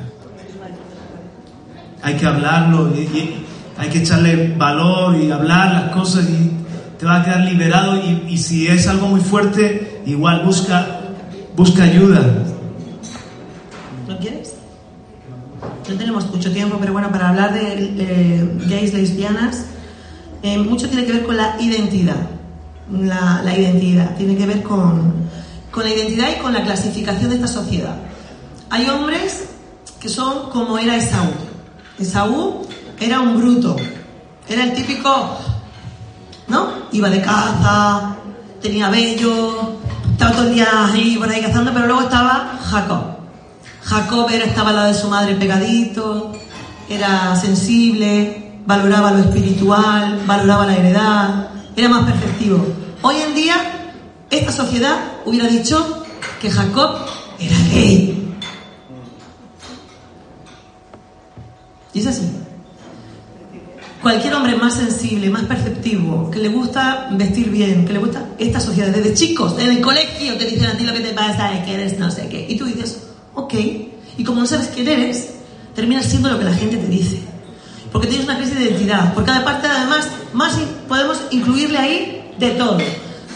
Hay 2.03 2.15
que 2.17 2.27
hablarlo 2.27 2.91
y, 2.95 3.43
hay 3.79 3.89
que 3.89 3.99
echarle 3.99 4.55
valor 4.57 5.17
y 5.17 5.31
hablar 5.31 5.73
las 5.73 5.93
cosas 5.95 6.29
y 6.29 6.53
te 6.99 7.07
va 7.07 7.23
a 7.23 7.25
quedar 7.25 7.41
liberado 7.41 7.97
y, 7.97 8.37
si 8.37 8.67
es 8.67 8.87
algo 8.87 9.09
muy 9.09 9.21
fuerte, 9.21 10.03
igual 10.05 10.43
busca, 10.45 10.87
busca 11.57 11.85
ayuda. 11.85 12.21
No 15.89 15.97
tenemos 15.97 16.31
mucho 16.31 16.51
tiempo, 16.53 16.79
pero 16.81 16.93
bueno, 16.93 17.11
para 17.11 17.29
hablar 17.29 17.53
de 17.53 18.59
gays, 18.69 18.95
lesbianas, 18.95 19.65
eh, 20.43 20.59
mucho 20.59 20.89
tiene 20.89 21.07
que 21.07 21.13
ver 21.13 21.25
con 21.25 21.37
la 21.37 21.57
identidad. 21.61 22.29
La, 22.91 23.43
identidad 23.57 24.15
tiene 24.17 24.37
que 24.37 24.45
ver 24.45 24.63
con, 24.63 25.15
con 25.71 25.85
la 25.85 25.91
identidad 25.91 26.29
y 26.37 26.43
con 26.43 26.53
la 26.53 26.63
clasificación 26.63 27.31
de 27.31 27.37
esta 27.37 27.49
sociedad. 27.49 27.97
Hay 28.69 28.87
hombres 28.91 29.45
que 29.99 30.11
son 30.11 30.51
como 30.51 30.77
era 30.77 30.97
Esaú. 30.97 31.31
Esaú 31.99 32.67
era 33.01 33.21
un 33.21 33.39
bruto, 33.39 33.77
era 34.49 34.65
el 34.65 34.75
típico, 34.75 35.39
¿no? 36.49 36.69
Iba 36.93 37.09
de 37.09 37.23
caza, 37.23 38.17
tenía 38.61 38.91
vello, 38.91 39.79
estaba 40.13 40.33
todo 40.33 40.49
el 40.49 40.55
día 40.55 40.69
ahí 40.93 41.17
por 41.17 41.29
ahí 41.29 41.41
cazando, 41.41 41.73
pero 41.73 41.87
luego 41.87 42.03
estaba 42.03 42.59
Jacob. 42.63 43.24
Jacob 43.85 44.31
era, 44.31 44.47
estaba 44.47 44.71
al 44.71 44.77
lado 44.77 44.89
de 44.89 44.99
su 44.99 45.09
madre 45.09 45.35
pegadito, 45.35 46.33
era 46.89 47.37
sensible, 47.37 48.53
valoraba 48.67 49.13
lo 49.13 49.19
espiritual, 49.19 50.23
valoraba 50.27 50.67
la 50.67 50.77
heredad, 50.77 51.49
era 51.77 51.89
más 51.91 52.11
perceptivo. 52.11 52.67
Hoy 53.03 53.17
en 53.17 53.35
día, 53.35 53.57
esta 54.31 54.53
sociedad 54.53 54.97
hubiera 55.27 55.49
dicho 55.49 56.03
que 56.41 56.51
Jacob 56.51 56.97
era 57.39 57.57
gay. 57.71 58.35
Y 61.93 62.01
es 62.01 62.07
así. 62.07 62.29
Cualquier 64.01 64.35
hombre 64.35 64.57
más 64.57 64.75
sensible, 64.75 65.31
más 65.31 65.45
perceptivo, 65.45 66.31
que 66.31 66.39
le 66.39 66.49
gusta 66.49 67.09
vestir 67.13 67.51
bien, 67.51 67.87
que 67.87 67.93
le 67.93 67.99
gusta 67.99 68.31
esta 68.39 68.61
sociedad, 68.61 68.89
desde 68.89 69.15
chicos, 69.15 69.59
en 69.59 69.71
el 69.71 69.81
colegio 69.81 70.37
te 70.37 70.47
dicen 70.47 70.67
a 70.67 70.77
ti 70.77 70.85
lo 70.85 70.93
que 70.93 71.01
te 71.01 71.13
pasa, 71.13 71.63
que 71.65 71.75
eres 71.75 71.99
no 71.99 72.11
sé 72.11 72.29
qué. 72.29 72.47
Y 72.49 72.57
tú 72.57 72.67
dices, 72.67 73.14
ok. 73.35 73.55
Y 74.17 74.25
como 74.25 74.41
no 74.41 74.47
sabes 74.47 74.71
quién 74.75 74.89
eres, 74.89 75.35
terminas 75.75 76.07
siendo 76.07 76.31
lo 76.31 76.39
que 76.39 76.45
la 76.45 76.55
gente 76.55 76.77
te 76.77 76.87
dice. 76.87 77.21
Porque 77.93 78.09
tienes 78.09 78.27
una 78.27 78.37
crisis 78.37 78.59
de 78.59 78.65
identidad. 78.65 79.15
Por 79.15 79.25
cada 79.25 79.45
además, 79.47 80.09
más 80.33 80.55
podemos 80.89 81.21
incluirle 81.31 81.79
ahí 81.79 82.33
de 82.39 82.51
todo. 82.51 82.79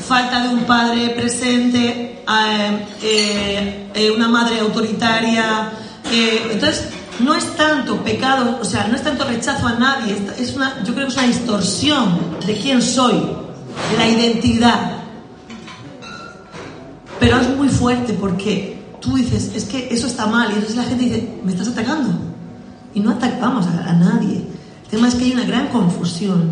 Falta 0.07 0.43
de 0.43 0.49
un 0.49 0.65
padre 0.65 1.11
presente, 1.11 2.23
eh, 2.29 2.87
eh, 3.03 3.91
eh, 3.95 4.11
una 4.11 4.29
madre 4.29 4.61
autoritaria. 4.61 5.71
entonces, 6.51 6.89
no 7.21 7.35
es 7.35 7.45
tanto 7.57 8.03
pecado, 8.05 8.59
o 8.61 8.65
sea, 8.65 8.87
no 8.89 8.95
es 8.95 9.03
tanto 9.03 9.25
rechazo 9.25 9.67
a 9.67 9.75
nadie, 9.75 10.17
es 10.39 10.55
una, 10.55 10.83
yo 10.85 10.95
creo 10.95 11.07
que 11.07 11.13
es 11.13 11.19
una 11.19 11.27
distorsión 11.27 12.19
de 12.47 12.57
quién 12.57 12.81
soy, 12.81 13.15
de 13.15 13.97
la 13.97 14.09
identidad. 14.09 14.93
Pero 17.19 17.41
es 17.41 17.49
muy 17.57 17.69
fuerte 17.69 18.13
porque 18.13 18.78
tú 19.01 19.17
dices, 19.17 19.51
es 19.55 19.65
que 19.65 19.89
eso 19.91 20.07
está 20.07 20.27
mal, 20.27 20.51
y 20.51 20.55
entonces 20.55 20.77
la 20.77 20.85
gente 20.85 21.05
dice, 21.05 21.29
me 21.45 21.53
estás 21.53 21.69
atacando. 21.69 22.11
Y 22.95 23.01
no 23.01 23.11
atacamos 23.11 23.67
a, 23.67 23.93
nadie. 23.93 24.37
El 24.85 24.91
tema 24.91 25.09
es 25.09 25.15
que 25.15 25.25
hay 25.25 25.33
una 25.33 25.45
gran 25.45 25.69
confusión, 25.69 26.51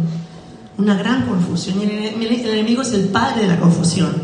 una 0.79 0.95
gran 0.95 1.27
confusión, 1.27 1.81
y 1.81 1.85
el, 1.85 2.47
enemigo 2.47 2.83
es 2.83 2.93
el 2.93 3.09
padre 3.09 3.43
de 3.43 3.49
la 3.49 3.59
confusión. 3.59 4.15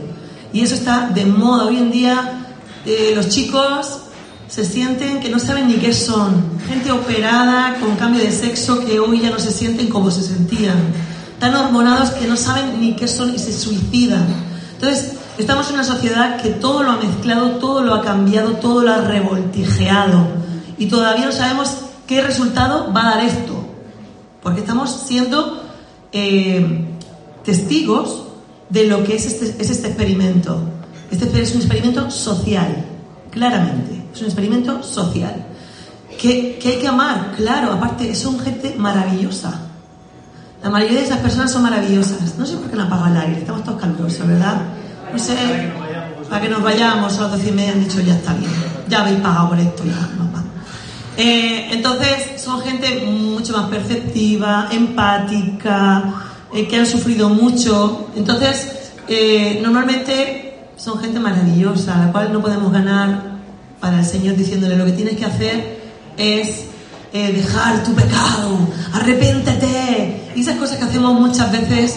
Y 0.53 0.61
eso 0.61 0.75
está 0.75 1.09
de 1.09 1.25
moda. 1.25 1.65
Hoy 1.65 1.79
en 1.79 1.91
día 1.91 2.47
eh, 2.85 3.13
los 3.15 3.29
chicos 3.29 4.03
se 4.49 4.67
sienten 4.67 5.21
que 5.21 5.31
no 5.31 5.39
saben 5.39 5.69
ni 5.69 5.75
qué 5.75 5.95
son. 5.95 6.59
Gente 6.69 6.93
operada 6.93 7.77
con 7.81 7.97
cambio 7.97 8.23
de 8.23 8.31
sexo 8.31 8.85
que 8.85 9.01
hoy 9.01 9.21
ya 9.21 9.31
no 9.31 9.39
se 9.39 9.51
sienten 9.51 9.89
como 9.89 10.11
se 10.11 10.23
sentían. 10.23 10.77
Tan 11.39 11.55
hormonados 11.55 12.11
que 12.11 12.27
no 12.27 12.37
saben 12.37 12.79
ni 12.79 12.95
qué 12.95 13.09
son 13.09 13.35
y 13.35 13.39
se 13.39 13.53
suicidan. 13.53 14.27
Entonces, 14.75 15.13
estamos 15.39 15.69
en 15.69 15.75
una 15.75 15.85
sociedad 15.85 16.41
que 16.41 16.51
todo 16.51 16.83
lo 16.83 16.93
ha 16.93 16.97
mezclado, 16.97 17.53
todo 17.53 17.83
lo 17.83 17.95
ha 17.95 18.03
cambiado, 18.03 18.53
todo 18.53 18.83
lo 18.83 18.93
ha 18.93 18.99
revoltijeado. 18.99 20.27
Y 20.79 20.87
todavía 20.87 21.27
no 21.27 21.33
sabemos 21.33 21.77
qué 22.07 22.21
resultado 22.21 22.93
va 22.93 23.03
a 23.03 23.17
dar 23.17 23.25
esto. 23.25 23.65
Porque 24.43 24.61
estamos 24.61 24.91
siendo 24.91 25.63
eh, 26.13 26.85
testigos 27.45 28.25
de 28.69 28.87
lo 28.87 29.05
que 29.05 29.17
es 29.17 29.27
este, 29.27 29.63
es 29.63 29.71
este 29.71 29.89
experimento. 29.89 30.61
Este 31.11 31.43
es 31.43 31.55
un 31.55 31.61
experimento 31.61 32.11
social, 32.11 32.85
claramente. 33.31 34.03
Es 34.13 34.21
un 34.21 34.27
experimento 34.27 34.83
social. 34.83 35.47
Que, 36.19 36.59
hay 36.65 36.79
que 36.79 36.89
amar, 36.89 37.33
claro, 37.37 37.73
aparte 37.73 38.15
son 38.15 38.39
gente 38.39 38.75
maravillosa. 38.79 39.61
La 40.63 40.71
mayoría 40.71 41.01
de 41.01 41.07
esas 41.07 41.19
personas 41.19 41.51
son 41.51 41.63
maravillosas. 41.63 42.39
No 42.39 42.47
sé 42.47 42.57
por 42.57 42.71
qué 42.71 42.77
no 42.77 42.85
apaga 42.85 43.11
el 43.11 43.17
aire, 43.17 43.41
estamos 43.41 43.65
todos 43.65 43.81
calurosos, 43.81 44.27
¿verdad? 44.27 44.63
No 45.13 45.19
sé, 45.19 45.37
para 46.29 46.41
que 46.41 46.49
nos 46.49 46.63
vayamos 46.63 47.19
a 47.19 47.23
las 47.23 47.33
doce 47.33 47.49
y 47.51 47.53
media 47.53 47.73
han 47.73 47.85
dicho 47.85 48.01
ya 48.01 48.15
está 48.15 48.33
bien, 48.35 48.51
ya 48.89 49.03
habéis 49.03 49.21
pagado 49.21 49.51
por 49.51 49.59
esto, 49.59 49.85
ya 49.85 49.93
nos 50.17 50.33
vamos. 50.33 50.51
Eh, 51.17 51.69
entonces, 51.73 52.41
son 52.41 52.63
gente 52.63 53.05
mucho 53.05 53.53
más 53.53 53.69
perceptiva, 53.69 54.69
empática, 54.73 56.15
eh, 56.55 56.67
que 56.67 56.77
han 56.77 56.87
sufrido 56.87 57.29
mucho. 57.29 58.09
Entonces, 58.17 58.91
eh, 59.09 59.61
normalmente 59.63 60.69
son 60.77 60.99
gente 60.99 61.21
maravillosa, 61.21 61.95
a 61.95 62.07
la 62.07 62.13
cual 62.13 62.33
no 62.33 62.41
podemos 62.41 62.73
ganar 62.73 63.33
para 63.81 63.99
el 63.99 64.05
Señor 64.05 64.37
diciéndole 64.37 64.77
lo 64.77 64.85
que 64.87 64.93
tienes 64.93 65.17
que 65.17 65.25
hacer 65.25 65.83
es 66.17 66.67
eh, 67.13 67.33
dejar 67.33 67.83
tu 67.85 67.93
pecado, 67.95 68.59
arrepéntete. 68.93 70.31
Y 70.35 70.41
esas 70.41 70.57
cosas 70.57 70.79
que 70.79 70.85
hacemos 70.85 71.19
muchas 71.21 71.53
veces 71.53 71.97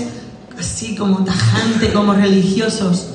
así 0.60 0.96
como 0.96 1.24
tajante, 1.24 1.92
como 1.94 2.14
religiosos. 2.14 3.08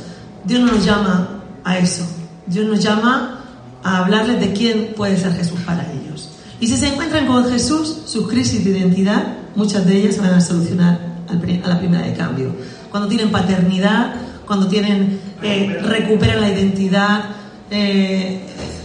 Dios 0.45 0.61
no 0.61 0.73
nos 0.73 0.85
llama 0.85 1.43
a 1.65 1.79
eso. 1.79 2.07
Dios 2.47 2.67
nos 2.67 2.81
llama 2.81 3.45
a 3.83 3.99
hablarles 3.99 4.41
de 4.41 4.53
quién 4.53 4.93
puede 4.97 5.17
ser 5.17 5.35
Jesús 5.35 5.61
para 5.65 5.91
ellos. 5.93 6.31
Y 6.61 6.67
si 6.67 6.77
se 6.77 6.89
encuentran 6.89 7.27
con 7.27 7.51
Jesús, 7.51 8.03
sus 8.07 8.29
crisis 8.29 8.65
de 8.65 8.79
identidad, 8.79 9.37
muchas 9.55 9.87
de 9.87 9.97
ellas 9.97 10.19
van 10.19 10.35
a 10.35 10.41
solucionar 10.41 11.01
a 11.29 11.69
la 11.69 11.79
primera 11.79 12.07
de 12.07 12.13
cambio. 12.15 12.55
Cuando 12.91 13.09
tienen 13.09 13.31
paternidad, 13.31 14.15
cuando 14.47 14.67
tienen, 14.69 15.21
eh, 15.43 15.79
recuperan 15.83 16.41
la 16.41 16.51
identidad, 16.51 17.25
eh, 17.71 18.41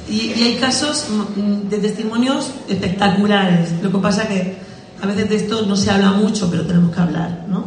y, 0.08 0.32
hay 0.44 0.56
casos 0.58 1.08
mm, 1.10 1.70
de 1.70 1.78
testimonios 1.80 2.52
espectaculares. 2.70 3.72
Lo 3.82 3.92
que 3.92 3.98
pasa 3.98 4.28
que 4.28 4.58
a 5.02 5.08
veces 5.08 5.30
de 5.30 5.36
esto 5.36 5.66
no 5.66 5.76
se 5.76 5.92
habla 5.92 6.12
mucho, 6.12 6.50
pero 6.50 6.66
tenemos 6.66 6.94
que 6.94 7.02
hablar, 7.02 7.46
¿no? 7.50 7.66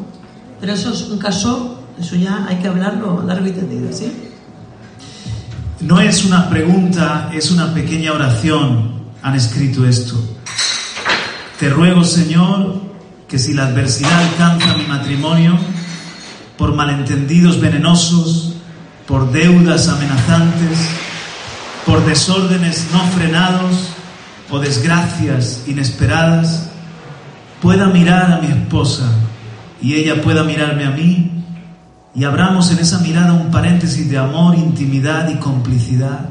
Pero 0.61 0.73
eso 0.73 0.93
es 0.93 1.03
un 1.03 1.19
caso, 1.19 1.83
eso 2.01 2.17
ya 2.17 2.47
hay 2.49 2.57
que 2.57 2.69
hablarlo 2.69 3.23
largo 3.27 3.47
y 3.47 3.53
tendido, 3.53 3.93
¿sí? 3.93 4.13
No 5.81 6.01
es 6.01 6.25
una 6.25 6.51
pregunta, 6.51 7.31
es 7.33 7.51
una 7.51 7.73
pequeña 7.73 8.13
oración. 8.13 8.99
Han 9.23 9.35
escrito 9.37 9.87
esto. 9.87 10.17
Te 11.61 11.69
ruego, 11.69 12.03
Señor, 12.03 12.81
que 13.29 13.39
si 13.39 13.55
la 13.55 13.67
adversidad 13.67 14.25
alcanza 14.25 14.77
mi 14.77 14.85
matrimonio, 14.85 15.57
por 16.57 16.75
malentendidos 16.75 17.61
venenosos, 17.61 18.55
por 19.07 19.31
deudas 19.31 19.89
amenazantes, 19.89 20.79
por 21.87 22.05
desórdenes 22.05 22.89
no 22.93 23.01
frenados 23.13 23.91
o 24.51 24.59
desgracias 24.59 25.63
inesperadas, 25.67 26.69
pueda 27.63 27.87
mirar 27.87 28.33
a 28.33 28.39
mi 28.39 28.49
esposa 28.49 29.05
y 29.81 29.95
ella 29.95 30.23
pueda 30.23 30.45
mirarme 30.45 30.85
a 30.85 30.91
mí 30.91 31.31
y 32.15 32.25
abramos 32.25 32.71
en 32.73 32.79
esa 32.79 32.99
mirada 32.99 33.33
un 33.33 33.51
paréntesis 33.51 34.11
de 34.11 34.19
amor, 34.19 34.55
intimidad 34.57 35.29
y 35.29 35.37
complicidad 35.37 36.31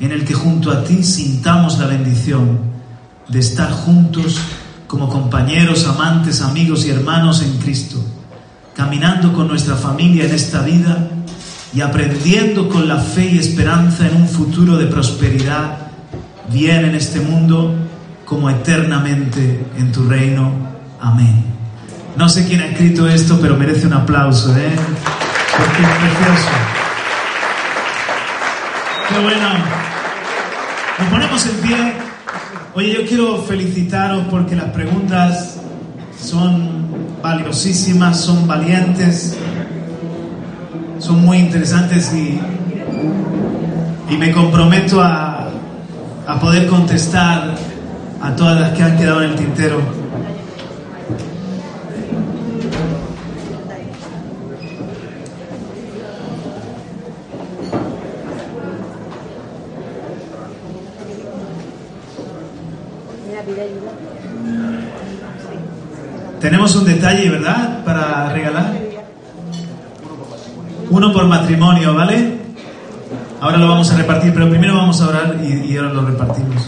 en 0.00 0.12
el 0.12 0.24
que 0.24 0.34
junto 0.34 0.70
a 0.70 0.84
ti 0.84 1.02
sintamos 1.02 1.78
la 1.78 1.86
bendición 1.86 2.60
de 3.28 3.40
estar 3.40 3.70
juntos 3.70 4.38
como 4.86 5.08
compañeros, 5.08 5.86
amantes, 5.86 6.40
amigos 6.40 6.86
y 6.86 6.90
hermanos 6.90 7.42
en 7.42 7.58
Cristo 7.58 8.02
caminando 8.78 9.32
con 9.32 9.48
nuestra 9.48 9.74
familia 9.74 10.24
en 10.24 10.32
esta 10.32 10.62
vida 10.62 11.08
y 11.74 11.80
aprendiendo 11.80 12.68
con 12.68 12.86
la 12.86 12.98
fe 12.98 13.32
y 13.32 13.38
esperanza 13.38 14.06
en 14.06 14.14
un 14.14 14.28
futuro 14.28 14.76
de 14.76 14.86
prosperidad, 14.86 15.78
bien 16.52 16.84
en 16.84 16.94
este 16.94 17.20
mundo 17.20 17.74
como 18.24 18.48
eternamente 18.48 19.66
en 19.76 19.90
tu 19.90 20.08
reino. 20.08 20.52
Amén. 21.00 21.57
No 22.18 22.28
sé 22.28 22.44
quién 22.44 22.60
ha 22.60 22.66
escrito 22.66 23.06
esto, 23.06 23.38
pero 23.40 23.56
merece 23.56 23.86
un 23.86 23.92
aplauso, 23.92 24.50
¿eh? 24.56 24.72
Porque 25.56 25.82
es 25.82 25.88
precioso. 25.88 26.48
Qué 29.08 29.18
bueno. 29.20 29.48
Nos 30.98 31.08
ponemos 31.10 31.46
en 31.46 31.56
pie. 31.58 31.92
Oye, 32.74 32.92
yo 32.92 33.06
quiero 33.06 33.42
felicitaros 33.42 34.24
porque 34.32 34.56
las 34.56 34.70
preguntas 34.70 35.58
son 36.20 36.88
valiosísimas, 37.22 38.20
son 38.20 38.48
valientes, 38.48 39.36
son 40.98 41.24
muy 41.24 41.38
interesantes 41.38 42.12
y, 42.12 42.40
y 44.12 44.16
me 44.16 44.32
comprometo 44.32 45.00
a, 45.00 45.50
a 46.26 46.40
poder 46.40 46.66
contestar 46.66 47.54
a 48.20 48.34
todas 48.34 48.60
las 48.60 48.72
que 48.72 48.82
han 48.82 48.98
quedado 48.98 49.22
en 49.22 49.30
el 49.30 49.36
tintero. 49.36 49.97
Tenemos 66.40 66.74
un 66.76 66.84
detalle, 66.84 67.28
¿verdad? 67.28 67.84
Para 67.84 68.32
regalar. 68.32 68.72
Uno 70.90 71.12
por 71.12 71.26
matrimonio, 71.26 71.94
¿vale? 71.94 72.38
Ahora 73.40 73.58
lo 73.58 73.68
vamos 73.68 73.90
a 73.90 73.96
repartir, 73.96 74.32
pero 74.32 74.48
primero 74.48 74.74
vamos 74.74 75.00
a 75.00 75.08
orar 75.08 75.36
y, 75.42 75.76
ahora 75.76 75.92
lo 75.92 76.06
repartimos. 76.06 76.62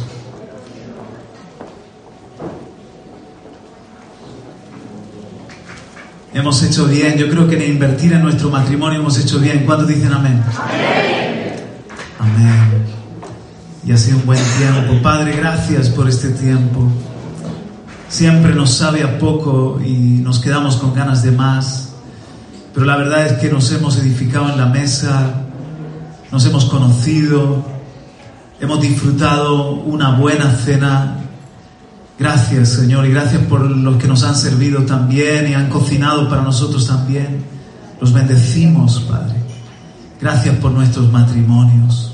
Hemos 6.32 6.62
hecho 6.62 6.86
bien, 6.86 7.16
yo 7.16 7.28
creo 7.28 7.48
que 7.48 7.56
en 7.56 7.72
invertir 7.72 8.12
en 8.12 8.22
nuestro 8.22 8.50
matrimonio 8.50 9.00
hemos 9.00 9.18
hecho 9.18 9.40
bien. 9.40 9.64
¿Cuántos 9.66 9.88
dicen 9.88 10.12
amén? 10.12 10.42
Amén. 12.18 12.84
Y 13.84 13.92
ha 13.92 13.96
sido 13.96 14.18
un 14.18 14.26
buen 14.26 14.40
tiempo. 14.58 15.02
Padre, 15.02 15.36
gracias 15.36 15.88
por 15.88 16.08
este 16.08 16.28
tiempo. 16.30 16.88
Siempre 18.10 18.54
nos 18.54 18.72
sabe 18.72 19.02
a 19.02 19.18
poco 19.18 19.80
y 19.82 20.20
nos 20.20 20.38
quedamos 20.40 20.76
con 20.76 20.92
ganas 20.92 21.22
de 21.22 21.30
más. 21.30 21.92
Pero 22.74 22.84
la 22.84 22.98
verdad 22.98 23.26
es 23.26 23.32
que 23.38 23.48
nos 23.48 23.72
hemos 23.72 23.96
edificado 23.96 24.50
en 24.50 24.58
la 24.58 24.66
mesa, 24.66 25.44
nos 26.30 26.44
hemos 26.44 26.66
conocido, 26.66 27.64
hemos 28.60 28.80
disfrutado 28.82 29.72
una 29.72 30.18
buena 30.18 30.50
cena 30.50 31.20
Gracias, 32.20 32.68
Señor, 32.74 33.06
y 33.06 33.12
gracias 33.12 33.40
por 33.44 33.62
los 33.62 33.96
que 33.96 34.06
nos 34.06 34.24
han 34.24 34.36
servido 34.36 34.82
también 34.82 35.50
y 35.50 35.54
han 35.54 35.70
cocinado 35.70 36.28
para 36.28 36.42
nosotros 36.42 36.86
también. 36.86 37.42
Los 37.98 38.12
bendecimos, 38.12 39.00
Padre. 39.08 39.36
Gracias 40.20 40.54
por 40.56 40.70
nuestros 40.70 41.10
matrimonios, 41.10 42.12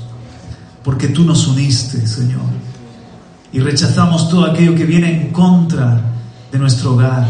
porque 0.81 1.09
tú 1.09 1.25
nos 1.25 1.45
uniste, 1.47 2.07
Señor. 2.07 2.39
Y 3.57 3.59
rechazamos 3.59 4.29
todo 4.29 4.45
aquello 4.45 4.75
que 4.75 4.85
viene 4.85 5.19
en 5.19 5.31
contra 5.31 5.99
de 6.51 6.59
nuestro 6.59 6.93
hogar. 6.93 7.27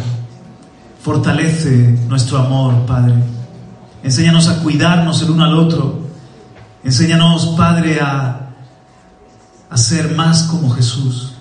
Fortalece 1.01 1.97
nuestro 2.09 2.39
amor, 2.39 2.85
Padre. 2.85 3.13
Enséñanos 4.03 4.49
a 4.49 4.59
cuidarnos 4.59 5.21
el 5.21 5.29
uno 5.29 5.45
al 5.45 5.53
otro. 5.53 6.01
Enséñanos, 6.83 7.55
Padre, 7.57 8.01
a, 8.01 8.49
ser 9.75 10.15
más 10.15 10.43
como 10.43 10.69
Jesús. 10.71 11.35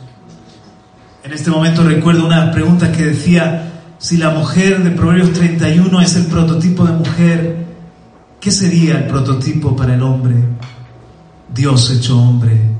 En 1.25 1.33
este 1.33 1.51
momento 1.51 1.83
recuerdo 1.83 2.25
una 2.25 2.53
pregunta 2.53 2.93
que 2.93 3.07
decía, 3.07 3.73
si 3.99 4.19
la 4.19 4.31
mujer 4.31 4.85
de 4.85 4.93
Proverbios 4.93 5.33
31 5.33 6.01
es 6.01 6.15
el 6.15 6.27
prototipo 6.27 6.85
de 6.85 6.93
mujer, 6.93 7.67
¿qué 8.41 8.53
sería 8.53 8.99
el 8.99 9.09
prototipo 9.09 9.75
para 9.75 9.95
el 9.95 10.03
hombre? 10.03 10.37
Dios 11.53 11.91
hecho 11.91 12.21
hombre. 12.21 12.76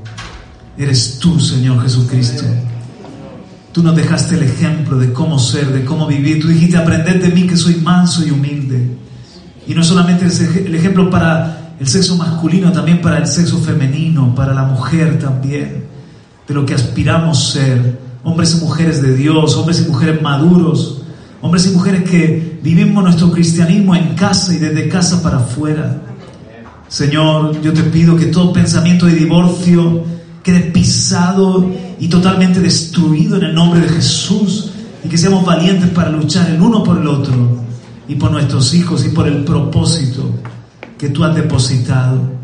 Eres 0.77 1.17
tú, 1.19 1.39
Señor 1.39 1.81
Jesucristo. 1.81 2.43
Tú 3.71 3.81
nos 3.81 3.95
dejaste 3.95 4.35
el 4.35 4.43
ejemplo 4.43 4.97
de 4.97 5.11
cómo 5.11 5.39
ser, 5.39 5.71
de 5.71 5.83
cómo 5.83 6.07
vivir. 6.07 6.41
Tú 6.41 6.47
dijiste, 6.47 6.77
aprended 6.77 7.21
de 7.21 7.29
mí 7.29 7.47
que 7.47 7.57
soy 7.57 7.75
manso 7.75 8.25
y 8.25 8.31
humilde. 8.31 8.87
Y 9.67 9.73
no 9.73 9.83
solamente 9.83 10.25
el 10.25 10.75
ejemplo 10.75 11.09
para 11.09 11.73
el 11.79 11.87
sexo 11.87 12.15
masculino, 12.15 12.71
también 12.71 13.01
para 13.01 13.17
el 13.17 13.27
sexo 13.27 13.57
femenino, 13.59 14.33
para 14.35 14.53
la 14.53 14.63
mujer 14.63 15.19
también, 15.19 15.85
de 16.47 16.53
lo 16.53 16.65
que 16.65 16.73
aspiramos 16.73 17.51
ser 17.51 17.99
hombres 18.23 18.55
y 18.55 18.63
mujeres 18.63 19.01
de 19.01 19.15
Dios, 19.15 19.55
hombres 19.55 19.83
y 19.85 19.89
mujeres 19.89 20.21
maduros, 20.21 21.01
hombres 21.41 21.65
y 21.65 21.69
mujeres 21.69 22.09
que 22.09 22.59
vivimos 22.61 23.03
nuestro 23.03 23.31
cristianismo 23.31 23.95
en 23.95 24.15
casa 24.15 24.53
y 24.53 24.57
desde 24.57 24.89
casa 24.89 25.21
para 25.21 25.37
afuera. 25.37 26.01
Señor, 26.87 27.61
yo 27.61 27.73
te 27.73 27.83
pido 27.83 28.15
que 28.15 28.27
todo 28.27 28.53
pensamiento 28.53 29.05
de 29.05 29.13
divorcio 29.13 30.16
quede 30.47 30.61
pisado 30.61 31.69
y 31.99 32.07
totalmente 32.07 32.61
destruido 32.61 33.35
en 33.35 33.43
el 33.43 33.53
nombre 33.53 33.81
de 33.81 33.89
Jesús 33.89 34.71
y 35.03 35.09
que 35.09 35.17
seamos 35.17 35.45
valientes 35.45 35.89
para 35.89 36.09
luchar 36.09 36.49
el 36.49 36.61
uno 36.61 36.85
por 36.85 36.97
el 36.99 37.05
otro 37.05 37.65
y 38.07 38.15
por 38.15 38.31
nuestros 38.31 38.73
hijos 38.73 39.05
y 39.05 39.09
por 39.09 39.27
el 39.27 39.43
propósito 39.43 40.23
que 40.97 41.09
tú 41.09 41.25
has 41.25 41.35
depositado. 41.35 42.36